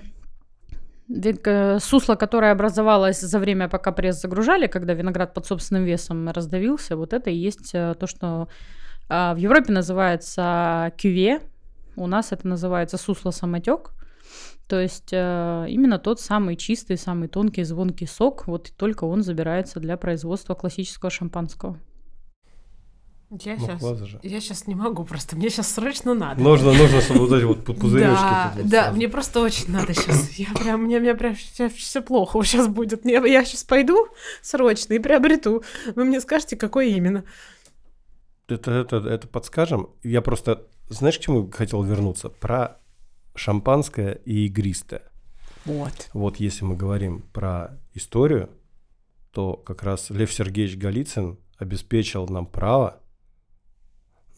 сусло, 1.81 2.17
которое 2.17 2.53
образовалось 2.53 3.21
за 3.21 3.39
время, 3.39 3.69
пока 3.69 3.93
пресс 3.93 4.21
загружали, 4.21 4.67
когда 4.67 4.93
виноград 4.95 5.35
под 5.35 5.47
собственным 5.47 5.85
весом 5.85 6.29
раздавился, 6.29 6.97
вот 6.97 7.13
это 7.13 7.31
и 7.31 7.37
есть 7.37 7.71
э, 7.75 7.95
то, 7.99 8.07
что 8.07 8.49
а, 9.09 9.35
в 9.35 9.39
Европе 9.39 9.73
называется 9.73 10.93
кюве, 10.99 11.41
у 11.97 12.07
нас 12.07 12.33
это 12.33 12.47
называется 12.47 12.99
сусло-самотек. 12.99 13.93
То 14.69 14.79
есть 14.79 15.09
э, 15.13 15.67
именно 15.71 15.99
тот 15.99 16.21
самый 16.21 16.57
чистый, 16.57 16.99
самый 16.99 17.29
тонкий, 17.29 17.65
звонкий 17.65 18.07
сок, 18.07 18.47
вот 18.47 18.71
только 18.77 19.05
он 19.05 19.23
забирается 19.23 19.81
для 19.81 19.97
производства 19.97 20.55
классического 20.55 21.11
шампанского. 21.11 21.79
Я 23.31 23.57
Ну, 23.57 23.67
сейчас... 23.67 23.99
же. 24.09 24.21
Я 24.23 24.41
сейчас 24.41 24.67
не 24.67 24.75
могу 24.75 25.05
просто, 25.05 25.37
мне 25.37 25.51
сейчас 25.51 25.71
срочно 25.73 26.15
надо. 26.15 26.43
Нужно, 26.43 26.73
нужно, 26.73 27.03
чтобы 27.03 27.21
вот 27.27 27.33
эти 27.33 27.45
вот 27.45 27.59
пу- 27.59 27.75
пузырёчки. 27.79 28.23
Да, 28.23 28.55
да, 28.65 28.93
мне 28.93 29.07
просто 29.09 29.41
очень 29.43 29.71
надо 29.71 29.93
сейчас. 29.93 30.31
Я 30.33 30.47
прям, 30.55 30.85
мне, 30.85 30.99
мне 30.99 31.15
прям 31.15 31.35
все, 31.35 32.01
плохо 32.01 32.43
сейчас 32.43 32.69
будет. 32.69 33.05
Мне, 33.05 33.15
я 33.15 33.45
сейчас 33.45 33.65
пойду 33.65 34.09
срочно 34.41 34.95
и 34.95 34.99
приобрету. 34.99 35.63
Вы 35.95 36.05
мне 36.05 36.21
скажете, 36.23 36.57
какой 36.57 36.93
именно. 36.93 37.25
Это, 38.49 38.71
это, 38.71 38.97
это 38.97 39.29
подскажем. 39.29 39.91
Я 40.03 40.23
просто, 40.23 40.67
знаешь, 40.89 41.19
к 41.19 41.21
чему 41.21 41.51
хотел 41.51 41.83
вернуться? 41.83 42.31
Про 42.31 42.79
шампанское 43.35 44.13
и 44.25 44.47
игристое. 44.47 45.03
Вот. 45.67 46.09
Вот 46.15 46.37
если 46.37 46.65
мы 46.65 46.77
говорим 46.77 47.21
про 47.35 47.79
историю, 47.93 48.49
то 49.33 49.53
как 49.53 49.83
раз 49.83 50.09
Лев 50.09 50.33
Сергеевич 50.33 50.79
Голицын 50.79 51.39
обеспечил 51.59 52.27
нам 52.27 52.47
право 52.47 53.03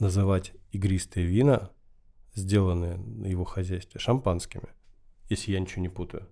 называть 0.00 0.52
игристые 0.72 1.26
вина, 1.26 1.70
сделанные 2.34 2.96
на 2.96 3.26
его 3.26 3.44
хозяйстве, 3.44 4.00
шампанскими. 4.00 4.68
Если 5.28 5.52
я 5.52 5.60
ничего 5.60 5.82
не 5.82 5.88
путаю. 5.88 6.26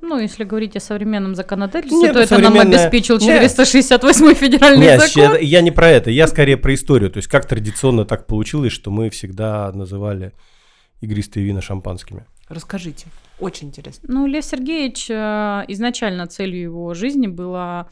Ну, 0.00 0.18
если 0.18 0.44
говорить 0.44 0.76
о 0.76 0.80
современном 0.80 1.34
законодательстве, 1.34 1.98
Нет, 1.98 2.12
то 2.14 2.20
это 2.20 2.38
нам 2.38 2.58
обеспечил 2.58 3.16
Нет. 3.18 3.42
468 3.42 4.34
федеральный 4.34 4.86
Нет, 4.86 5.00
закон. 5.00 5.34
я, 5.34 5.38
я 5.38 5.60
не 5.60 5.70
про 5.70 5.88
это, 5.88 6.10
я 6.10 6.26
скорее 6.26 6.56
про 6.56 6.74
историю. 6.74 7.10
То 7.10 7.18
есть 7.18 7.28
как 7.28 7.46
традиционно 7.46 8.04
так 8.04 8.26
получилось, 8.26 8.72
что 8.72 8.90
мы 8.90 9.10
всегда 9.10 9.70
называли 9.72 10.32
игристые 11.00 11.44
вина 11.44 11.60
шампанскими. 11.60 12.24
Расскажите. 12.48 13.06
Очень 13.38 13.68
интересно. 13.68 14.08
Ну, 14.12 14.26
Лев 14.26 14.44
Сергеевич, 14.44 15.06
э, 15.08 15.64
изначально 15.68 16.26
целью 16.26 16.62
его 16.62 16.94
жизни 16.94 17.26
было 17.26 17.88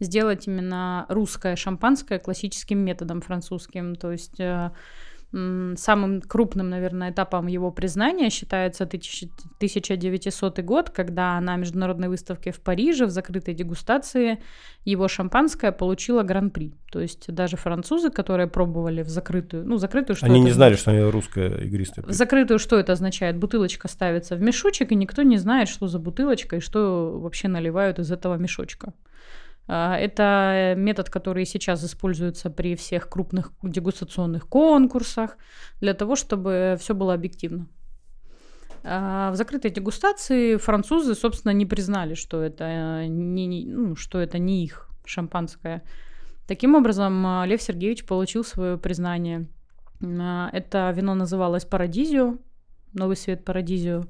сделать 0.00 0.46
именно 0.46 1.06
русское 1.08 1.56
шампанское 1.56 2.18
классическим 2.18 2.78
методом 2.78 3.20
французским. 3.20 3.94
То 3.94 4.10
есть 4.12 4.40
э, 4.40 4.70
самым 5.32 6.20
крупным, 6.22 6.70
наверное, 6.70 7.10
этапом 7.12 7.46
его 7.46 7.70
признания 7.70 8.30
считается 8.30 8.84
тысяч- 8.84 9.28
1900 9.58 10.58
год, 10.64 10.90
когда 10.90 11.40
на 11.40 11.56
международной 11.56 12.08
выставке 12.08 12.50
в 12.50 12.60
Париже 12.60 13.06
в 13.06 13.10
закрытой 13.10 13.54
дегустации 13.54 14.42
его 14.84 15.06
шампанское 15.06 15.70
получило 15.70 16.24
гран-при. 16.24 16.74
То 16.90 17.00
есть 17.00 17.32
даже 17.32 17.56
французы, 17.56 18.10
которые 18.10 18.48
пробовали 18.48 19.02
в 19.02 19.08
закрытую, 19.08 19.64
ну, 19.64 19.76
закрытую, 19.76 20.16
что 20.16 20.26
Они 20.26 20.40
не 20.40 20.50
знали, 20.50 20.74
что 20.74 20.90
они 20.90 21.02
русское 21.02 21.58
игристое. 21.64 22.04
в 22.04 22.10
закрытую 22.10 22.58
что 22.58 22.76
это 22.76 22.92
означает? 22.92 23.36
Бутылочка 23.36 23.86
ставится 23.86 24.34
в 24.34 24.40
мешочек, 24.40 24.90
и 24.90 24.96
никто 24.96 25.22
не 25.22 25.36
знает, 25.38 25.68
что 25.68 25.86
за 25.86 26.00
бутылочка 26.00 26.56
и 26.56 26.60
что 26.60 27.20
вообще 27.20 27.46
наливают 27.46 28.00
из 28.00 28.10
этого 28.10 28.34
мешочка. 28.36 28.94
А, 29.72 29.96
Это 29.96 30.74
метод, 30.76 31.10
который 31.10 31.44
сейчас 31.44 31.84
используется 31.84 32.50
при 32.50 32.74
всех 32.74 33.08
крупных 33.08 33.52
дегустационных 33.62 34.48
конкурсах 34.48 35.36
для 35.80 35.94
того, 35.94 36.16
чтобы 36.16 36.76
все 36.80 36.92
было 36.92 37.14
объективно. 37.14 37.68
А 38.82 39.30
В 39.30 39.36
закрытой 39.36 39.70
дегустации 39.70 40.56
французы, 40.56 41.14
собственно, 41.14 41.52
не 41.52 41.66
признали, 41.66 42.14
что 42.14 42.42
это 42.42 43.06
не, 43.06 43.46
не- 43.46 43.64
ну, 43.66 43.94
что 43.94 44.18
это 44.18 44.38
не 44.38 44.64
их 44.64 44.88
шампанское. 45.04 45.84
Таким 46.48 46.74
образом, 46.74 47.24
а, 47.24 47.46
Лев 47.46 47.62
Сергеевич 47.62 48.06
получил 48.06 48.42
свое 48.42 48.76
признание. 48.76 49.46
Это 50.00 50.92
вино 50.96 51.14
называлось 51.14 51.64
Парадизио, 51.64 52.38
Новый 52.92 53.16
свет 53.16 53.44
Парадизио. 53.44 54.02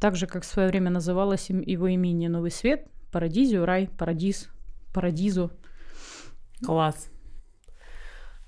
Так 0.00 0.16
же, 0.16 0.26
как 0.26 0.44
в 0.44 0.46
свое 0.46 0.68
время 0.68 0.90
называлось 0.90 1.50
его 1.50 1.92
имение 1.94 2.30
Новый 2.30 2.50
свет, 2.50 2.86
Парадизио, 3.12 3.66
рай, 3.66 3.90
парадиз, 3.98 4.48
парадизу. 4.94 5.50
Класс. 6.64 7.10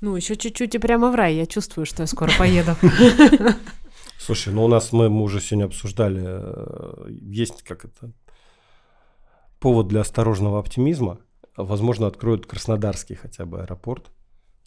Ну, 0.00 0.16
еще 0.16 0.36
чуть-чуть 0.36 0.74
и 0.74 0.78
прямо 0.78 1.10
в 1.10 1.14
рай. 1.14 1.34
Я 1.34 1.46
чувствую, 1.46 1.86
что 1.86 2.02
я 2.02 2.06
скоро 2.06 2.30
поеду. 2.38 2.76
Слушай, 4.18 4.54
ну 4.54 4.64
у 4.64 4.68
нас 4.68 4.92
мы, 4.92 5.08
мы 5.08 5.22
уже 5.22 5.40
сегодня 5.40 5.66
обсуждали, 5.66 6.22
э, 6.24 7.08
есть 7.10 7.62
как 7.62 7.84
это 7.84 8.12
повод 9.58 9.88
для 9.88 10.00
осторожного 10.00 10.58
оптимизма. 10.58 11.18
Возможно, 11.56 12.06
откроют 12.06 12.46
Краснодарский 12.46 13.14
хотя 13.14 13.46
бы 13.46 13.62
аэропорт. 13.62 14.10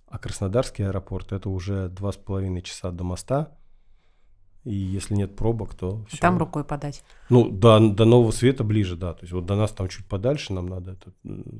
А 0.07 0.17
Краснодарский 0.17 0.85
аэропорт 0.85 1.31
это 1.31 1.49
уже 1.49 1.89
два 1.89 2.11
с 2.11 2.17
половиной 2.17 2.61
часа 2.61 2.91
до 2.91 3.03
моста. 3.03 3.57
И 4.69 4.75
если 4.75 5.15
нет 5.15 5.35
пробок, 5.35 5.73
то 5.73 6.05
все. 6.09 6.19
Там 6.19 6.37
рукой 6.37 6.63
подать. 6.63 7.03
Ну, 7.29 7.49
до, 7.49 7.79
до 7.79 8.05
Нового 8.05 8.29
Света 8.29 8.63
ближе, 8.63 8.95
да. 8.95 9.13
То 9.13 9.21
есть 9.21 9.33
вот 9.33 9.47
до 9.47 9.55
нас 9.55 9.71
там 9.71 9.87
чуть 9.87 10.05
подальше, 10.05 10.53
нам 10.53 10.67
надо 10.67 10.91
это, 10.91 11.11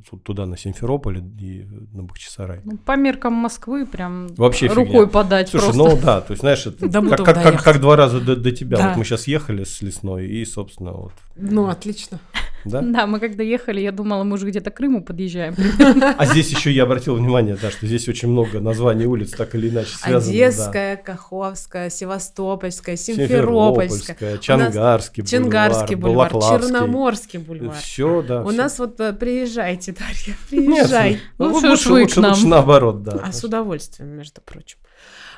тут 0.08 0.24
туда, 0.24 0.46
на 0.46 0.58
Симферополь 0.58 1.18
и 1.18 1.66
на 1.92 2.04
Бахчисарай. 2.04 2.62
Ну, 2.64 2.78
по 2.78 2.96
меркам 2.96 3.34
Москвы 3.34 3.88
прям 3.88 4.28
Вообще 4.36 4.68
рукой 4.68 4.86
фигня. 4.86 5.08
подать 5.08 5.50
Слушай, 5.50 5.74
просто. 5.74 5.84
ну 5.84 6.00
да, 6.00 6.22
то 6.22 6.34
есть, 6.34 6.42
знаешь, 6.42 6.68
это 6.68 6.88
как, 7.10 7.26
как, 7.26 7.42
как, 7.42 7.64
как 7.64 7.82
два 7.82 7.96
раза 7.96 8.22
до, 8.22 8.36
до 8.36 8.52
тебя. 8.52 8.78
Да. 8.78 8.90
Вот 8.90 8.98
мы 8.98 9.06
сейчас 9.06 9.26
ехали 9.26 9.64
с 9.64 9.82
лесной, 9.82 10.28
и, 10.28 10.46
собственно, 10.46 10.92
вот, 10.92 11.14
Ну, 11.36 11.68
отлично. 11.68 12.20
Да? 12.66 12.82
Да, 13.00 13.08
мы 13.08 13.20
когда 13.20 13.44
ехали, 13.44 13.80
я 13.80 13.92
думала, 13.92 14.24
мы 14.24 14.36
уже 14.36 14.48
где-то 14.48 14.72
к 14.72 14.76
Крыму 14.76 15.04
подъезжаем. 15.04 15.56
А 16.18 16.26
здесь 16.26 16.50
еще 16.50 16.72
я 16.72 16.84
обратил 16.84 17.16
внимание, 17.16 17.58
да, 17.62 17.72
что 17.72 17.86
здесь 17.88 18.08
очень 18.08 18.30
много 18.30 18.60
названий 18.60 19.06
улиц 19.06 19.32
так 19.32 19.56
или 19.56 19.70
иначе 19.70 19.96
связаны. 19.96 20.32
Одесская, 20.34 20.98
Каховская, 20.98 21.90
Севастопольская, 21.90 22.96
Симферопольская, 22.96 24.16
Симферопольская, 24.16 24.38
Чангарский 24.38 25.24
бульвар, 25.24 25.30
Чернгарский 25.30 25.96
бульвар, 25.96 26.32
Балаклавский. 26.32 26.68
Черноморский 26.68 27.40
бульвар. 27.40 27.76
Все, 27.78 28.22
да. 28.22 28.42
У 28.44 28.50
всё. 28.50 28.58
нас 28.58 28.80
вот 28.80 29.00
э, 29.00 29.14
приезжайте, 29.14 29.94
Дарья, 29.94 30.36
Нет, 30.52 30.88
приезжай. 30.88 31.20
ну, 31.38 31.50
Ну, 31.50 31.70
лучше, 31.70 31.92
лучше, 31.92 32.22
нам. 32.22 32.32
лучше 32.32 32.48
наоборот, 32.48 33.04
да. 33.04 33.22
А 33.24 33.32
с 33.32 33.44
удовольствием, 33.44 34.10
между 34.10 34.42
прочим. 34.42 34.78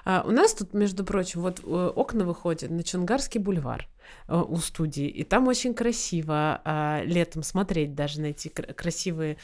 А, 0.03 0.23
у 0.25 0.31
нас 0.31 0.53
тут, 0.53 0.73
между 0.73 1.03
прочим, 1.03 1.41
вот 1.41 1.59
э, 1.63 1.91
окна 1.95 2.25
выходят 2.25 2.71
на 2.71 2.83
Чунгарский 2.83 3.39
бульвар 3.39 3.87
у 4.27 4.57
студии, 4.57 5.07
и 5.07 5.23
там 5.23 5.47
очень 5.47 5.73
красиво 5.73 6.61
а, 6.63 7.01
летом 7.03 7.43
смотреть 7.43 7.95
даже 7.95 8.21
на 8.21 8.27
эти 8.27 8.47
кр- 8.47 8.73
красивые 8.73 9.37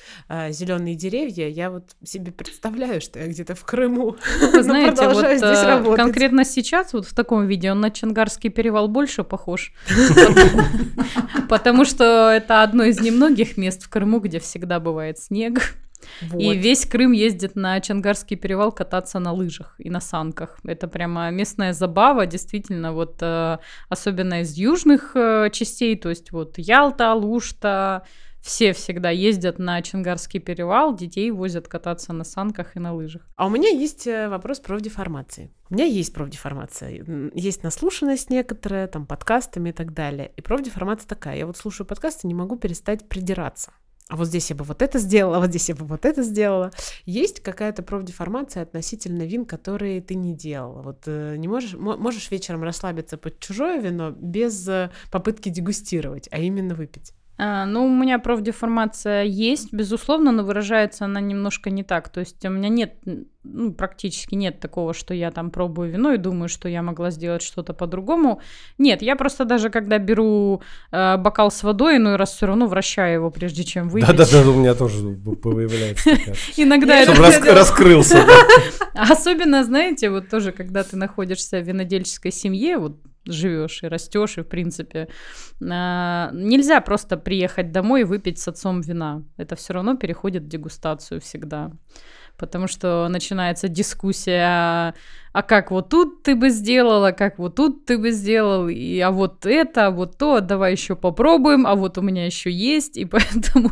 зеленые 0.50 0.96
деревья. 0.96 1.48
Я 1.48 1.70
вот 1.70 1.96
себе 2.04 2.32
представляю, 2.32 3.02
что 3.02 3.20
я 3.20 3.28
где-то 3.28 3.56
в 3.56 3.64
Крыму. 3.66 4.16
Вы 4.54 4.64
знаете, 4.64 4.92
вот 4.92 4.98
продолжаю 4.98 5.38
здесь 5.38 5.60
э, 5.60 5.68
работать. 5.68 5.98
конкретно 5.98 6.46
сейчас, 6.46 6.94
вот 6.94 7.06
в 7.06 7.14
таком 7.14 7.48
виде, 7.48 7.72
он 7.72 7.82
на 7.82 7.92
Чангарский 7.92 8.50
перевал 8.50 8.88
больше 8.88 9.24
похож. 9.24 9.74
Потому 11.50 11.86
что 11.86 12.32
это 12.32 12.64
одно 12.64 12.84
из 12.84 13.00
немногих 13.00 13.58
мест 13.58 13.84
в 13.84 13.90
Крыму, 13.90 14.20
где 14.20 14.40
всегда 14.40 14.80
бывает 14.80 15.20
снег. 15.20 15.76
Вот. 16.22 16.40
И 16.40 16.58
весь 16.58 16.86
Крым 16.86 17.12
ездит 17.12 17.56
на 17.56 17.80
Чангарский 17.82 18.38
перевал 18.38 18.72
кататься 18.72 19.20
на 19.20 19.34
лыжах 19.34 19.76
и 19.78 19.90
на 19.90 20.00
санках. 20.00 20.58
Это 20.64 20.88
прямо 20.88 21.30
местная 21.32 21.74
забава, 21.74 22.26
действительно, 22.26 22.94
вот 22.94 23.18
э, 23.22 23.58
особенно 23.90 24.42
из 24.42 24.58
южных 24.58 25.12
э, 25.16 25.50
частей, 25.52 25.96
то 25.96 26.10
есть 26.10 26.32
вот 26.32 26.58
Ялта, 26.58 27.12
Алушта, 27.12 28.04
все 28.48 28.72
всегда 28.72 29.10
ездят 29.10 29.60
на 29.60 29.82
Чангарский 29.82 30.40
перевал, 30.40 30.96
детей 30.96 31.32
возят 31.32 31.68
кататься 31.68 32.14
на 32.14 32.24
санках 32.24 32.78
и 32.78 32.80
на 32.80 32.94
лыжах. 32.94 33.24
А 33.36 33.46
у 33.46 33.50
меня 33.50 33.70
есть 33.70 34.08
э, 34.08 34.30
вопрос 34.30 34.60
про 34.60 34.80
деформации. 34.80 35.52
У 35.70 35.74
меня 35.74 35.84
есть 35.84 36.14
профдеформация. 36.14 37.32
Есть 37.34 37.64
наслушанность 37.64 38.30
некоторая, 38.30 38.88
там, 38.88 39.06
подкастами 39.06 39.70
и 39.70 39.74
так 39.74 39.94
далее. 39.94 40.32
И 40.38 40.42
профдеформация 40.42 41.10
такая. 41.10 41.38
Я 41.38 41.46
вот 41.46 41.58
слушаю 41.58 41.86
подкасты, 41.86 42.28
не 42.28 42.34
могу 42.34 42.56
перестать 42.56 43.10
придираться. 43.10 43.74
А 44.10 44.16
вот 44.16 44.28
здесь 44.28 44.50
я 44.50 44.56
бы 44.56 44.64
вот 44.64 44.82
это 44.82 45.00
сделала, 45.00 45.38
а 45.38 45.40
вот 45.42 45.50
здесь 45.50 45.68
я 45.68 45.76
бы 45.76 45.86
вот 45.86 46.06
это 46.06 46.24
сделала. 46.24 46.72
Есть 47.06 47.42
какая-то 47.42 47.84
профдеформация 47.84 48.64
относительно 48.64 49.24
вин, 49.24 49.46
которые 49.46 50.02
ты 50.02 50.16
не 50.16 50.34
делала? 50.34 50.82
Вот 50.82 51.04
э, 51.08 51.36
не 51.36 51.50
можешь, 51.50 51.74
мо- 51.74 51.98
можешь 51.98 52.32
вечером 52.32 52.64
расслабиться 52.64 53.18
под 53.18 53.40
чужое 53.40 53.82
вино 53.82 54.12
без 54.12 54.66
э, 54.70 54.92
попытки 55.12 55.50
дегустировать, 55.50 56.30
а 56.32 56.40
именно 56.40 56.74
выпить. 56.74 57.14
А, 57.40 57.66
ну, 57.66 57.86
у 57.86 57.90
меня 57.90 58.18
профдеформация 58.18 59.24
есть, 59.24 59.72
безусловно, 59.72 60.32
но 60.32 60.44
выражается 60.44 61.06
она 61.06 61.22
немножко 61.22 61.70
не 61.70 61.84
так. 61.84 62.10
То 62.10 62.22
есть 62.22 62.44
у 62.44 62.50
меня 62.50 62.68
нет, 62.70 62.96
ну, 63.44 63.74
практически 63.74 64.34
нет 64.34 64.60
такого, 64.60 64.96
что 64.96 65.14
я 65.14 65.30
там 65.30 65.52
пробую 65.52 65.92
вино 65.92 66.14
и 66.14 66.18
думаю, 66.18 66.50
что 66.50 66.68
я 66.68 66.82
могла 66.82 67.12
сделать 67.12 67.44
что-то 67.44 67.74
по-другому. 67.74 68.42
Нет, 68.80 69.04
я 69.04 69.16
просто 69.16 69.46
даже 69.46 69.70
когда 69.70 70.00
беру 70.00 70.64
э, 70.92 71.18
бокал 71.18 71.52
с 71.52 71.62
водой, 71.62 71.98
иной 71.98 72.16
раз 72.16 72.34
все 72.34 72.48
равно 72.48 72.66
вращаю 72.66 73.14
его, 73.14 73.30
прежде 73.30 73.64
чем 73.64 73.90
выпить. 73.90 74.08
Да-да-да, 74.08 74.50
у 74.50 74.56
меня 74.56 74.74
тоже 74.74 75.12
появляется 75.14 76.16
такая. 76.16 76.36
Иногда 76.58 76.98
это 76.98 77.54
раскрылся. 77.54 78.26
Особенно, 78.96 79.64
знаете, 79.64 80.10
вот 80.10 80.30
тоже, 80.30 80.52
когда 80.52 80.84
ты 80.84 80.98
находишься 80.98 81.60
в 81.60 81.68
винодельческой 81.68 82.32
семье, 82.32 82.80
вот 82.80 82.98
живешь 83.28 83.84
и 83.84 83.88
растешь, 83.88 84.38
и 84.38 84.42
в 84.42 84.48
принципе 84.48 85.08
а, 85.62 86.30
нельзя 86.34 86.82
просто 86.82 87.18
приехать 87.18 87.72
домой 87.72 88.02
и 88.02 88.06
выпить 88.06 88.40
с 88.40 88.48
отцом 88.48 88.82
вина. 88.82 89.24
Это 89.38 89.56
все 89.56 89.74
равно 89.74 89.96
переходит 89.96 90.44
в 90.44 90.48
дегустацию 90.48 91.22
всегда. 91.22 91.72
Потому 92.38 92.68
что 92.68 93.08
начинается 93.10 93.68
дискуссия, 93.68 94.44
а, 94.46 94.94
а 95.34 95.42
как 95.42 95.72
вот 95.72 95.90
тут 95.90 96.22
ты 96.22 96.36
бы 96.36 96.50
сделала, 96.50 97.12
как 97.12 97.40
вот 97.40 97.56
тут 97.56 97.86
ты 97.86 97.98
бы 97.98 98.12
сделал, 98.12 98.68
и 98.68 99.00
а 99.00 99.10
вот 99.10 99.46
это, 99.46 99.88
а 99.88 99.92
вот 99.92 100.18
то, 100.18 100.40
давай 100.40 100.74
еще 100.74 100.96
попробуем, 100.96 101.66
а 101.66 101.76
вот 101.76 101.98
у 101.98 102.02
меня 102.02 102.26
еще 102.26 102.52
есть, 102.52 102.98
и 102.98 103.06
поэтому 103.06 103.72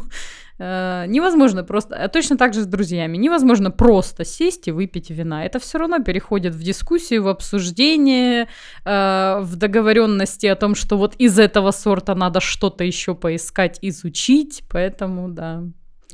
э, 0.58 1.06
невозможно 1.08 1.64
просто, 1.64 1.96
а 1.96 2.08
точно 2.08 2.38
так 2.38 2.54
же 2.54 2.62
с 2.62 2.66
друзьями, 2.66 3.18
невозможно 3.18 3.72
просто 3.72 4.26
сесть 4.26 4.68
и 4.68 4.72
выпить 4.72 5.10
вина. 5.10 5.46
Это 5.46 5.60
все 5.60 5.78
равно 5.78 6.00
переходит 6.00 6.56
в 6.56 6.64
дискуссию, 6.64 7.24
в 7.24 7.28
обсуждение, 7.28 8.48
э, 8.86 9.40
в 9.42 9.56
договоренности 9.56 10.46
о 10.46 10.56
том, 10.56 10.76
что 10.76 10.98
вот 10.98 11.16
из 11.16 11.40
этого 11.40 11.72
сорта 11.72 12.16
надо 12.16 12.40
что-то 12.40 12.84
еще 12.84 13.16
поискать, 13.16 13.80
изучить, 13.82 14.64
поэтому 14.70 15.30
да. 15.30 15.64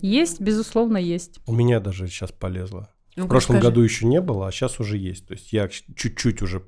Есть, 0.02 0.42
безусловно, 0.42 0.98
есть. 0.98 1.40
У 1.46 1.54
меня 1.54 1.80
даже 1.80 2.08
сейчас 2.08 2.32
полезло. 2.32 2.90
Ну, 3.16 3.26
В 3.26 3.28
прошлом 3.28 3.60
году 3.60 3.82
еще 3.82 4.06
не 4.06 4.22
было, 4.22 4.48
а 4.48 4.52
сейчас 4.52 4.80
уже 4.80 4.98
есть. 4.98 5.28
То 5.28 5.34
есть 5.34 5.54
я 5.54 5.68
чуть-чуть 5.68 6.42
уже, 6.42 6.64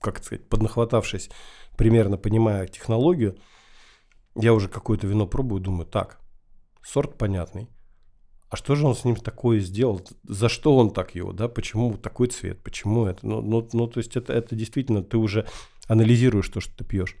как 0.00 0.22
сказать, 0.22 0.48
поднахватавшись, 0.48 1.30
примерно 1.76 2.16
понимая 2.16 2.66
технологию, 2.66 3.38
я 4.34 4.52
уже 4.52 4.68
какое-то 4.68 5.06
вино 5.06 5.26
пробую, 5.26 5.60
думаю, 5.60 5.86
так, 5.86 6.18
сорт 6.84 7.16
понятный. 7.16 7.68
А 8.50 8.56
что 8.56 8.76
же 8.76 8.86
он 8.86 8.94
с 8.94 9.04
ним 9.04 9.16
такое 9.16 9.58
сделал? 9.58 10.06
За 10.22 10.48
что 10.48 10.76
он 10.76 10.90
так 10.92 11.14
его, 11.16 11.32
да? 11.32 11.48
Почему 11.48 11.96
такой 11.96 12.28
цвет? 12.28 12.62
Почему 12.62 13.06
это? 13.06 13.26
Ну, 13.26 13.40
ну, 13.42 13.68
ну 13.72 13.86
то 13.88 13.98
есть 13.98 14.16
это, 14.16 14.32
это 14.32 14.54
действительно, 14.54 15.02
ты 15.02 15.16
уже 15.16 15.46
анализируешь 15.88 16.48
то, 16.48 16.60
что 16.60 16.76
ты 16.76 16.84
пьешь. 16.84 17.16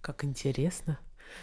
Как 0.00 0.24
интересно. 0.24 0.98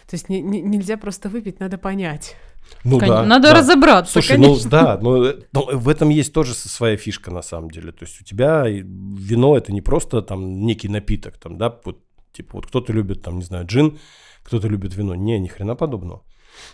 То 0.06 0.14
есть 0.14 0.28
не- 0.28 0.40
не- 0.40 0.62
нельзя 0.62 0.96
просто 0.96 1.28
выпить, 1.28 1.60
надо 1.60 1.76
понять. 1.76 2.36
Ну 2.84 2.98
Кон- 2.98 3.08
да. 3.08 3.24
Надо 3.24 3.48
да. 3.50 3.58
разобраться, 3.58 4.12
Слушай, 4.14 4.36
конечно. 4.36 4.64
ну 4.64 4.70
да, 4.70 4.98
но, 5.02 5.34
но 5.52 5.78
в 5.78 5.88
этом 5.88 6.08
есть 6.08 6.32
тоже 6.32 6.54
своя 6.54 6.96
фишка 6.96 7.30
на 7.30 7.42
самом 7.42 7.70
деле. 7.70 7.92
То 7.92 8.04
есть 8.04 8.20
у 8.20 8.24
тебя 8.24 8.64
вино 8.66 9.56
это 9.56 9.72
не 9.72 9.82
просто 9.82 10.22
там 10.22 10.64
некий 10.64 10.88
напиток, 10.88 11.36
там, 11.38 11.58
да, 11.58 11.76
вот, 11.84 11.98
типа 12.32 12.52
вот 12.54 12.66
кто-то 12.66 12.92
любит 12.92 13.22
там, 13.22 13.38
не 13.38 13.44
знаю, 13.44 13.66
джин, 13.66 13.98
кто-то 14.42 14.68
любит 14.68 14.94
вино. 14.94 15.14
Не, 15.14 15.38
ни 15.38 15.48
хрена 15.48 15.74
подобного. 15.74 16.22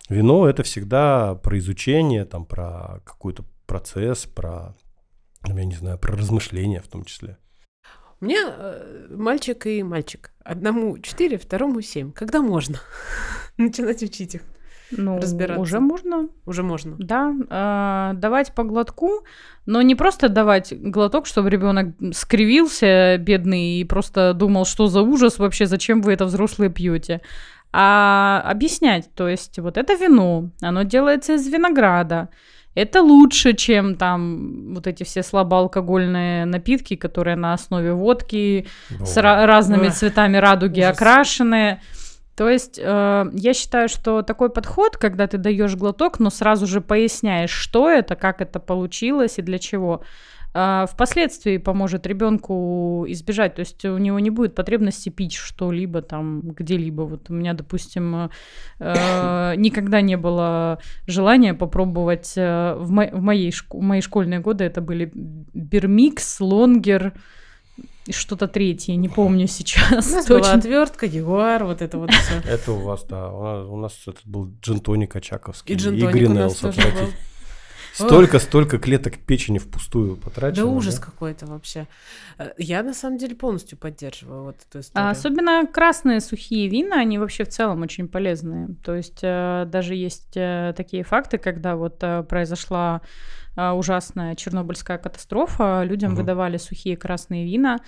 Вино 0.08 0.48
это 0.48 0.62
всегда 0.62 1.34
про 1.34 1.58
изучение, 1.58 2.24
там, 2.24 2.44
про 2.44 3.00
какой-то 3.04 3.44
процесс, 3.66 4.26
про, 4.26 4.74
я 5.46 5.64
не 5.64 5.74
знаю, 5.74 5.98
про 5.98 6.16
размышления 6.16 6.80
в 6.80 6.88
том 6.88 7.04
числе. 7.04 7.38
У 8.20 8.24
меня 8.24 8.52
э, 8.56 9.06
мальчик 9.10 9.66
и 9.66 9.82
мальчик. 9.82 10.32
Одному 10.42 10.98
4, 10.98 11.38
второму 11.38 11.80
7. 11.80 12.12
Когда 12.12 12.42
можно 12.42 12.80
начинать 13.56 14.02
учить 14.02 14.34
их? 14.34 14.42
Ну, 14.90 15.18
разбираться. 15.18 15.60
уже 15.60 15.80
можно. 15.80 16.28
Уже 16.46 16.62
можно. 16.62 16.96
Да, 16.98 17.34
а, 17.50 18.14
давать 18.14 18.54
по 18.54 18.64
глотку, 18.64 19.24
но 19.66 19.82
не 19.82 19.94
просто 19.94 20.28
давать 20.28 20.72
глоток, 20.72 21.26
чтобы 21.26 21.50
ребенок 21.50 21.94
скривился, 22.12 23.18
бедный, 23.18 23.80
и 23.80 23.84
просто 23.84 24.32
думал, 24.32 24.64
что 24.64 24.86
за 24.86 25.02
ужас 25.02 25.38
вообще, 25.38 25.66
зачем 25.66 26.00
вы 26.00 26.14
это 26.14 26.24
взрослые 26.24 26.70
пьете. 26.70 27.20
А 27.72 28.42
объяснять, 28.44 29.10
то 29.14 29.28
есть 29.28 29.58
вот 29.58 29.76
это 29.76 29.94
вино, 29.94 30.50
оно 30.62 30.84
делается 30.84 31.34
из 31.34 31.46
винограда. 31.48 32.28
Это 32.74 33.02
лучше, 33.02 33.54
чем 33.54 33.96
там 33.96 34.72
вот 34.74 34.86
эти 34.86 35.02
все 35.02 35.22
слабоалкогольные 35.22 36.44
напитки, 36.44 36.96
которые 36.96 37.36
на 37.36 37.52
основе 37.52 37.92
водки 37.92 38.66
с 39.00 39.16
ра- 39.16 39.46
разными 39.46 39.86
Ой, 39.86 39.90
цветами 39.90 40.36
радуги 40.36 40.80
ужас. 40.80 40.96
окрашены. 40.96 41.80
То 42.36 42.48
есть 42.48 42.78
э, 42.80 43.30
я 43.32 43.52
считаю, 43.52 43.88
что 43.88 44.22
такой 44.22 44.48
подход, 44.50 44.96
когда 44.96 45.26
ты 45.26 45.38
даешь 45.38 45.74
глоток, 45.74 46.20
но 46.20 46.30
сразу 46.30 46.68
же 46.68 46.80
поясняешь, 46.80 47.50
что 47.50 47.90
это, 47.90 48.14
как 48.14 48.40
это 48.40 48.60
получилось 48.60 49.38
и 49.38 49.42
для 49.42 49.58
чего, 49.58 50.02
впоследствии 50.90 51.58
поможет 51.58 52.06
ребенку 52.06 53.04
избежать. 53.08 53.54
То 53.56 53.60
есть 53.60 53.84
у 53.84 53.98
него 53.98 54.18
не 54.18 54.30
будет 54.30 54.54
потребности 54.54 55.08
пить 55.08 55.34
что-либо 55.34 56.02
там 56.02 56.40
где-либо. 56.40 57.02
Вот 57.02 57.30
у 57.30 57.34
меня, 57.34 57.54
допустим, 57.54 58.30
э, 58.78 59.54
никогда 59.56 60.00
не 60.00 60.16
было 60.16 60.78
желания 61.06 61.54
попробовать 61.54 62.32
э, 62.36 62.74
в, 62.74 62.90
мо- 62.90 63.10
в, 63.12 63.20
моей, 63.20 63.50
шк- 63.50 63.78
в 63.78 63.82
мои 63.82 64.00
школьные 64.00 64.40
годы 64.40 64.64
это 64.64 64.80
были 64.80 65.10
Бермикс, 65.14 66.40
Лонгер, 66.40 67.12
и 68.06 68.12
что-то 68.12 68.48
третье, 68.48 68.96
не 68.96 69.08
помню 69.08 69.46
сейчас. 69.46 70.10
У 70.10 70.14
нас 70.14 70.26
была 70.26 70.38
точно. 70.38 70.54
отвертка, 70.54 71.06
ягуар, 71.06 71.64
вот 71.64 71.82
это 71.82 71.98
вот 71.98 72.10
все. 72.10 72.48
Это 72.48 72.72
у 72.72 72.78
вас, 72.78 73.04
да. 73.04 73.30
У 73.30 73.42
нас, 73.42 73.68
у 73.68 73.76
нас 73.76 74.02
это 74.06 74.20
был 74.24 74.50
джентоник 74.62 75.14
очаковский. 75.14 75.74
И 75.74 75.78
джин-тоник 75.78 76.30
у 76.30 76.32
нас 76.32 76.56
тоже 76.56 76.80
был. 76.80 77.08
Отвратительный. 78.04 78.26
Столько, 78.28 78.38
столько 78.38 78.78
клеток 78.78 79.18
печени 79.18 79.58
впустую 79.58 80.16
Да 80.16 80.22
потрачено. 80.22 80.66
ужас 80.66 80.98
какой-то 80.98 81.46
вообще. 81.46 81.86
Э, 82.38 82.52
Я 82.58 82.82
на 82.82 82.94
самом 82.94 83.18
деле 83.18 83.34
полностью 83.34 83.76
поддерживаю 83.78 84.44
вот 84.44 84.56
эту 84.68 84.78
А 84.78 84.80
историю. 84.80 85.10
особенно 85.10 85.66
красные 85.66 86.20
сухие 86.20 86.68
вина, 86.68 87.00
они 87.00 87.18
вообще 87.18 87.44
в 87.44 87.48
целом 87.48 87.82
очень 87.82 88.08
полезные. 88.08 88.68
То 88.84 88.94
есть 88.94 89.20
э, 89.22 89.64
даже 89.66 89.94
есть 89.94 90.36
э, 90.36 90.72
такие 90.76 91.02
факты, 91.04 91.38
когда 91.38 91.76
вот 91.76 91.98
произошла 92.28 93.00
ужасная 93.72 94.34
чернобыльская 94.34 94.98
катастрофа, 94.98 95.82
людям 95.84 96.12
Мгм. 96.12 96.20
выдавали 96.20 96.56
сухие 96.58 96.96
красные 96.96 97.44
вина 97.44 97.78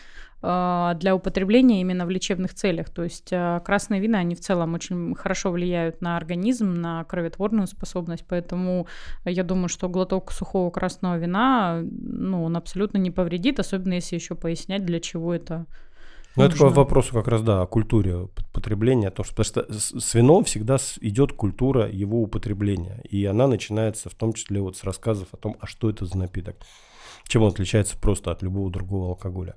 э, 0.43 0.93
для 0.99 1.15
употребления 1.15 1.81
именно 1.81 2.07
в 2.07 2.11
лечебных 2.11 2.55
целях. 2.55 2.91
То 2.91 3.05
есть 3.05 3.29
э, 3.33 3.61
красные 3.65 4.01
вина, 4.01 4.19
они 4.19 4.35
в 4.35 4.41
целом 4.41 4.75
очень 4.75 5.15
хорошо 5.15 5.51
влияют 5.51 6.01
на 6.01 6.17
организм, 6.17 6.75
на 6.81 7.05
кроветворную 7.05 7.67
способность, 7.67 8.25
поэтому 8.29 8.87
я 9.25 9.45
думаю, 9.45 9.69
что 9.69 9.89
глоток 9.89 10.33
сухого 10.33 10.71
красного 10.71 11.19
вина, 11.19 11.81
ну, 11.83 12.43
он 12.45 12.57
абсолютно 12.57 12.99
не 12.99 13.11
повредит, 13.11 13.61
особенно 13.61 13.95
если 13.95 14.17
еще 14.17 14.35
пояснять, 14.35 14.85
для 14.85 14.99
чего 15.01 15.35
это 15.35 15.67
Ну, 16.37 16.45
это 16.45 16.57
по 16.57 16.65
нужно. 16.65 16.77
вопросу 16.77 17.13
как 17.13 17.27
раз, 17.29 17.43
да, 17.43 17.63
о 17.63 17.67
культуре 17.67 18.29
потребления. 18.53 19.09
о 19.09 19.11
том, 19.11 19.25
что, 19.25 19.35
потому 19.35 19.79
что 19.79 20.01
с 20.01 20.15
вином 20.15 20.45
всегда 20.45 20.77
идет 21.01 21.33
культура 21.33 21.89
его 21.91 22.23
употребления. 22.23 23.01
И 23.09 23.25
она 23.25 23.47
начинается 23.47 24.09
в 24.09 24.15
том 24.15 24.33
числе 24.33 24.61
вот 24.61 24.77
с 24.77 24.85
рассказов 24.85 25.29
о 25.33 25.37
том, 25.37 25.57
а 25.61 25.67
что 25.67 25.91
это 25.91 26.07
за 26.07 26.17
напиток. 26.17 26.57
Чем 27.27 27.43
он 27.43 27.51
отличается 27.51 27.97
просто 27.97 28.31
от 28.31 28.43
любого 28.43 28.71
другого 28.71 29.09
алкоголя. 29.11 29.57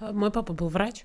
А, 0.00 0.12
Мой 0.12 0.30
папа 0.30 0.52
был 0.52 0.68
врач, 0.68 1.04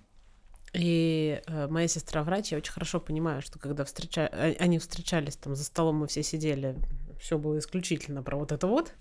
и 0.73 1.41
э, 1.45 1.67
моя 1.67 1.87
сестра 1.87 2.23
врач. 2.23 2.51
Я 2.51 2.57
очень 2.57 2.71
хорошо 2.73 2.99
понимаю, 2.99 3.41
что 3.41 3.59
когда 3.59 3.85
встреча... 3.85 4.27
а- 4.31 4.55
они 4.59 4.79
встречались 4.79 5.35
там 5.35 5.55
за 5.55 5.63
столом, 5.63 5.97
мы 5.97 6.07
все 6.07 6.23
сидели, 6.23 6.75
все 7.19 7.37
было 7.37 7.57
исключительно 7.59 8.23
про 8.23 8.37
вот 8.37 8.51
это 8.51 8.67
вот, 8.67 8.93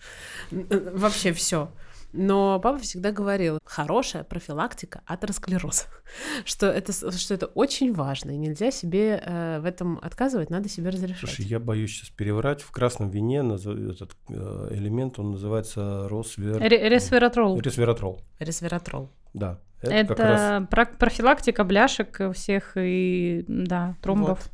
вообще 0.50 1.32
все. 1.32 1.70
Но 2.12 2.60
папа 2.60 2.78
всегда 2.78 3.10
говорил, 3.10 3.58
хорошая 3.64 4.22
профилактика 4.24 5.00
атеросклероза, 5.06 5.84
что 6.44 6.66
это, 6.66 6.92
что 6.92 7.34
это 7.34 7.46
очень 7.46 7.92
важно, 7.94 8.32
и 8.32 8.36
нельзя 8.36 8.70
себе 8.70 9.22
э, 9.24 9.60
в 9.60 9.64
этом 9.64 9.98
отказывать, 10.02 10.50
надо 10.50 10.68
себе 10.68 10.90
разрешать. 10.90 11.18
Слушай, 11.20 11.46
я 11.46 11.58
боюсь 11.58 11.90
сейчас 11.92 12.10
переврать. 12.10 12.60
В 12.62 12.70
красном 12.70 13.10
вине 13.10 13.42
назов- 13.42 13.78
этот 13.78 14.12
э, 14.28 14.68
элемент, 14.72 15.18
он 15.18 15.30
называется 15.32 16.06
росвер... 16.08 16.58
Ре- 16.58 16.88
Ресвератрол. 16.88 17.58
ресвератрол. 17.60 18.20
Ресвератрол. 18.38 19.10
Да. 19.32 19.58
Это, 19.80 19.94
Это, 19.94 20.14
как 20.14 20.18
раз... 20.18 20.68
про- 20.70 20.86
профилактика 20.98 21.64
бляшек 21.64 22.16
у 22.20 22.32
всех 22.32 22.72
и, 22.76 23.44
да, 23.48 23.96
тромбов. 24.02 24.48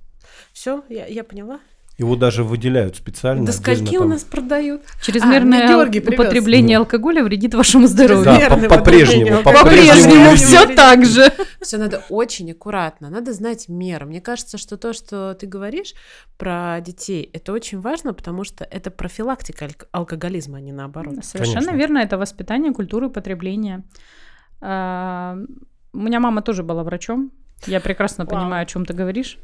Все, 0.52 0.84
я, 0.88 1.06
я 1.06 1.24
поняла. 1.24 1.60
Его 1.98 2.14
даже 2.14 2.44
выделяют 2.44 2.94
специально. 2.94 3.44
До 3.44 3.50
отдельно 3.50 3.74
скольки 3.76 3.96
у 3.96 4.00
там. 4.00 4.08
нас 4.10 4.22
продают? 4.22 4.82
Чрезмерное 5.02 5.58
А, 5.58 5.62
мне 5.64 5.68
Георгий 5.74 5.98
привез. 6.00 6.20
употребление 6.20 6.78
алкоголя 6.78 7.24
вредит 7.24 7.54
вашему 7.54 7.88
здоровью. 7.88 8.24
Да, 8.24 8.50
по- 8.50 8.76
по-прежнему, 8.78 9.40
употребление 9.40 9.92
по-прежнему 9.92 10.24
вредит. 10.30 10.38
все 10.46 10.74
так 10.76 11.04
же. 11.04 11.32
Все 11.60 11.76
надо 11.76 12.04
очень 12.08 12.52
аккуратно, 12.52 13.10
надо 13.10 13.32
знать 13.32 13.68
меры. 13.68 14.06
Мне 14.06 14.20
кажется, 14.20 14.58
что 14.58 14.76
то, 14.76 14.92
что 14.92 15.34
ты 15.34 15.48
говоришь 15.48 15.94
про 16.36 16.80
детей, 16.80 17.28
это 17.32 17.52
очень 17.52 17.80
важно, 17.80 18.14
потому 18.14 18.44
что 18.44 18.62
это 18.64 18.92
профилактика 18.92 19.66
алкоголизма, 19.90 20.58
а 20.58 20.60
не 20.60 20.70
наоборот. 20.70 21.24
Совершенно 21.24 21.62
Конечно. 21.66 21.76
верно, 21.76 21.98
это 21.98 22.16
воспитание 22.16 22.72
культуры 22.72 23.10
потребления. 23.10 23.82
А, 24.60 25.36
У 25.92 25.98
меня 25.98 26.20
мама 26.20 26.42
тоже 26.42 26.62
была 26.62 26.84
врачом. 26.84 27.32
Я 27.66 27.80
прекрасно 27.80 28.24
Вау. 28.24 28.38
понимаю, 28.38 28.62
о 28.62 28.66
чем 28.66 28.86
ты 28.86 28.92
говоришь. 28.94 29.38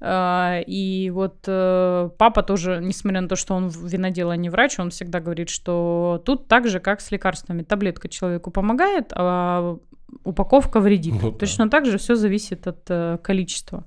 А, 0.00 0.60
И 0.66 1.10
вот 1.10 1.44
э, 1.46 2.10
папа 2.18 2.42
тоже, 2.42 2.80
несмотря 2.82 3.20
на 3.20 3.28
то, 3.28 3.36
что 3.36 3.54
он 3.54 3.68
винодел, 3.68 4.30
а 4.30 4.36
не 4.36 4.48
врач, 4.48 4.78
он 4.78 4.90
всегда 4.90 5.20
говорит, 5.20 5.48
что 5.48 6.22
тут 6.24 6.46
так 6.46 6.68
же, 6.68 6.78
как 6.78 7.00
с 7.00 7.10
лекарствами. 7.10 7.62
Таблетка 7.62 8.08
человеку 8.08 8.50
помогает, 8.50 9.12
а 9.14 9.76
упаковка 10.24 10.80
вредит. 10.80 11.14
Ну 11.20 11.32
да. 11.32 11.38
Точно 11.38 11.68
так 11.68 11.86
же 11.86 11.98
все 11.98 12.14
зависит 12.14 12.66
от 12.66 12.82
э, 12.88 13.18
количества. 13.22 13.84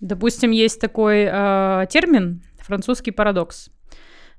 Допустим, 0.00 0.50
есть 0.50 0.80
такой 0.80 1.28
э, 1.30 1.86
термин 1.88 2.42
французский 2.58 3.12
парадокс. 3.12 3.70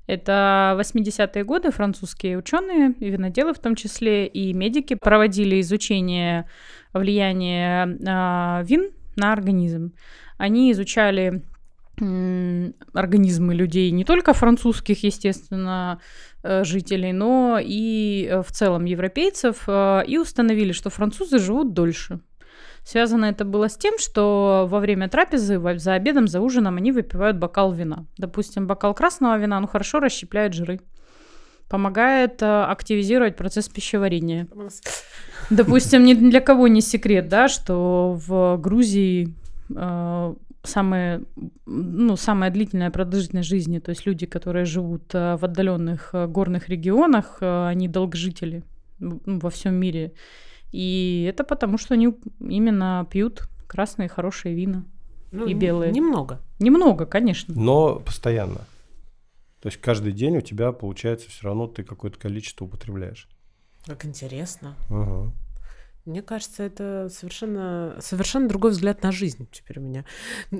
Это 0.06 0.74
80-е 0.78 1.44
годы 1.44 1.70
французские 1.70 2.38
ученые, 2.38 2.92
и 2.98 3.10
виноделы 3.10 3.52
в 3.52 3.58
том 3.58 3.74
числе, 3.74 4.26
и 4.26 4.54
медики 4.54 4.94
проводили 4.94 5.60
изучение 5.60 6.48
влияния 6.94 7.98
а, 8.06 8.62
вин 8.64 8.90
на 9.18 9.32
организм. 9.32 9.92
Они 10.38 10.72
изучали 10.72 11.42
организмы 12.94 13.54
людей, 13.54 13.90
не 13.90 14.04
только 14.04 14.32
французских, 14.32 15.02
естественно, 15.02 16.00
э, 16.42 16.64
жителей, 16.64 17.12
но 17.12 17.58
и 17.60 18.28
э, 18.30 18.42
в 18.42 18.52
целом 18.52 18.84
европейцев, 18.84 19.64
э, 19.66 20.02
и 20.06 20.18
установили, 20.18 20.72
что 20.72 20.90
французы 20.90 21.38
живут 21.38 21.72
дольше. 21.72 22.20
Связано 22.84 23.26
это 23.26 23.44
было 23.44 23.68
с 23.68 23.76
тем, 23.76 23.98
что 23.98 24.66
во 24.70 24.78
время 24.78 25.08
трапезы, 25.08 25.60
за 25.78 25.94
обедом, 25.94 26.28
за 26.28 26.40
ужином 26.40 26.76
они 26.76 26.92
выпивают 26.92 27.36
бокал 27.36 27.72
вина. 27.72 28.06
Допустим, 28.16 28.66
бокал 28.66 28.94
красного 28.94 29.36
вина, 29.36 29.60
ну 29.60 29.66
хорошо 29.66 29.98
расщепляет 30.00 30.54
жиры. 30.54 30.80
Помогает 31.68 32.42
активизировать 32.42 33.36
процесс 33.36 33.68
пищеварения. 33.68 34.46
Допустим, 35.50 36.04
ни 36.04 36.14
для 36.14 36.40
кого 36.40 36.68
не 36.68 36.80
секрет, 36.80 37.28
да, 37.28 37.48
что 37.48 38.18
в 38.26 38.58
Грузии 38.58 39.34
э, 39.74 40.34
самая, 40.62 41.22
ну, 41.66 42.16
самая 42.16 42.50
длительная 42.50 42.90
продолжительность 42.90 43.48
жизни, 43.48 43.78
то 43.78 43.90
есть 43.90 44.06
люди, 44.06 44.26
которые 44.26 44.64
живут 44.64 45.14
э, 45.14 45.36
в 45.36 45.44
отдаленных 45.44 46.10
э, 46.12 46.26
горных 46.26 46.68
регионах, 46.68 47.38
э, 47.40 47.66
они 47.68 47.88
долгожители 47.88 48.62
ну, 48.98 49.20
во 49.24 49.50
всем 49.50 49.74
мире. 49.74 50.12
И 50.70 51.26
это 51.28 51.44
потому, 51.44 51.78
что 51.78 51.94
они 51.94 52.14
именно 52.40 53.06
пьют 53.10 53.48
красные 53.66 54.08
хорошие 54.08 54.54
вина. 54.54 54.84
Ну, 55.30 55.46
И 55.46 55.54
белые. 55.54 55.92
Немного. 55.92 56.40
Немного, 56.58 57.06
конечно. 57.06 57.54
Но 57.54 57.98
постоянно. 58.00 58.66
То 59.60 59.68
есть 59.68 59.80
каждый 59.80 60.12
день 60.12 60.36
у 60.36 60.40
тебя 60.40 60.72
получается 60.72 61.28
все 61.30 61.46
равно 61.46 61.66
ты 61.66 61.82
какое-то 61.82 62.18
количество 62.18 62.64
употребляешь. 62.64 63.28
Как 63.86 64.04
интересно. 64.04 64.76
Ага. 64.90 65.32
Мне 66.04 66.22
кажется, 66.22 66.62
это 66.62 67.10
совершенно, 67.12 67.98
совершенно 68.00 68.48
другой 68.48 68.70
взгляд 68.70 69.02
на 69.02 69.12
жизнь 69.12 69.46
теперь 69.52 69.78
у 69.78 69.82
меня. 69.82 70.06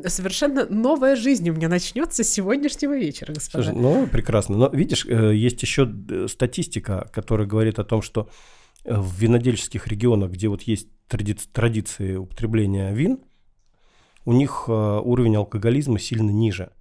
Совершенно 0.04 0.66
новая 0.66 1.16
жизнь 1.16 1.48
у 1.48 1.54
меня 1.54 1.70
начнется 1.70 2.22
с 2.22 2.28
сегодняшнего 2.28 2.94
вечера, 2.94 3.32
господа. 3.32 3.64
Слушай, 3.64 3.80
ну 3.80 4.06
прекрасно. 4.06 4.58
Но 4.58 4.68
видишь, 4.68 5.06
э, 5.06 5.34
есть 5.34 5.62
еще 5.62 5.90
э, 6.10 6.26
статистика, 6.28 7.08
которая 7.14 7.48
говорит 7.48 7.78
о 7.78 7.84
том, 7.84 8.02
что 8.02 8.28
э, 8.84 8.94
в 8.94 9.14
винодельческих 9.14 9.86
регионах, 9.86 10.32
где 10.32 10.48
вот 10.48 10.62
есть 10.64 10.88
тради- 11.08 11.48
традиции 11.50 12.16
употребления 12.16 12.92
вин, 12.92 13.18
у 14.26 14.34
них 14.34 14.68
уровень 14.68 15.36
алкоголизма 15.36 15.98
сильно 15.98 16.30
ниже. 16.30 16.72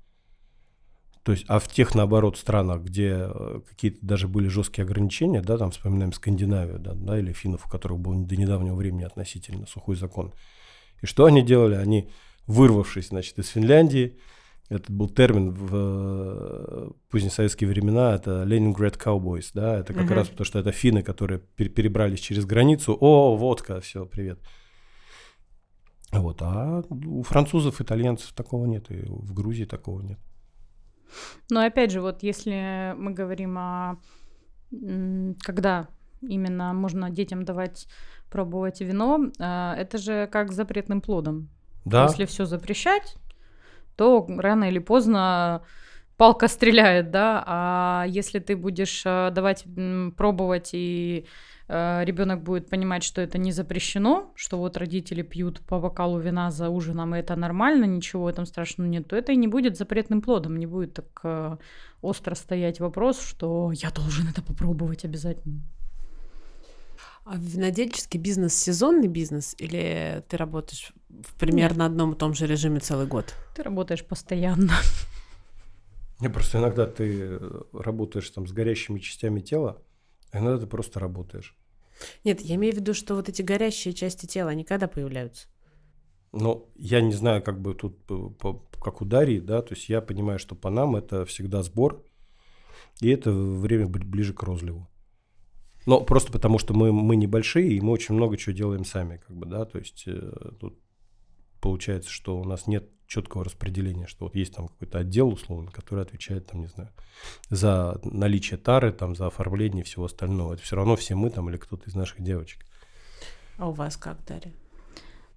То 1.28 1.34
есть, 1.34 1.43
а 1.49 1.59
в 1.59 1.67
тех, 1.67 1.93
наоборот, 1.93 2.38
странах, 2.38 2.84
где 2.84 3.28
э, 3.28 3.59
какие-то 3.67 3.97
даже 4.01 4.30
были 4.30 4.47
жесткие 4.47 4.86
ограничения, 4.86 5.41
да, 5.41 5.57
там 5.57 5.71
вспоминаем 5.71 6.13
Скандинавию, 6.13 6.80
да, 6.80 6.93
да, 6.93 7.19
или 7.19 7.34
финнов, 7.34 7.65
у 7.65 7.69
которых 7.69 7.99
был 7.99 8.15
до 8.23 8.38
недавнего 8.38 8.75
времени 8.75 9.03
относительно 9.03 9.67
сухой 9.67 9.97
закон. 9.97 10.34
И 11.01 11.05
что 11.05 11.25
они 11.25 11.41
делали? 11.41 11.75
Они, 11.75 12.09
вырвавшись, 12.45 13.09
значит, 13.09 13.38
из 13.39 13.49
Финляндии, 13.49 14.17
этот 14.69 14.89
был 14.89 15.09
термин 15.09 15.51
в 15.51 15.69
э, 15.73 16.91
позднесоветские 17.09 17.69
времена, 17.69 18.15
это 18.15 18.43
Leningrad 18.43 18.97
Cowboys, 18.97 19.49
да, 19.53 19.80
это 19.80 19.93
как 19.93 20.05
Мгм. 20.05 20.13
раз 20.13 20.30
потому, 20.30 20.45
что 20.45 20.59
это 20.59 20.71
финны, 20.71 21.03
которые 21.03 21.41
пер- 21.57 21.67
перебрались 21.67 22.21
через 22.21 22.45
границу, 22.45 22.97
о, 22.97 23.36
водка, 23.36 23.82
все, 23.82 24.05
привет. 24.05 24.39
Вот, 26.13 26.41
а 26.41 26.84
у 26.89 27.21
французов, 27.23 27.82
итальянцев 27.82 28.32
такого 28.32 28.65
нет, 28.65 28.89
и 28.91 29.01
в 29.09 29.34
Грузии 29.34 29.65
такого 29.65 29.99
нет. 29.99 30.19
Но 31.49 31.62
опять 31.62 31.91
же, 31.91 32.01
вот 32.01 32.24
если 32.24 32.93
мы 32.97 33.12
говорим 33.12 33.58
о 33.58 33.97
когда 35.41 35.88
именно 36.22 36.74
можно 36.74 37.10
детям 37.10 37.43
давать 37.43 37.88
пробовать 38.30 38.82
вино, 38.82 39.32
а, 39.39 39.76
это 39.76 39.97
же 39.97 40.28
как 40.28 40.51
с 40.51 40.55
запретным 40.55 41.01
плодом. 41.01 41.49
Да, 41.86 42.03
Если 42.03 42.26
все 42.26 42.45
запрещать, 42.45 43.16
то 43.95 44.26
рано 44.28 44.66
или 44.66 44.80
поздно 44.80 45.64
палка 46.18 46.47
стреляет, 46.47 47.12
да, 47.12 47.43
а 47.45 48.05
если 48.08 48.39
ты 48.39 48.58
будешь 48.58 49.03
э, 49.05 49.30
давать 49.32 49.66
пробовать 50.18 50.72
и 50.74 51.28
ребенок 51.70 52.43
будет 52.43 52.70
понимать, 52.70 53.03
что 53.03 53.22
это 53.22 53.38
не 53.38 53.51
запрещено, 53.51 54.32
что 54.36 54.57
вот 54.57 54.78
родители 54.78 55.22
пьют 55.22 55.59
по 55.61 55.80
бокалу 55.80 56.20
вина 56.20 56.49
за 56.49 56.70
ужином, 56.70 57.13
и 57.13 57.20
это 57.20 57.36
нормально, 57.36 57.84
ничего 57.86 58.24
в 58.24 58.28
этом 58.28 58.45
страшного 58.45 58.88
нет, 58.88 59.07
то 59.07 59.15
это 59.15 59.34
и 59.34 59.36
не 59.36 59.47
будет 59.47 59.78
запретным 59.78 60.22
плодом, 60.22 60.57
не 60.57 60.65
будет 60.65 60.93
так 60.93 61.20
э, 61.24 61.57
остро 62.01 62.36
стоять 62.36 62.80
вопрос, 62.80 63.22
что 63.22 63.72
я 63.74 63.91
должен 63.91 64.28
это 64.30 64.41
попробовать 64.41 65.03
обязательно. 65.03 65.61
А 67.26 67.36
винодельческий 67.36 68.18
бизнес 68.18 68.55
сезонный 68.55 69.09
бизнес 69.09 69.53
или 69.57 70.24
ты 70.30 70.38
работаешь 70.38 70.93
в 71.09 71.36
примерно 71.38 71.84
Нет. 71.84 71.91
одном 71.91 72.13
и 72.13 72.18
том 72.18 72.34
же 72.34 72.47
режиме 72.47 72.80
целый 72.80 73.05
год? 73.05 73.36
Ты 73.53 73.63
работаешь 73.63 74.05
постоянно. 74.05 74.72
Не, 76.22 76.30
просто 76.30 76.59
иногда 76.59 76.86
ты 76.86 77.38
работаешь 77.74 78.30
там 78.30 78.47
с 78.47 78.53
горящими 78.53 78.99
частями 78.99 79.41
тела, 79.41 79.82
иногда 80.38 80.59
ты 80.59 80.67
просто 80.67 80.99
работаешь. 80.99 81.55
Нет, 82.23 82.41
я 82.41 82.55
имею 82.55 82.73
в 82.73 82.77
виду, 82.77 82.93
что 82.93 83.15
вот 83.15 83.29
эти 83.29 83.41
горящие 83.41 83.93
части 83.93 84.25
тела, 84.25 84.51
они 84.51 84.63
когда 84.63 84.88
появляются? 84.88 85.47
Ну, 86.31 86.69
я 86.75 87.01
не 87.01 87.13
знаю, 87.13 87.41
как 87.41 87.61
бы 87.61 87.73
тут, 87.73 87.97
как 88.79 89.01
у 89.01 89.05
Дарьи, 89.05 89.39
да, 89.39 89.61
то 89.61 89.73
есть 89.73 89.89
я 89.89 90.01
понимаю, 90.01 90.39
что 90.39 90.55
по 90.55 90.69
нам 90.69 90.95
это 90.95 91.25
всегда 91.25 91.63
сбор, 91.63 92.03
и 92.99 93.09
это 93.09 93.31
время 93.31 93.88
ближе 93.88 94.33
к 94.33 94.43
розливу. 94.43 94.88
Но 95.85 96.01
просто 96.01 96.31
потому, 96.31 96.59
что 96.59 96.73
мы, 96.73 96.91
мы 96.91 97.15
небольшие, 97.15 97.71
и 97.71 97.81
мы 97.81 97.93
очень 97.93 98.13
много 98.13 98.38
чего 98.38 98.53
делаем 98.53 98.83
сами, 98.83 99.17
как 99.25 99.35
бы, 99.35 99.45
да, 99.45 99.65
то 99.65 99.79
есть 99.79 100.03
э, 100.05 100.51
тут 100.59 100.77
получается, 101.61 102.09
что 102.09 102.38
у 102.39 102.43
нас 102.43 102.67
нет 102.67 102.89
четкого 103.08 103.43
распределения, 103.43 104.05
что 104.05 104.26
вот 104.26 104.36
есть 104.36 104.53
там 104.53 104.68
какой-то 104.68 104.99
отдел 104.99 105.30
условно, 105.30 105.72
который 105.72 106.03
отвечает 106.03 106.47
там, 106.47 106.62
не 106.62 106.68
знаю, 106.68 106.89
за 107.49 107.99
наличие 108.03 108.58
тары, 108.58 108.91
там, 108.91 109.16
за 109.16 109.28
оформление 109.28 109.82
и 109.82 109.86
всего 109.86 110.05
остального. 110.05 110.53
Это 110.53 110.64
все 110.64 110.76
равно 110.76 110.95
все 110.95 111.16
мы 111.16 111.30
там 111.30 111.49
или 111.49 111.58
кто-то 111.58 111.89
из 111.89 111.95
наших 111.95 112.22
девочек. 112.22 112.66
А 113.58 113.70
у 113.70 113.72
вас 113.72 113.97
как, 113.97 114.24
Дарья? 114.26 114.53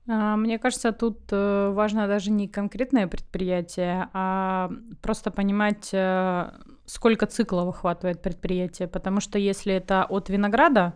А, 0.09 0.37
мне 0.37 0.59
кажется, 0.59 0.93
тут 0.93 1.21
э, 1.31 1.71
важно 1.73 2.07
даже 2.07 2.31
не 2.31 2.49
конкретное 2.49 3.07
предприятие, 3.07 4.09
а 4.13 4.71
просто 5.01 5.31
понимать, 5.31 5.91
э, 5.93 6.51
сколько 6.87 7.27
циклов 7.27 7.69
охватывает 7.69 8.21
предприятие. 8.21 8.89
Потому 8.89 9.21
что 9.21 9.39
если 9.39 9.73
это 9.73 10.05
от 10.05 10.29
винограда 10.29 10.95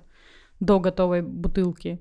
до 0.61 0.81
готовой 0.81 1.23
бутылки, 1.23 2.01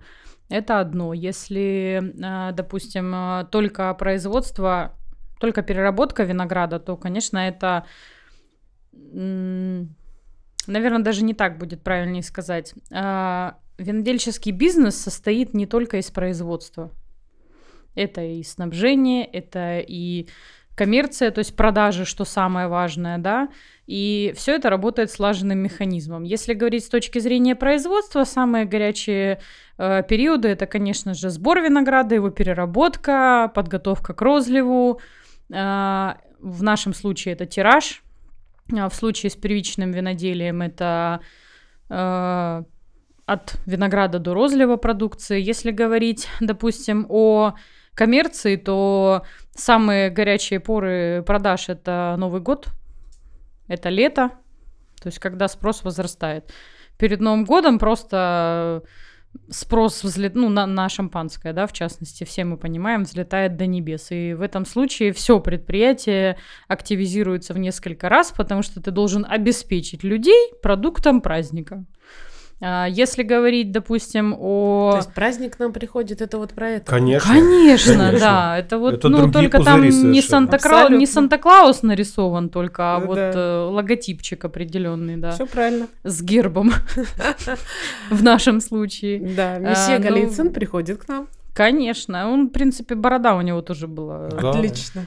это 0.53 0.79
одно. 0.79 1.13
Если, 1.13 2.13
а, 2.23 2.51
допустим, 2.51 3.11
а, 3.15 3.45
только 3.45 3.91
производство, 3.95 4.95
только 5.39 5.63
переработка 5.63 6.23
винограда, 6.23 6.79
то, 6.79 6.95
конечно, 6.95 7.39
это, 7.39 7.87
наверное, 9.01 9.89
даже 10.99 11.23
не 11.23 11.33
так 11.33 11.57
будет 11.57 11.81
правильнее 11.81 12.21
сказать. 12.21 12.75
А, 12.91 13.57
винодельческий 13.79 14.51
бизнес 14.51 14.95
состоит 14.95 15.55
не 15.55 15.65
только 15.65 15.97
из 15.97 16.11
производства. 16.11 16.91
Это 17.95 18.21
и 18.21 18.43
снабжение, 18.43 19.25
это 19.25 19.79
и 19.79 20.27
коммерция, 20.75 21.31
то 21.31 21.39
есть 21.39 21.55
продажи, 21.55 22.05
что 22.05 22.25
самое 22.25 22.67
важное, 22.67 23.17
да, 23.17 23.49
и 23.85 24.33
все 24.35 24.55
это 24.55 24.69
работает 24.69 25.11
слаженным 25.11 25.59
механизмом. 25.59 26.23
Если 26.23 26.53
говорить 26.53 26.85
с 26.85 26.89
точки 26.89 27.19
зрения 27.19 27.55
производства, 27.55 28.23
самые 28.23 28.65
горячие 28.65 29.39
э, 29.77 30.03
периоды 30.07 30.47
это, 30.47 30.65
конечно 30.65 31.13
же, 31.13 31.29
сбор 31.29 31.59
винограда, 31.59 32.15
его 32.15 32.29
переработка, 32.29 33.51
подготовка 33.53 34.13
к 34.13 34.21
розливу. 34.21 35.01
Э, 35.51 36.13
в 36.39 36.63
нашем 36.63 36.93
случае 36.93 37.33
это 37.33 37.45
тираж. 37.45 38.03
А 38.71 38.87
в 38.87 38.95
случае 38.95 39.29
с 39.29 39.35
первичным 39.35 39.91
виноделием 39.91 40.61
это 40.61 41.19
э, 41.89 42.63
от 43.25 43.55
винограда 43.65 44.19
до 44.19 44.33
розлива 44.33 44.77
продукции. 44.77 45.41
Если 45.41 45.71
говорить, 45.71 46.27
допустим, 46.39 47.05
о 47.09 47.55
коммерции, 47.93 48.55
то 48.55 49.23
самые 49.55 50.09
горячие 50.09 50.59
поры 50.59 51.23
продаж 51.25 51.69
это 51.69 52.15
Новый 52.17 52.41
год, 52.41 52.67
это 53.67 53.89
лето, 53.89 54.31
то 55.01 55.07
есть 55.07 55.19
когда 55.19 55.47
спрос 55.47 55.83
возрастает. 55.83 56.51
Перед 56.97 57.19
Новым 57.21 57.45
годом 57.45 57.79
просто 57.79 58.83
спрос 59.49 60.03
взлет, 60.03 60.35
ну, 60.35 60.49
на, 60.49 60.65
на 60.65 60.89
шампанское, 60.89 61.53
да, 61.53 61.67
в 61.67 61.73
частности, 61.73 62.23
все 62.23 62.45
мы 62.45 62.57
понимаем, 62.57 63.03
взлетает 63.03 63.57
до 63.57 63.65
небес. 63.65 64.11
И 64.11 64.33
в 64.33 64.41
этом 64.41 64.65
случае 64.65 65.11
все 65.11 65.39
предприятие 65.39 66.37
активизируется 66.67 67.53
в 67.53 67.57
несколько 67.57 68.09
раз, 68.09 68.31
потому 68.31 68.61
что 68.61 68.81
ты 68.81 68.91
должен 68.91 69.25
обеспечить 69.27 70.03
людей 70.03 70.53
продуктом 70.61 71.21
праздника. 71.21 71.83
А, 72.65 72.85
если 72.85 73.23
говорить, 73.23 73.73
допустим, 73.73 74.33
о... 74.39 74.91
То 74.91 74.97
есть 74.97 75.13
праздник 75.13 75.57
к 75.57 75.59
нам 75.59 75.73
приходит, 75.73 76.21
это 76.21 76.37
вот 76.37 76.53
про 76.53 76.69
это? 76.69 76.89
Конечно. 76.89 77.33
Конечно, 77.33 77.93
Конечно. 77.93 78.19
да. 78.19 78.57
Это 78.57 78.77
вот, 78.77 78.93
это 78.93 79.09
ну, 79.09 79.29
только 79.29 79.61
там 79.61 79.83
не 79.83 80.21
Санта, 80.21 80.57
не 80.89 81.05
Санта-Клаус 81.05 81.83
нарисован 81.83 82.49
только, 82.49 82.95
а 82.95 82.99
вот 82.99 83.15
да. 83.15 83.31
э, 83.35 83.69
логотипчик 83.69 84.45
определенный, 84.45 85.17
да. 85.17 85.31
Все 85.31 85.45
правильно. 85.45 85.87
С 86.03 86.21
гербом 86.23 86.71
в 88.09 88.23
нашем 88.23 88.61
случае. 88.61 89.19
Да, 89.35 89.57
месье 89.57 89.95
а, 89.95 89.99
Голицын 89.99 90.45
ну, 90.45 90.51
приходит 90.51 91.03
к 91.03 91.07
нам. 91.09 91.27
Конечно, 91.53 92.31
он, 92.31 92.47
в 92.47 92.51
принципе, 92.51 92.95
борода 92.95 93.35
у 93.35 93.41
него 93.41 93.61
тоже 93.61 93.87
была. 93.87 94.27
Отлично. 94.27 95.05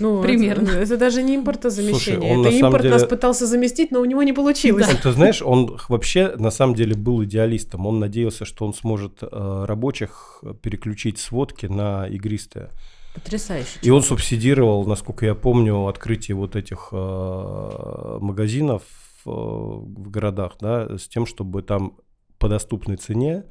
Ну, 0.00 0.22
примерно. 0.22 0.70
Это, 0.70 0.78
это 0.78 0.96
даже 0.96 1.22
не 1.22 1.36
импортозамещение. 1.36 2.34
Слушай, 2.34 2.40
это 2.40 2.66
импорт 2.66 2.82
деле... 2.82 2.94
нас 2.94 3.04
пытался 3.04 3.46
заместить, 3.46 3.90
но 3.90 4.00
у 4.00 4.04
него 4.04 4.22
не 4.22 4.32
получилось. 4.32 4.86
Да. 4.86 4.94
Ты 4.94 5.12
знаешь, 5.12 5.42
он 5.42 5.78
вообще 5.88 6.34
на 6.36 6.50
самом 6.50 6.74
деле 6.74 6.94
был 6.96 7.22
идеалистом. 7.24 7.86
Он 7.86 8.00
надеялся, 8.00 8.44
что 8.44 8.64
он 8.64 8.74
сможет 8.74 9.22
э, 9.22 9.64
рабочих 9.66 10.42
переключить 10.62 11.18
с 11.18 11.30
водки 11.30 11.66
на 11.66 12.08
игристое. 12.08 12.70
Потрясающе. 13.14 13.78
И 13.82 13.90
он 13.90 14.02
субсидировал, 14.02 14.86
насколько 14.86 15.26
я 15.26 15.34
помню, 15.34 15.86
открытие 15.86 16.36
вот 16.36 16.56
этих 16.56 16.88
э, 16.92 18.18
магазинов 18.20 18.82
э, 19.26 19.30
в 19.30 20.10
городах, 20.10 20.52
да, 20.60 20.96
с 20.96 21.08
тем, 21.08 21.26
чтобы 21.26 21.62
там 21.62 21.98
по 22.38 22.48
доступной 22.48 22.96
цене 22.96 23.44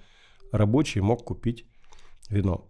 рабочий 0.52 1.02
мог 1.02 1.24
купить 1.24 1.66
вино. 2.30 2.68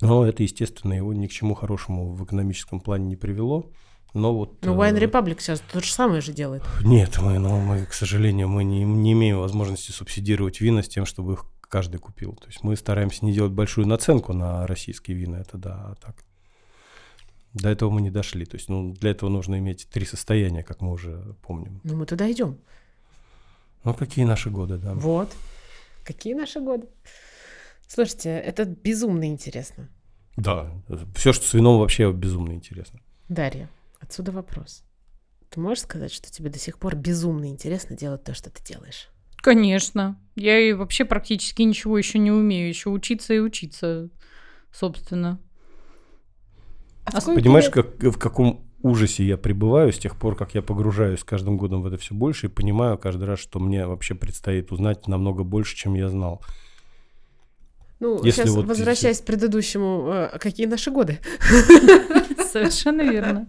Но 0.00 0.26
это, 0.26 0.42
естественно, 0.42 0.92
его 0.92 1.12
ни 1.12 1.26
к 1.26 1.32
чему 1.32 1.54
хорошему 1.54 2.12
в 2.14 2.24
экономическом 2.24 2.80
плане 2.80 3.06
не 3.06 3.16
привело. 3.16 3.70
Но 4.12 4.34
вот... 4.34 4.64
Ну, 4.64 4.76
Wine 4.76 4.98
э, 4.98 5.04
Republic 5.06 5.40
сейчас 5.40 5.60
то 5.60 5.80
же 5.80 5.92
самое 5.92 6.20
же 6.20 6.32
делает. 6.32 6.62
Нет, 6.82 7.18
мы, 7.20 7.38
ну, 7.38 7.60
мы 7.60 7.84
к 7.84 7.92
сожалению, 7.92 8.48
мы 8.48 8.62
не, 8.62 8.84
не 8.84 9.12
имеем 9.12 9.38
возможности 9.40 9.90
субсидировать 9.90 10.60
вина 10.60 10.82
с 10.82 10.88
тем, 10.88 11.04
чтобы 11.04 11.32
их 11.34 11.46
каждый 11.62 11.98
купил. 11.98 12.34
То 12.34 12.46
есть 12.46 12.62
мы 12.62 12.76
стараемся 12.76 13.24
не 13.24 13.32
делать 13.32 13.52
большую 13.52 13.88
наценку 13.88 14.32
на 14.32 14.66
российские 14.66 15.16
вина, 15.16 15.40
это 15.40 15.58
да, 15.58 15.74
а 15.74 15.94
так. 15.96 16.24
До 17.52 17.68
этого 17.68 17.90
мы 17.90 18.00
не 18.00 18.10
дошли. 18.10 18.44
То 18.44 18.56
есть 18.56 18.68
ну, 18.68 18.92
для 18.92 19.10
этого 19.10 19.30
нужно 19.30 19.58
иметь 19.58 19.88
три 19.88 20.04
состояния, 20.04 20.62
как 20.62 20.80
мы 20.80 20.92
уже 20.92 21.34
помним. 21.42 21.80
Ну, 21.82 21.96
мы 21.96 22.06
туда 22.06 22.30
идем. 22.30 22.58
Ну, 23.82 23.94
какие 23.94 24.24
наши 24.24 24.50
годы, 24.50 24.76
да. 24.76 24.94
Вот. 24.94 25.32
Какие 26.04 26.34
наши 26.34 26.60
годы? 26.60 26.86
Слушайте, 27.86 28.30
это 28.30 28.64
безумно 28.64 29.26
интересно. 29.26 29.88
Да, 30.36 30.70
все, 31.14 31.32
что 31.32 31.46
с 31.46 31.54
вином 31.54 31.78
вообще 31.78 32.10
безумно 32.12 32.52
интересно. 32.52 33.00
Дарья, 33.28 33.68
отсюда 34.00 34.32
вопрос. 34.32 34.84
Ты 35.50 35.60
можешь 35.60 35.84
сказать, 35.84 36.12
что 36.12 36.32
тебе 36.32 36.50
до 36.50 36.58
сих 36.58 36.78
пор 36.78 36.96
безумно 36.96 37.48
интересно 37.48 37.96
делать 37.96 38.24
то, 38.24 38.34
что 38.34 38.50
ты 38.50 38.62
делаешь? 38.64 39.08
Конечно. 39.36 40.18
Я 40.34 40.58
и 40.58 40.72
вообще 40.72 41.04
практически 41.04 41.62
ничего 41.62 41.96
еще 41.96 42.18
не 42.18 42.32
умею. 42.32 42.68
Еще 42.68 42.88
учиться 42.88 43.34
и 43.34 43.38
учиться, 43.38 44.08
собственно. 44.72 45.38
А 47.04 47.20
Понимаешь, 47.20 47.68
как, 47.70 48.02
в 48.02 48.18
каком 48.18 48.64
ужасе 48.82 49.24
я 49.24 49.36
пребываю 49.36 49.92
с 49.92 49.98
тех 49.98 50.16
пор, 50.16 50.36
как 50.36 50.54
я 50.54 50.62
погружаюсь 50.62 51.20
с 51.20 51.24
каждым 51.24 51.56
годом 51.56 51.82
в 51.82 51.86
это 51.86 51.98
все 51.98 52.14
больше 52.14 52.46
и 52.46 52.50
понимаю 52.50 52.98
каждый 52.98 53.24
раз, 53.24 53.38
что 53.38 53.60
мне 53.60 53.86
вообще 53.86 54.14
предстоит 54.14 54.72
узнать 54.72 55.06
намного 55.06 55.44
больше, 55.44 55.76
чем 55.76 55.94
я 55.94 56.08
знал. 56.08 56.42
Ну, 58.00 58.22
Если 58.22 58.42
сейчас 58.42 58.50
вот 58.50 58.66
возвращаясь 58.66 59.20
к 59.20 59.24
предыдущему, 59.24 60.08
э, 60.12 60.38
какие 60.38 60.66
наши 60.66 60.90
годы? 60.90 61.20
Совершенно 62.52 63.02
верно. 63.02 63.46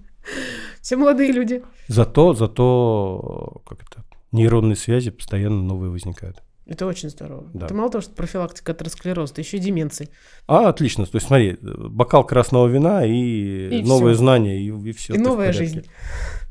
Все 0.82 0.98
молодые 0.98 1.32
люди. 1.32 1.64
Зато, 1.88 2.34
зато, 2.34 3.62
как 3.66 3.84
это, 3.84 4.04
нейронные 4.32 4.76
связи 4.76 5.12
постоянно 5.12 5.62
новые 5.62 5.92
возникают. 5.92 6.42
Это 6.68 6.88
очень 6.88 7.10
здорово. 7.10 7.50
Да. 7.54 7.68
Это 7.68 7.76
мало 7.76 7.92
того, 7.92 8.02
что 8.02 8.14
профилактика 8.14 8.72
атеросклероза, 8.72 9.34
это 9.34 9.42
еще 9.42 9.58
и 9.58 9.60
деменции. 9.60 10.10
А, 10.48 10.70
отлично. 10.70 11.06
То 11.06 11.18
есть, 11.18 11.28
смотри, 11.28 11.58
бокал 11.62 12.26
красного 12.26 12.68
вина 12.68 13.06
и, 13.06 13.80
и 13.80 13.84
новые 13.84 14.16
все. 14.16 14.20
знания, 14.20 14.60
и, 14.60 14.70
и 14.70 14.92
все. 14.92 15.14
И 15.14 15.18
новая 15.20 15.54
жизнь. 15.54 15.86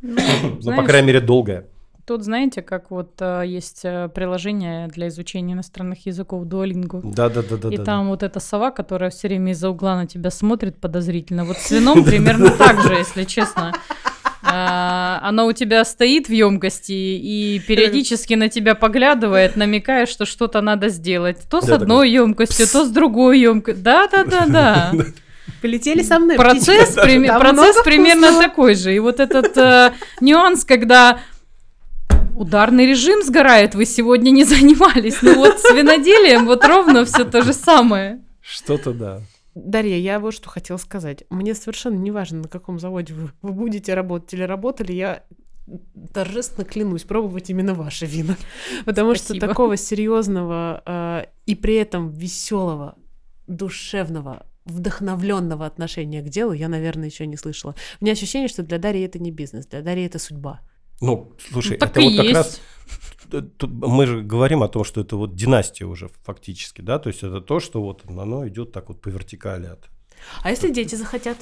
Ну, 0.02 0.76
по 0.76 0.84
крайней 0.84 1.08
мере, 1.08 1.20
долгая. 1.20 1.66
Тут, 2.06 2.22
знаете, 2.22 2.60
как 2.60 2.90
вот 2.90 3.12
а, 3.20 3.40
есть 3.42 3.80
а, 3.84 4.08
приложение 4.08 4.88
для 4.88 5.08
изучения 5.08 5.54
иностранных 5.54 6.04
языков 6.04 6.44
Duolingo. 6.44 7.00
Да, 7.02 7.30
да, 7.30 7.42
да, 7.42 7.56
да. 7.56 7.68
И 7.70 7.78
да, 7.78 7.84
там 7.84 8.04
да. 8.04 8.10
вот 8.10 8.22
эта 8.22 8.40
сова, 8.40 8.70
которая 8.70 9.08
все 9.08 9.28
время 9.28 9.52
из-за 9.52 9.70
угла 9.70 9.96
на 9.96 10.06
тебя 10.06 10.30
смотрит 10.30 10.76
подозрительно. 10.76 11.46
Вот 11.46 11.56
с 11.56 11.70
вином 11.70 12.04
примерно 12.04 12.50
так 12.50 12.82
же, 12.82 12.94
если 12.94 13.24
честно. 13.24 13.72
А, 14.42 15.18
Оно 15.22 15.46
у 15.46 15.52
тебя 15.52 15.82
стоит 15.86 16.28
в 16.28 16.32
емкости 16.32 16.92
и 16.92 17.62
периодически 17.66 18.34
на 18.34 18.50
тебя 18.50 18.74
поглядывает, 18.74 19.56
намекая, 19.56 20.04
что 20.04 20.26
что-то 20.26 20.60
надо 20.60 20.90
сделать. 20.90 21.38
То 21.50 21.62
с 21.62 21.66
Да, 21.66 21.76
одной 21.76 22.10
емкостью, 22.10 22.66
то 22.66 22.84
с 22.84 22.90
другой 22.90 23.40
емкостью. 23.40 23.82
Да-да-да-да. 23.82 24.92
Полетели 25.62 26.02
со 26.02 26.18
мной. 26.18 26.36
Процесс, 26.36 26.94
примерно 26.94 28.26
вкусного. 28.26 28.42
такой 28.42 28.74
же. 28.74 28.94
И 28.94 28.98
вот 28.98 29.18
этот 29.18 29.56
э, 29.56 29.92
нюанс, 30.20 30.64
когда 30.64 31.20
ударный 32.34 32.86
режим 32.86 33.22
сгорает, 33.22 33.74
вы 33.74 33.84
сегодня 33.86 34.30
не 34.30 34.44
занимались. 34.44 35.22
Ну 35.22 35.34
вот 35.36 35.58
с 35.58 35.72
виноделием 35.72 36.46
вот 36.46 36.64
ровно 36.64 37.04
все 37.04 37.24
то 37.24 37.42
же 37.42 37.52
самое. 37.52 38.20
Что-то 38.40 38.92
да. 38.92 39.22
Дарья, 39.54 39.96
я 39.96 40.18
вот 40.18 40.34
что 40.34 40.48
хотела 40.48 40.78
сказать. 40.78 41.24
Мне 41.30 41.54
совершенно 41.54 41.96
не 41.96 42.10
важно, 42.10 42.42
на 42.42 42.48
каком 42.48 42.78
заводе 42.78 43.14
вы, 43.14 43.30
вы 43.42 43.52
будете 43.52 43.94
работать 43.94 44.34
или 44.34 44.42
работали, 44.42 44.92
я 44.92 45.22
торжественно 46.12 46.64
клянусь 46.64 47.04
пробовать 47.04 47.50
именно 47.50 47.74
ваши 47.74 48.04
вина. 48.06 48.36
Потому 48.84 49.14
Спасибо. 49.14 49.38
что 49.38 49.46
такого 49.48 49.76
серьезного 49.76 50.82
э, 50.84 51.26
и 51.46 51.54
при 51.54 51.76
этом 51.76 52.10
веселого, 52.10 52.96
душевного, 53.46 54.46
вдохновленного 54.64 55.66
отношения 55.66 56.22
к 56.22 56.28
делу 56.28 56.52
я, 56.52 56.68
наверное, 56.68 57.08
еще 57.08 57.26
не 57.26 57.36
слышала. 57.36 57.74
У 58.00 58.04
меня 58.04 58.12
ощущение, 58.12 58.48
что 58.48 58.62
для 58.62 58.78
Дарьи 58.78 59.04
это 59.04 59.18
не 59.18 59.30
бизнес, 59.30 59.66
для 59.66 59.82
Дарьи 59.82 60.04
это 60.04 60.18
судьба. 60.18 60.60
Ну, 61.04 61.32
слушай, 61.50 61.76
так 61.76 61.90
это 61.90 62.00
вот 62.00 62.16
как 62.16 62.24
есть. 62.24 62.34
раз 62.34 62.60
мы 63.60 64.06
же 64.06 64.22
говорим 64.22 64.62
о 64.62 64.68
том, 64.68 64.84
что 64.84 65.00
это 65.00 65.16
вот 65.16 65.34
династия 65.34 65.84
уже 65.84 66.08
фактически, 66.22 66.82
да, 66.82 66.98
то 66.98 67.08
есть 67.08 67.22
это 67.22 67.40
то, 67.40 67.60
что 67.60 67.82
вот 67.82 68.02
оно 68.08 68.46
идет 68.46 68.72
так 68.72 68.88
вот 68.88 69.00
по 69.00 69.08
вертикали 69.08 69.66
от. 69.66 69.88
А 70.42 70.50
если 70.50 70.70
дети 70.70 70.94
захотят? 70.94 71.36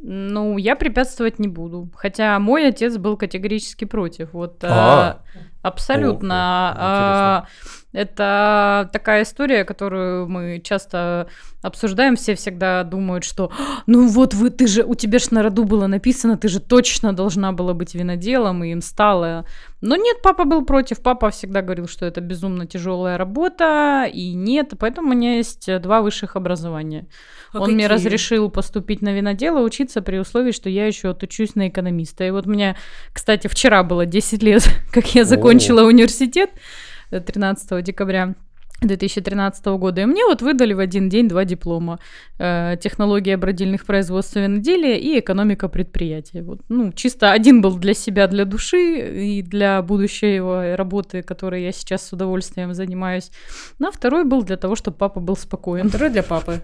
Ну, 0.00 0.58
я 0.58 0.76
препятствовать 0.76 1.38
не 1.40 1.48
буду. 1.48 1.90
Хотя 1.94 2.38
мой 2.38 2.68
отец 2.68 2.96
был 2.98 3.16
категорически 3.16 3.84
против. 3.84 4.32
Вот 4.32 4.62
э, 4.62 4.68
А. 4.70 5.22
абсолютно. 5.62 7.48
О, 7.92 7.96
о, 7.96 8.00
Это 8.00 8.90
такая 8.92 9.22
история, 9.22 9.64
которую 9.64 10.28
мы 10.28 10.60
часто 10.62 11.28
обсуждаем. 11.62 12.16
Все 12.16 12.34
всегда 12.34 12.84
думают, 12.84 13.24
что 13.24 13.50
«А, 13.58 13.82
ну 13.86 14.08
вот 14.08 14.34
вы, 14.34 14.50
ты 14.50 14.66
же, 14.66 14.84
у 14.84 14.94
тебя 14.94 15.18
же 15.18 15.26
на 15.30 15.42
роду 15.42 15.64
было 15.64 15.86
написано, 15.86 16.36
ты 16.36 16.48
же 16.48 16.60
точно 16.60 17.12
должна 17.12 17.52
была 17.52 17.74
быть 17.74 17.94
виноделом, 17.94 18.62
и 18.64 18.70
им 18.70 18.80
стало. 18.82 19.44
Но 19.80 19.96
нет, 19.96 20.22
папа 20.22 20.44
был 20.44 20.64
против. 20.64 21.00
Папа 21.00 21.30
всегда 21.30 21.62
говорил, 21.62 21.88
что 21.88 22.06
это 22.06 22.20
безумно 22.20 22.66
тяжелая 22.66 23.16
работа, 23.18 24.08
и 24.12 24.34
нет. 24.34 24.72
Поэтому 24.78 25.10
у 25.10 25.14
меня 25.14 25.36
есть 25.36 25.68
два 25.80 26.02
высших 26.02 26.36
образования. 26.36 27.06
А 27.52 27.60
Он 27.60 27.72
мне 27.72 27.88
какие? 27.88 27.96
разрешил 27.96 28.50
поступить 28.50 29.02
на 29.02 29.12
винодела, 29.12 29.60
учиться 29.60 30.02
при 30.02 30.18
условии, 30.18 30.52
что 30.52 30.68
я 30.68 30.86
еще 30.86 31.10
отучусь 31.10 31.54
на 31.54 31.68
экономиста. 31.68 32.24
И 32.24 32.30
вот 32.30 32.46
мне, 32.46 32.76
кстати, 33.12 33.46
вчера 33.48 33.82
было 33.82 34.04
10 34.06 34.42
лет, 34.42 34.68
как 34.92 35.14
я 35.14 35.24
закончила 35.24 35.82
университет, 35.82 36.50
э, 36.54 36.87
13 37.10 37.82
декабря. 37.82 38.34
2013 38.80 39.66
года. 39.66 40.02
И 40.02 40.06
мне 40.06 40.24
вот 40.24 40.42
выдали 40.42 40.72
в 40.72 40.78
один 40.78 41.08
день 41.08 41.28
два 41.28 41.44
диплома. 41.44 41.98
Э, 42.38 42.76
технология 42.80 43.36
бродильных 43.36 43.84
производств 43.84 44.36
и 44.36 44.40
виноделия 44.40 44.98
и 44.98 45.18
экономика 45.18 45.68
предприятия. 45.68 46.42
Вот, 46.42 46.60
ну, 46.68 46.92
чисто 46.92 47.32
один 47.32 47.60
был 47.60 47.76
для 47.76 47.94
себя, 47.94 48.28
для 48.28 48.44
души 48.44 49.38
и 49.38 49.42
для 49.42 49.82
будущей 49.82 50.34
его 50.34 50.76
работы, 50.76 51.22
которой 51.22 51.62
я 51.62 51.72
сейчас 51.72 52.06
с 52.06 52.12
удовольствием 52.12 52.72
занимаюсь. 52.74 53.30
Ну, 53.78 53.88
а 53.88 53.90
второй 53.90 54.24
был 54.24 54.42
для 54.44 54.56
того, 54.56 54.76
чтобы 54.76 54.96
папа 54.96 55.20
был 55.20 55.36
спокоен. 55.36 55.88
Второй 55.88 56.10
для 56.10 56.22
папы. 56.22 56.60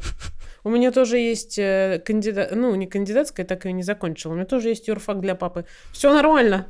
У 0.62 0.70
меня 0.70 0.92
тоже 0.92 1.18
есть 1.18 1.56
кандидат, 1.56 2.52
ну, 2.54 2.74
не 2.74 2.86
кандидатская, 2.86 3.44
так 3.44 3.66
и 3.66 3.72
не 3.72 3.82
закончила. 3.82 4.32
У 4.32 4.34
меня 4.36 4.46
тоже 4.46 4.68
есть 4.68 4.88
юрфак 4.88 5.20
для 5.20 5.34
папы. 5.34 5.64
Все 5.92 6.12
нормально. 6.14 6.66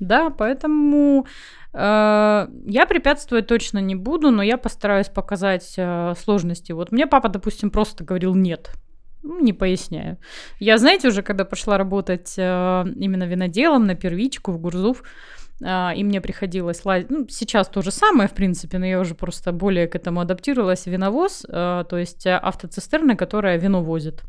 Да, 0.00 0.30
поэтому 0.30 1.24
э, 1.24 1.63
я 1.76 2.86
препятствовать 2.88 3.48
точно 3.48 3.78
не 3.78 3.96
буду, 3.96 4.30
но 4.30 4.42
я 4.42 4.56
постараюсь 4.56 5.08
показать 5.08 5.74
э, 5.76 6.14
сложности. 6.16 6.72
Вот 6.72 6.92
мне 6.92 7.06
папа, 7.06 7.28
допустим, 7.28 7.70
просто 7.70 8.04
говорил 8.04 8.34
нет. 8.34 8.70
Ну, 9.24 9.40
не 9.40 9.52
поясняю. 9.54 10.18
Я, 10.60 10.78
знаете, 10.78 11.08
уже 11.08 11.22
когда 11.22 11.44
пошла 11.44 11.78
работать 11.78 12.34
э, 12.36 12.84
именно 12.96 13.24
виноделом 13.24 13.86
на 13.86 13.94
первичку 13.94 14.52
в 14.52 14.58
Гурзуф, 14.58 15.02
э, 15.62 15.96
и 15.96 16.04
мне 16.04 16.20
приходилось 16.20 16.84
лазить, 16.84 17.10
ну, 17.10 17.26
сейчас 17.28 17.68
то 17.68 17.80
же 17.82 17.90
самое, 17.90 18.28
в 18.28 18.34
принципе, 18.34 18.78
но 18.78 18.86
я 18.86 19.00
уже 19.00 19.14
просто 19.14 19.52
более 19.52 19.88
к 19.88 19.96
этому 19.96 20.20
адаптировалась, 20.20 20.86
виновоз, 20.86 21.46
э, 21.48 21.84
то 21.88 21.96
есть 21.96 22.26
э, 22.26 22.36
автоцистерна, 22.36 23.16
которая 23.16 23.56
вино 23.56 23.82
возит. 23.82 24.22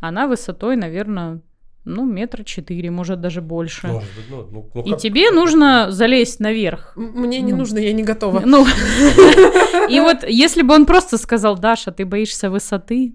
Она 0.00 0.28
высотой, 0.28 0.76
наверное, 0.76 1.40
ну, 1.84 2.04
метра 2.04 2.44
четыре, 2.44 2.90
может, 2.90 3.20
даже 3.20 3.40
больше. 3.40 3.86
Может 3.86 4.08
быть, 4.16 4.24
ну, 4.30 4.48
ну, 4.50 4.70
ну, 4.74 4.82
И 4.82 4.90
как- 4.90 5.00
тебе 5.00 5.30
нужно 5.30 5.90
залезть 5.90 6.40
наверх. 6.40 6.92
Мне 6.96 7.40
не 7.40 7.52
Ну. 7.52 7.58
нужно, 7.58 7.78
я 7.78 7.92
не 7.92 8.02
готова. 8.02 8.42
Ну, 8.44 8.66
и 9.88 10.00
вот 10.00 10.24
если 10.28 10.62
бы 10.62 10.74
он 10.74 10.86
просто 10.86 11.18
сказал, 11.18 11.56
Даша, 11.58 11.90
ты 11.90 12.04
боишься 12.04 12.50
высоты, 12.50 13.14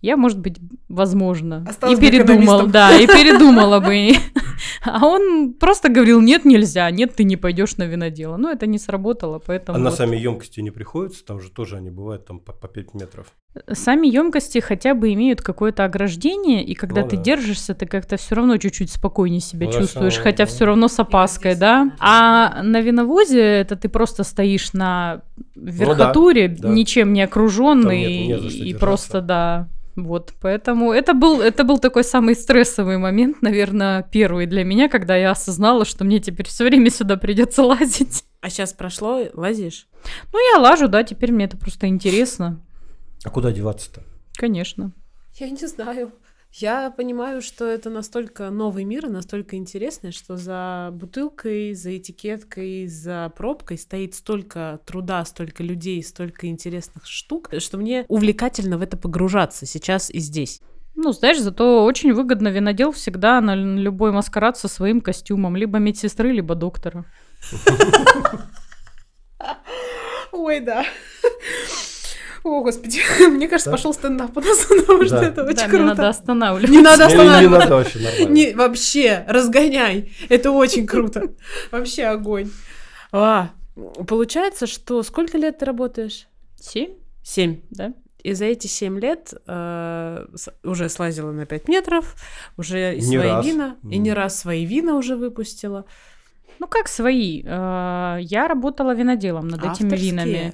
я, 0.00 0.16
может 0.16 0.40
быть, 0.40 0.56
возможно, 0.88 1.64
и 1.88 1.96
передумал, 1.96 2.66
да, 2.66 2.92
и 2.96 3.06
передумала 3.06 3.78
бы. 3.80 4.12
А 4.84 5.06
он 5.06 5.54
просто 5.54 5.88
говорил, 5.88 6.20
нет, 6.20 6.44
нельзя, 6.44 6.90
нет, 6.90 7.14
ты 7.16 7.24
не 7.24 7.36
пойдешь 7.36 7.76
на 7.76 7.84
винодело. 7.84 8.36
Ну, 8.36 8.48
это 8.50 8.66
не 8.66 8.78
сработало, 8.78 9.38
поэтому 9.38 9.76
А 9.76 9.80
на 9.80 9.90
вот. 9.90 9.96
сами 9.98 10.16
емкости 10.16 10.60
не 10.60 10.70
приходится, 10.70 11.24
там 11.24 11.40
же 11.40 11.50
тоже 11.50 11.76
они 11.76 11.90
бывают 11.90 12.26
там 12.26 12.38
по, 12.40 12.52
по 12.52 12.68
5 12.68 12.94
метров. 12.94 13.26
сами 13.72 14.06
емкости 14.08 14.58
хотя 14.60 14.94
бы 14.94 15.12
имеют 15.12 15.40
какое-то 15.42 15.84
ограждение, 15.84 16.64
и 16.64 16.74
когда 16.74 17.02
Ну 17.02 17.08
ты 17.08 17.16
да. 17.16 17.22
держишься, 17.22 17.74
ты 17.74 17.86
как-то 17.86 18.16
все 18.16 18.34
равно 18.34 18.56
чуть-чуть 18.56 18.90
спокойнее 18.90 19.40
себя 19.40 19.66
Ну, 19.66 19.72
чувствуешь, 19.72 20.14
хорошо, 20.14 20.22
хотя 20.30 20.44
да. 20.44 20.50
все 20.50 20.64
равно 20.64 20.88
с 20.88 20.98
опаской, 20.98 21.54
да. 21.54 21.92
А 22.00 22.62
на 22.62 22.80
виновозе 22.80 23.40
это 23.42 23.76
ты 23.76 23.88
просто 23.88 24.24
стоишь 24.24 24.72
на 24.72 25.22
верхотуре, 25.54 26.48
да. 26.48 26.68
ничем 26.68 27.12
не 27.12 27.22
окруженный, 27.22 28.26
нет- 28.26 28.28
не 28.28 28.42
за 28.42 28.50
что 28.50 28.58
и 28.58 28.60
держаться. 28.64 28.80
просто 28.80 29.20
да. 29.20 29.68
Вот, 29.94 30.32
поэтому 30.40 30.90
это 30.92 31.12
был, 31.12 31.42
это 31.42 31.64
был 31.64 31.78
такой 31.78 32.02
самый 32.02 32.34
стрессовый 32.34 32.96
момент, 32.96 33.42
наверное, 33.42 34.02
первый 34.10 34.46
для 34.52 34.64
меня, 34.64 34.88
когда 34.90 35.16
я 35.16 35.30
осознала, 35.30 35.86
что 35.86 36.04
мне 36.04 36.20
теперь 36.20 36.46
все 36.46 36.64
время 36.64 36.90
сюда 36.90 37.16
придется 37.16 37.62
лазить. 37.72 38.24
А 38.42 38.50
сейчас 38.50 38.74
прошло, 38.74 39.20
лазишь? 39.32 39.88
Ну, 40.32 40.38
я 40.54 40.60
лажу, 40.60 40.88
да, 40.88 41.02
теперь 41.04 41.32
мне 41.32 41.46
это 41.46 41.56
просто 41.56 41.86
интересно, 41.88 42.60
А 43.24 43.30
куда 43.30 43.50
деваться-то? 43.50 44.02
конечно. 44.36 44.92
Я 45.38 45.48
не 45.48 45.66
знаю. 45.66 46.12
Я 46.54 46.90
понимаю, 46.90 47.40
что 47.40 47.64
это 47.64 47.88
настолько 47.88 48.50
новый 48.50 48.84
мир 48.84 49.06
и 49.06 49.08
настолько 49.08 49.56
интересный, 49.56 50.12
что 50.12 50.36
за 50.36 50.90
бутылкой, 50.92 51.72
за 51.72 51.96
этикеткой, 51.96 52.86
за 52.88 53.32
пробкой 53.34 53.78
стоит 53.78 54.14
столько 54.14 54.80
труда, 54.84 55.24
столько 55.24 55.62
людей, 55.62 56.02
столько 56.04 56.48
интересных 56.48 57.06
штук, 57.06 57.48
что 57.56 57.78
мне 57.78 58.04
увлекательно 58.08 58.76
в 58.76 58.82
это 58.82 58.98
погружаться 58.98 59.64
сейчас 59.64 60.10
и 60.10 60.18
здесь. 60.18 60.60
Ну, 60.94 61.12
знаешь, 61.12 61.38
зато 61.40 61.84
очень 61.84 62.12
выгодно 62.12 62.48
винодел 62.48 62.92
всегда 62.92 63.40
на 63.40 63.54
любой 63.54 64.12
маскарад 64.12 64.58
со 64.58 64.68
своим 64.68 65.00
костюмом, 65.00 65.56
либо 65.56 65.78
медсестры, 65.78 66.32
либо 66.32 66.54
доктора. 66.54 67.04
Ой, 70.32 70.60
да. 70.60 70.84
О, 72.44 72.62
господи, 72.62 73.00
мне 73.28 73.46
кажется, 73.48 73.70
Да? 73.70 73.76
пошел 73.76 73.94
стендап 73.94 74.36
у 74.36 74.40
нас, 74.40 74.66
потому 74.66 75.04
что 75.04 75.20
Да. 75.20 75.26
это 75.26 75.44
очень 75.44 75.54
да, 75.56 75.62
круто. 75.68 75.76
мне 75.76 75.84
надо 75.84 76.08
останавливаться. 76.08 76.72
Не 76.76 76.82
надо 76.82 77.06
Не, 77.06 77.12
не, 77.12 77.14
не 77.14 77.20
останавливаться. 77.22 77.58
надо 77.68 77.76
вообще 77.76 77.98
нормально. 78.00 78.32
Не, 78.34 78.54
вообще, 78.54 79.24
разгоняй. 79.28 80.12
Это 80.28 80.50
очень 80.50 80.86
круто. 80.86 81.34
Вообще 81.70 82.04
огонь. 82.04 82.50
А, 83.12 83.50
получается, 84.08 84.66
что 84.66 85.02
сколько 85.04 85.38
лет 85.38 85.58
ты 85.58 85.64
работаешь? 85.66 86.26
Семь, 86.58 86.94
Семь. 87.22 87.60
да? 87.70 87.92
И 88.22 88.34
за 88.34 88.44
эти 88.44 88.66
семь 88.68 89.00
лет 89.00 89.34
э, 89.46 90.26
уже 90.64 90.88
слазила 90.88 91.32
на 91.32 91.44
5 91.46 91.68
метров, 91.68 92.14
уже 92.56 92.94
и 92.94 93.00
Не 93.00 93.02
свои 93.16 93.28
раз. 93.28 93.46
вина, 93.46 93.76
и 93.90 93.98
не 93.98 94.12
раз 94.12 94.38
свои 94.40 94.64
вина 94.64 94.94
уже 94.96 95.16
выпустила. 95.16 95.84
Ну, 96.58 96.68
как 96.68 96.88
свои. 96.88 97.42
Э, 97.44 98.18
Я 98.20 98.46
работала 98.48 98.94
виноделом 98.94 99.48
над 99.48 99.60
этими 99.60 99.70
Авторские. 99.92 100.10
винами. 100.10 100.52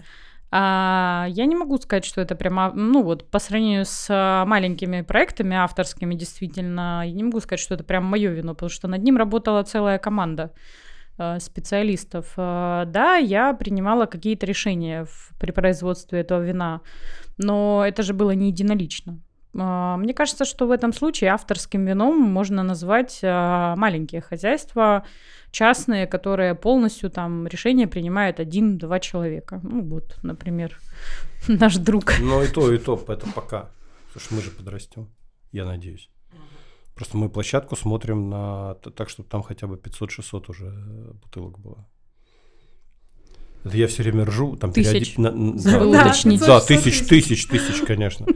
А, 0.50 1.26
я 1.28 1.44
не 1.44 1.54
могу 1.56 1.76
сказать, 1.76 2.06
что 2.06 2.22
это 2.22 2.34
прямо, 2.34 2.72
ну 2.74 3.02
вот, 3.02 3.30
по 3.30 3.38
сравнению 3.38 3.84
с 3.84 4.06
а, 4.08 4.46
маленькими 4.46 5.02
проектами 5.02 5.54
авторскими, 5.54 6.14
действительно, 6.14 7.02
я 7.04 7.12
не 7.12 7.22
могу 7.24 7.40
сказать, 7.40 7.60
что 7.60 7.74
это 7.74 7.84
прям 7.84 8.04
мое 8.04 8.30
вино, 8.30 8.54
потому 8.54 8.70
что 8.70 8.88
над 8.88 9.02
ним 9.02 9.18
работала 9.18 9.62
целая 9.62 9.98
команда 9.98 10.50
э, 11.18 11.38
специалистов. 11.40 12.32
Э, 12.38 12.84
Да, 12.86 13.16
я 13.16 13.52
принимала 13.52 14.06
какие-то 14.06 14.46
решения 14.46 15.04
в- 15.04 15.32
при 15.38 15.50
производстве 15.52 16.20
этого 16.20 16.40
вина, 16.42 16.80
но 17.38 17.84
это 17.86 18.02
же 18.02 18.14
было 18.14 18.32
не 18.32 18.48
единолично. 18.48 19.20
А, 19.56 19.96
Мне 19.96 20.14
кажется, 20.14 20.44
что 20.44 20.66
в 20.66 20.70
этом 20.70 20.92
случае 20.92 21.30
авторским 21.30 21.84
вином 21.86 22.20
можно 22.20 22.62
назвать 22.62 23.20
а, 23.22 23.74
маленькие 23.76 24.20
хозяйства, 24.20 25.04
частные, 25.50 26.06
которые 26.06 26.54
полностью 26.54 27.10
там 27.10 27.46
решения 27.46 27.86
принимает 27.86 28.40
один-два 28.40 29.00
человека. 29.00 29.60
Ну 29.62 29.82
вот, 29.82 30.18
например, 30.22 30.78
наш 31.48 31.76
друг. 31.76 32.12
Ну 32.20 32.42
и 32.42 32.48
то, 32.48 32.72
и 32.72 32.78
то, 32.78 33.02
это 33.08 33.26
пока. 33.34 33.70
Слушай, 34.12 34.34
мы 34.34 34.42
же 34.42 34.50
подрастем, 34.50 35.08
я 35.52 35.64
надеюсь. 35.64 36.10
Просто 36.94 37.16
мы 37.16 37.28
площадку 37.28 37.76
смотрим 37.76 38.28
на 38.28 38.74
так, 38.74 39.08
чтобы 39.08 39.28
там 39.28 39.42
хотя 39.42 39.68
бы 39.68 39.76
500-600 39.76 40.44
уже 40.48 40.66
э, 40.66 41.12
бутылок 41.12 41.56
было. 41.60 41.86
Это 43.64 43.76
я 43.76 43.86
все 43.88 44.02
время 44.02 44.24
ржу, 44.24 44.56
там 44.56 44.72
Тысяч. 44.72 45.14
периоди- 45.16 45.20
на- 45.20 45.58
Забыл 45.58 45.92
да, 45.92 46.02
уточнить. 46.06 46.40
Да, 46.40 46.60
тысяч, 46.60 47.06
тысяч, 47.06 47.46
тысяч, 47.46 47.82
конечно. 47.86 48.26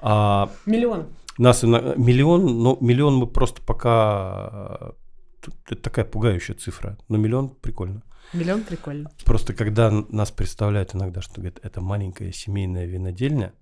А 0.00 0.50
Миллион. 0.66 1.06
нас 1.38 1.62
ино- 1.64 1.94
миллион, 1.96 2.62
ну, 2.62 2.78
миллион 2.80 3.16
мы 3.16 3.26
просто 3.26 3.60
пока... 3.62 4.78
э, 4.80 5.50
Это 5.70 5.82
такая 5.82 6.04
пугающая 6.04 6.54
цифра. 6.54 6.96
Но 7.08 7.16
миллион 7.18 7.48
прикольно. 7.50 8.02
Миллион 8.32 8.62
прикольно. 8.62 9.10
Просто 9.24 9.52
когда 9.54 9.90
нас 9.90 10.30
представляют 10.30 10.94
иногда, 10.94 11.20
что 11.20 11.34
говорят, 11.40 11.58
это 11.62 11.80
маленькая 11.80 12.32
семейная 12.32 12.86
винодельня, 12.86 13.52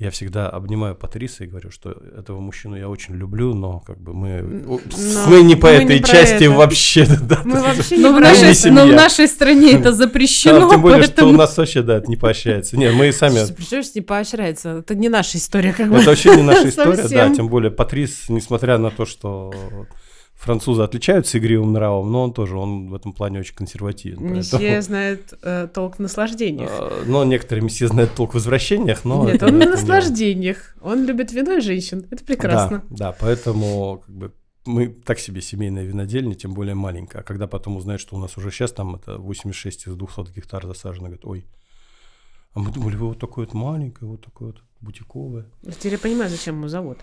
я 0.00 0.10
всегда 0.10 0.48
обнимаю 0.48 0.94
Патриса 0.94 1.44
и 1.44 1.46
говорю, 1.46 1.70
что 1.70 1.90
этого 2.18 2.40
мужчину 2.40 2.74
я 2.74 2.88
очень 2.88 3.14
люблю, 3.16 3.52
но 3.54 3.80
как 3.80 4.00
бы 4.00 4.14
мы, 4.14 4.40
Но 4.40 4.80
мы 5.26 5.42
не 5.42 5.56
по 5.56 5.66
мы 5.66 5.72
этой 5.74 5.98
не 5.98 6.02
части 6.02 6.44
это. 6.44 6.50
вообще. 6.52 7.06
Да, 7.20 7.42
Мы 7.44 7.52
да, 7.56 7.62
вообще 7.74 7.96
Но 7.98 8.08
не 8.12 8.16
в, 8.16 8.20
нашей- 8.20 8.54
семья. 8.54 8.84
но 8.86 8.90
в 8.90 8.94
нашей 8.94 9.28
стране 9.28 9.72
это 9.78 9.92
запрещено, 9.92 10.70
Тем 10.70 10.80
более, 10.80 11.02
что 11.02 11.12
у 11.12 11.14
поэтому... 11.16 11.32
нас 11.38 11.56
вообще, 11.58 11.82
да, 11.82 11.98
это 11.98 12.08
не 12.08 12.16
поощряется. 12.16 12.78
Нет, 12.78 12.94
мы 12.94 13.08
и 13.08 13.12
сами... 13.12 13.46
Представляешь, 13.54 13.94
не 13.94 14.00
поощряется. 14.00 14.68
Это 14.78 14.94
не 14.94 15.10
наша 15.10 15.36
история, 15.36 15.74
как 15.74 15.90
бы. 15.90 15.98
Это 15.98 16.06
вообще 16.10 16.34
не 16.34 16.42
наша 16.42 16.68
история, 16.70 17.06
да, 17.06 17.34
тем 17.34 17.48
более 17.48 17.70
Патрис, 17.70 18.30
несмотря 18.30 18.78
на 18.78 18.90
то, 18.90 19.04
что 19.04 19.52
французы 20.40 20.82
отличаются 20.82 21.38
игривым 21.38 21.72
нравом, 21.72 22.10
но 22.10 22.22
он 22.24 22.32
тоже, 22.32 22.56
он 22.56 22.88
в 22.88 22.94
этом 22.94 23.12
плане 23.12 23.40
очень 23.40 23.54
консервативен. 23.54 24.16
поэтому- 24.18 24.36
Месье 24.62 24.80
знает 24.82 25.34
э, 25.42 25.68
толк 25.72 25.96
в 25.96 25.98
наслаждениях. 26.00 26.70
Э, 26.72 27.04
Но 27.06 27.24
некоторые 27.24 27.62
месье 27.62 27.88
знают 27.88 28.14
толк 28.14 28.30
в 28.30 28.34
возвращениях, 28.34 29.04
но... 29.04 29.24
Нет, 29.26 29.34
это- 29.36 29.46
он 29.48 29.58
на 29.58 29.66
наслаждениях. 29.70 30.74
Он 30.80 31.04
любит 31.04 31.32
вино 31.32 31.52
и 31.52 31.60
женщин. 31.60 32.06
Это 32.10 32.24
прекрасно. 32.24 32.82
Да, 32.88 32.96
да, 32.96 33.16
поэтому 33.20 34.02
как 34.06 34.14
бы 34.14 34.32
мы 34.64 34.88
так 34.88 35.18
себе 35.18 35.40
семейная 35.42 35.84
винодельня, 35.84 36.34
тем 36.34 36.54
более 36.54 36.74
маленькая. 36.74 37.18
А 37.20 37.22
когда 37.22 37.46
потом 37.46 37.76
узнают, 37.76 38.00
что 38.00 38.16
у 38.16 38.18
нас 38.18 38.36
уже 38.38 38.50
сейчас 38.50 38.72
там 38.72 38.94
это 38.96 39.18
86 39.18 39.86
из 39.88 39.94
200 39.94 40.32
гектар 40.34 40.66
засажено, 40.66 41.06
говорят, 41.08 41.24
ой, 41.24 41.46
а 42.54 42.60
мы 42.60 42.70
думали, 42.72 42.96
вы 42.96 43.08
вот 43.08 43.18
такое 43.18 43.44
вот 43.46 43.54
маленькое, 43.54 44.10
вот 44.10 44.24
такое 44.24 44.48
вот 44.48 44.62
бутиковое. 44.80 45.44
Теперь 45.78 45.92
я 45.92 45.98
понимаю, 45.98 46.30
зачем 46.30 46.56
ему 46.56 46.68
завод. 46.68 46.98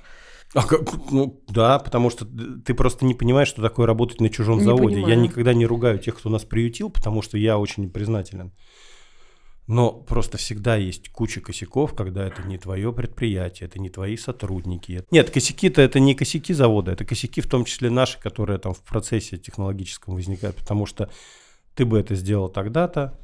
А 0.53 0.65
как, 0.65 1.11
ну 1.11 1.43
да, 1.49 1.79
потому 1.79 2.09
что 2.09 2.25
ты 2.25 2.73
просто 2.73 3.05
не 3.05 3.13
понимаешь, 3.13 3.49
что 3.49 3.61
такое 3.61 3.85
работать 3.85 4.21
на 4.21 4.29
чужом 4.29 4.59
Не 4.59 4.63
заводе. 4.63 4.95
Я 4.97 5.03
понимаю. 5.03 5.21
никогда 5.21 5.53
не 5.53 5.65
ругаю 5.65 5.99
тех, 5.99 6.17
кто 6.17 6.29
нас 6.29 6.43
приютил, 6.45 6.89
потому 6.89 7.21
что 7.21 7.37
я 7.37 7.57
очень 7.57 7.89
признателен. 7.89 8.53
Но 9.67 9.91
просто 9.91 10.37
всегда 10.37 10.77
есть 10.77 11.09
куча 11.09 11.41
косяков, 11.41 11.93
когда 11.93 12.25
это 12.25 12.41
не 12.43 12.57
твое 12.57 12.93
предприятие, 12.93 13.67
это 13.67 13.79
не 13.79 13.89
твои 13.89 14.15
сотрудники. 14.15 15.03
Нет, 15.11 15.29
косяки-то 15.29 15.81
это 15.81 15.99
не 15.99 16.15
косяки 16.15 16.53
завода, 16.53 16.93
это 16.93 17.03
косяки 17.03 17.41
в 17.41 17.47
том 17.47 17.65
числе 17.65 17.89
наши, 17.89 18.17
которые 18.17 18.59
там 18.59 18.73
в 18.73 18.81
процессе 18.81 19.37
технологическом 19.37 20.15
возникают, 20.15 20.55
потому 20.55 20.85
что 20.85 21.09
ты 21.75 21.85
бы 21.85 21.99
это 21.99 22.15
сделал 22.15 22.47
тогда-то, 22.47 23.19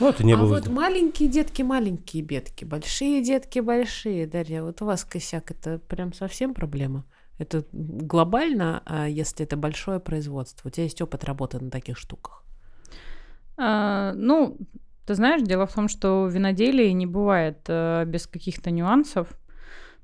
ну, 0.00 0.08
это 0.08 0.24
не 0.24 0.32
а 0.32 0.36
было. 0.36 0.54
вот 0.54 0.68
маленькие 0.68 1.28
детки, 1.28 1.62
маленькие 1.62 2.22
бедки, 2.22 2.64
большие 2.64 3.22
детки, 3.22 3.60
большие. 3.60 4.26
Дарья, 4.26 4.62
вот 4.62 4.82
у 4.82 4.84
вас 4.84 5.04
косяк, 5.04 5.50
это 5.50 5.78
прям 5.78 6.12
совсем 6.12 6.54
проблема? 6.54 7.04
Это 7.38 7.64
глобально, 7.72 8.82
а 8.84 9.08
если 9.08 9.44
это 9.44 9.56
большое 9.56 10.00
производство? 10.00 10.68
У 10.68 10.70
тебя 10.70 10.84
есть 10.84 11.00
опыт 11.00 11.24
работы 11.24 11.58
на 11.60 11.70
таких 11.70 11.96
штуках? 11.96 12.44
А, 13.56 14.12
ну, 14.14 14.56
ты 15.06 15.14
знаешь, 15.14 15.42
дело 15.42 15.66
в 15.66 15.72
том, 15.72 15.88
что 15.88 16.24
в 16.24 16.30
виноделии 16.30 16.90
не 16.90 17.06
бывает 17.06 17.60
э, 17.68 18.04
без 18.06 18.26
каких-то 18.26 18.70
нюансов. 18.70 19.28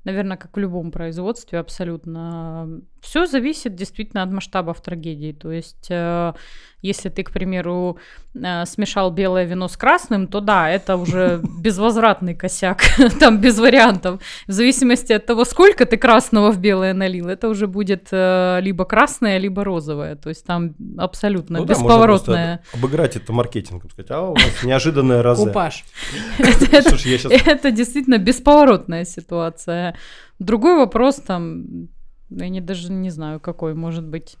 Наверное, 0.03 0.37
как 0.37 0.55
в 0.55 0.59
любом 0.59 0.91
производстве, 0.91 1.59
абсолютно. 1.59 2.81
Все 3.05 3.27
зависит 3.27 3.75
действительно 3.75 4.23
от 4.23 4.31
масштабов 4.31 4.81
трагедии. 4.81 5.31
То 5.31 5.51
есть, 5.51 5.87
э, 5.91 6.33
если 6.81 7.09
ты, 7.09 7.23
к 7.23 7.31
примеру, 7.31 7.97
э, 8.33 8.65
смешал 8.65 9.11
белое 9.11 9.45
вино 9.45 9.67
с 9.67 9.77
красным, 9.77 10.27
то 10.27 10.39
да, 10.39 10.71
это 10.71 10.97
уже 10.97 11.39
безвозвратный 11.61 12.33
косяк, 12.33 12.81
там 13.19 13.39
без 13.39 13.59
вариантов. 13.59 14.21
В 14.47 14.51
зависимости 14.51 15.13
от 15.13 15.23
того, 15.27 15.45
сколько 15.45 15.85
ты 15.85 15.97
красного 15.97 16.51
в 16.51 16.57
белое 16.57 16.93
налил, 16.93 17.27
это 17.27 17.47
уже 17.47 17.67
будет 17.67 18.07
э, 18.11 18.59
либо 18.61 18.85
красное, 18.85 19.37
либо 19.37 19.63
розовое. 19.63 20.15
То 20.15 20.29
есть 20.29 20.43
там 20.43 20.73
абсолютно 20.97 21.59
Ну 21.59 21.65
да, 21.65 21.73
можно 21.75 21.83
бесповоротное. 21.83 22.57
просто 22.57 22.77
обыграть 22.77 23.15
это 23.17 23.33
маркетингом, 23.33 23.91
сказать, 23.91 24.09
а 24.09 24.21
у 24.21 24.33
нас 24.33 24.63
неожиданная 24.63 25.21
розе. 25.21 25.45
Купаж. 25.45 25.85
Это 26.39 27.71
действительно 27.71 28.17
бесповоротная 28.17 29.05
ситуация. 29.05 29.95
Другой 30.39 30.77
вопрос 30.77 31.15
там, 31.15 31.87
я 32.29 32.49
не, 32.49 32.61
даже 32.61 32.91
не 32.91 33.09
знаю, 33.09 33.39
какой 33.39 33.73
может 33.73 34.05
быть 34.05 34.37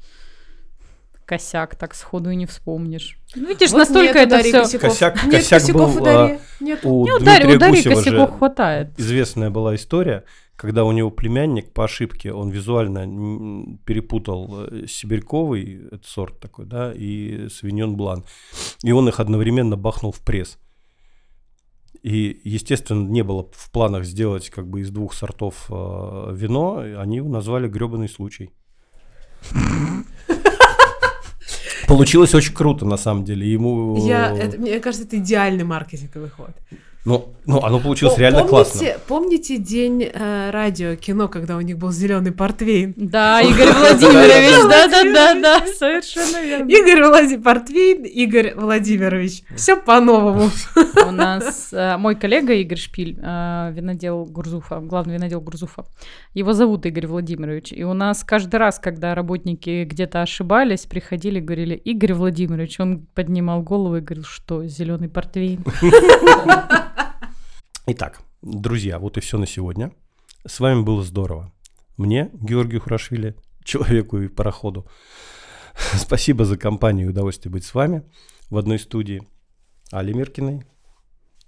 косяк, 1.25 1.75
так 1.75 1.95
сходу 1.95 2.29
и 2.29 2.35
не 2.35 2.45
вспомнишь. 2.45 3.17
Ну, 3.35 3.47
видишь, 3.47 3.71
Вот 3.71 3.79
настолько 3.79 4.19
это 4.19 4.39
все... 4.39 4.61
косяков. 4.61 4.91
Косяк- 4.91 5.23
Нет 5.25 5.31
косяк 5.31 5.59
косяков 5.61 5.95
был, 5.95 6.01
у 6.01 6.05
Дарьи. 6.05 6.39
Нет. 6.59 6.79
у 6.85 7.01
У 7.01 7.05
Дарьи, 7.19 7.19
Дмитрия 7.19 7.55
у 7.55 7.59
Дарьи 7.59 7.75
Гусева 7.77 7.95
косяков 7.95 8.29
же 8.29 8.37
хватает. 8.37 8.99
известная 8.99 9.49
была 9.49 9.75
история, 9.75 10.23
когда 10.55 10.83
у 10.85 10.91
него 10.91 11.09
племянник 11.11 11.73
по 11.73 11.85
ошибке, 11.85 12.31
он 12.31 12.49
визуально 12.49 13.75
перепутал 13.85 14.67
э, 14.67 14.85
сибирьковый, 14.87 15.87
это 15.91 16.07
сорт 16.07 16.39
такой, 16.39 16.65
да, 16.65 16.93
и 16.93 17.49
свиньон 17.49 17.97
блан. 17.97 18.23
И 18.83 18.91
он 18.91 19.09
их 19.09 19.19
одновременно 19.19 19.77
бахнул 19.77 20.11
в 20.11 20.19
пресс. 20.21 20.59
И, 22.05 22.39
естественно, 22.43 23.09
не 23.09 23.23
было 23.23 23.49
в 23.51 23.71
планах 23.71 24.05
сделать 24.05 24.51
как 24.51 24.67
бы 24.67 24.81
из 24.81 24.91
двух 24.91 25.15
сортов 25.15 25.65
э, 25.71 26.33
вино, 26.35 26.83
они 26.99 27.15
его 27.15 27.27
назвали 27.29 27.67
гребаный 27.67 28.07
случай. 28.07 28.51
Получилось 31.87 32.35
очень 32.35 32.53
круто, 32.53 32.85
на 32.85 32.97
самом 32.97 33.23
деле. 33.23 33.51
Ему... 33.51 33.97
Я, 34.05 34.31
это, 34.37 34.59
мне 34.59 34.79
кажется, 34.79 35.07
это 35.07 35.17
идеальный 35.17 35.63
маркетинговый 35.63 36.29
ход. 36.29 36.51
Ну, 37.05 37.35
ну, 37.45 37.61
оно 37.61 37.79
получилось 37.79 38.17
О, 38.17 38.19
реально 38.19 38.39
помните, 38.39 38.49
классно. 38.49 38.87
Помните 39.07 39.57
день 39.57 40.09
э, 40.11 40.49
радио, 40.49 40.95
кино, 40.95 41.27
когда 41.27 41.55
у 41.55 41.61
них 41.61 41.77
был 41.77 41.91
зеленый 41.91 42.31
портвейн? 42.31 42.95
Да, 42.97 43.41
Игорь 43.41 43.71
Владимирович, 43.71 44.63
да-да-да-да, 44.67 45.67
совершенно 45.77 46.43
верно. 46.43 46.67
Игорь 46.67 47.03
Владимирович 47.03 47.43
Портвейн, 47.43 48.03
Игорь 48.05 48.55
Владимирович. 48.55 49.43
Все 49.55 49.75
по-новому. 49.75 50.49
У 51.07 51.11
нас 51.11 51.69
э, 51.71 51.97
мой 51.97 52.15
коллега 52.15 52.53
Игорь 52.53 52.79
Шпиль, 52.79 53.19
э, 53.21 53.71
винодел 53.75 54.25
Гурзуфа, 54.25 54.79
главный 54.79 55.13
винодел 55.13 55.41
Гурзуфа. 55.41 55.85
Его 56.33 56.53
зовут 56.53 56.87
Игорь 56.87 57.05
Владимирович. 57.05 57.71
И 57.71 57.83
у 57.83 57.93
нас 57.93 58.23
каждый 58.23 58.55
раз, 58.55 58.79
когда 58.79 59.13
работники 59.13 59.83
где-то 59.83 60.23
ошибались, 60.23 60.87
приходили 60.87 61.37
и 61.37 61.41
говорили, 61.41 61.75
Игорь 61.75 62.13
Владимирович, 62.13 62.79
он 62.79 63.05
поднимал 63.13 63.61
голову 63.61 63.97
и 63.97 64.01
говорил, 64.01 64.23
что 64.23 64.65
зеленый 64.65 65.09
портвейн. 65.09 65.63
Итак, 67.87 68.23
друзья, 68.41 68.97
вот 68.97 69.15
и 69.17 69.21
все 69.21 69.37
на 69.37 69.45
сегодня. 69.45 69.91
С 70.43 70.59
вами 70.59 70.81
было 70.81 71.03
здорово. 71.03 71.53
Мне, 71.97 72.31
Георгию 72.33 72.81
Хурашвили, 72.81 73.35
человеку 73.63 74.17
и 74.17 74.27
пароходу. 74.27 74.87
Спасибо 75.93 76.45
за 76.45 76.57
компанию 76.57 77.05
и 77.05 77.09
удовольствие 77.11 77.51
быть 77.51 77.63
с 77.63 77.75
вами 77.75 78.03
в 78.49 78.57
одной 78.57 78.79
студии. 78.79 79.21
Али 79.91 80.15
Миркиной 80.15 80.63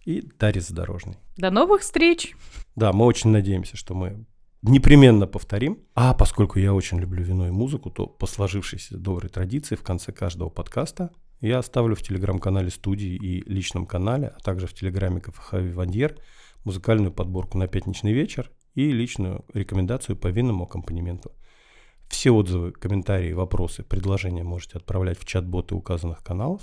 и 0.06 0.22
Дарьи 0.38 0.62
Задорожной. 0.62 1.18
До 1.38 1.50
новых 1.50 1.82
встреч! 1.82 2.36
Да, 2.76 2.94
мы 2.94 3.06
очень 3.06 3.32
надеемся, 3.32 3.76
что 3.76 3.96
мы 3.96 4.28
непременно 4.62 5.26
повторим. 5.26 5.80
А 5.96 6.14
поскольку 6.14 6.60
я 6.60 6.72
очень 6.72 7.00
люблю 7.00 7.24
вино 7.24 7.48
и 7.48 7.52
музыку, 7.52 7.90
то 7.90 8.06
по 8.06 8.28
сложившейся 8.28 9.00
доброй 9.00 9.32
традиции 9.32 9.74
в 9.74 9.82
конце 9.82 10.12
каждого 10.12 10.50
подкаста 10.50 11.10
я 11.42 11.60
оставлю 11.60 11.96
в 11.96 12.02
телеграм-канале 12.02 12.70
студии 12.70 13.16
и 13.16 13.42
личном 13.50 13.86
канале, 13.86 14.34
а 14.36 14.40
также 14.40 14.68
в 14.68 14.74
телеграме 14.74 15.22
КФХ 15.22 15.54
Вивандьер 15.54 16.18
музыкальную 16.64 17.12
подборку 17.12 17.58
на 17.58 17.68
пятничный 17.68 18.14
вечер 18.14 18.52
и 18.76 18.92
личную 18.92 19.46
рекомендацию 19.54 20.16
по 20.16 20.28
винному 20.28 20.66
аккомпанементу. 20.66 21.32
Все 22.10 22.32
отзывы, 22.32 22.72
комментарии, 22.72 23.34
вопросы, 23.34 23.84
предложения 23.84 24.44
можете 24.44 24.78
отправлять 24.78 25.20
в 25.20 25.26
чат-боты 25.26 25.76
указанных 25.76 26.24
каналов, 26.24 26.62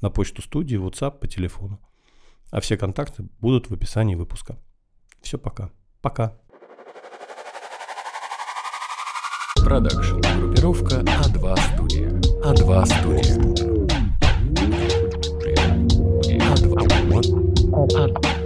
на 0.00 0.10
почту 0.10 0.42
студии, 0.42 0.76
WhatsApp, 0.76 1.18
по 1.18 1.28
телефону. 1.28 1.80
А 2.50 2.60
все 2.60 2.76
контакты 2.76 3.24
будут 3.40 3.70
в 3.70 3.74
описании 3.74 4.14
выпуска. 4.14 4.58
Все, 5.22 5.38
пока. 5.38 5.70
Пока. 6.00 6.36
Продакшн. 9.56 10.20
Группировка 10.40 10.96
А2 10.96 11.74
студия. 11.74 12.10
А2 12.42 12.86
студия. 12.86 13.71
all 17.82 17.96
out. 17.96 18.41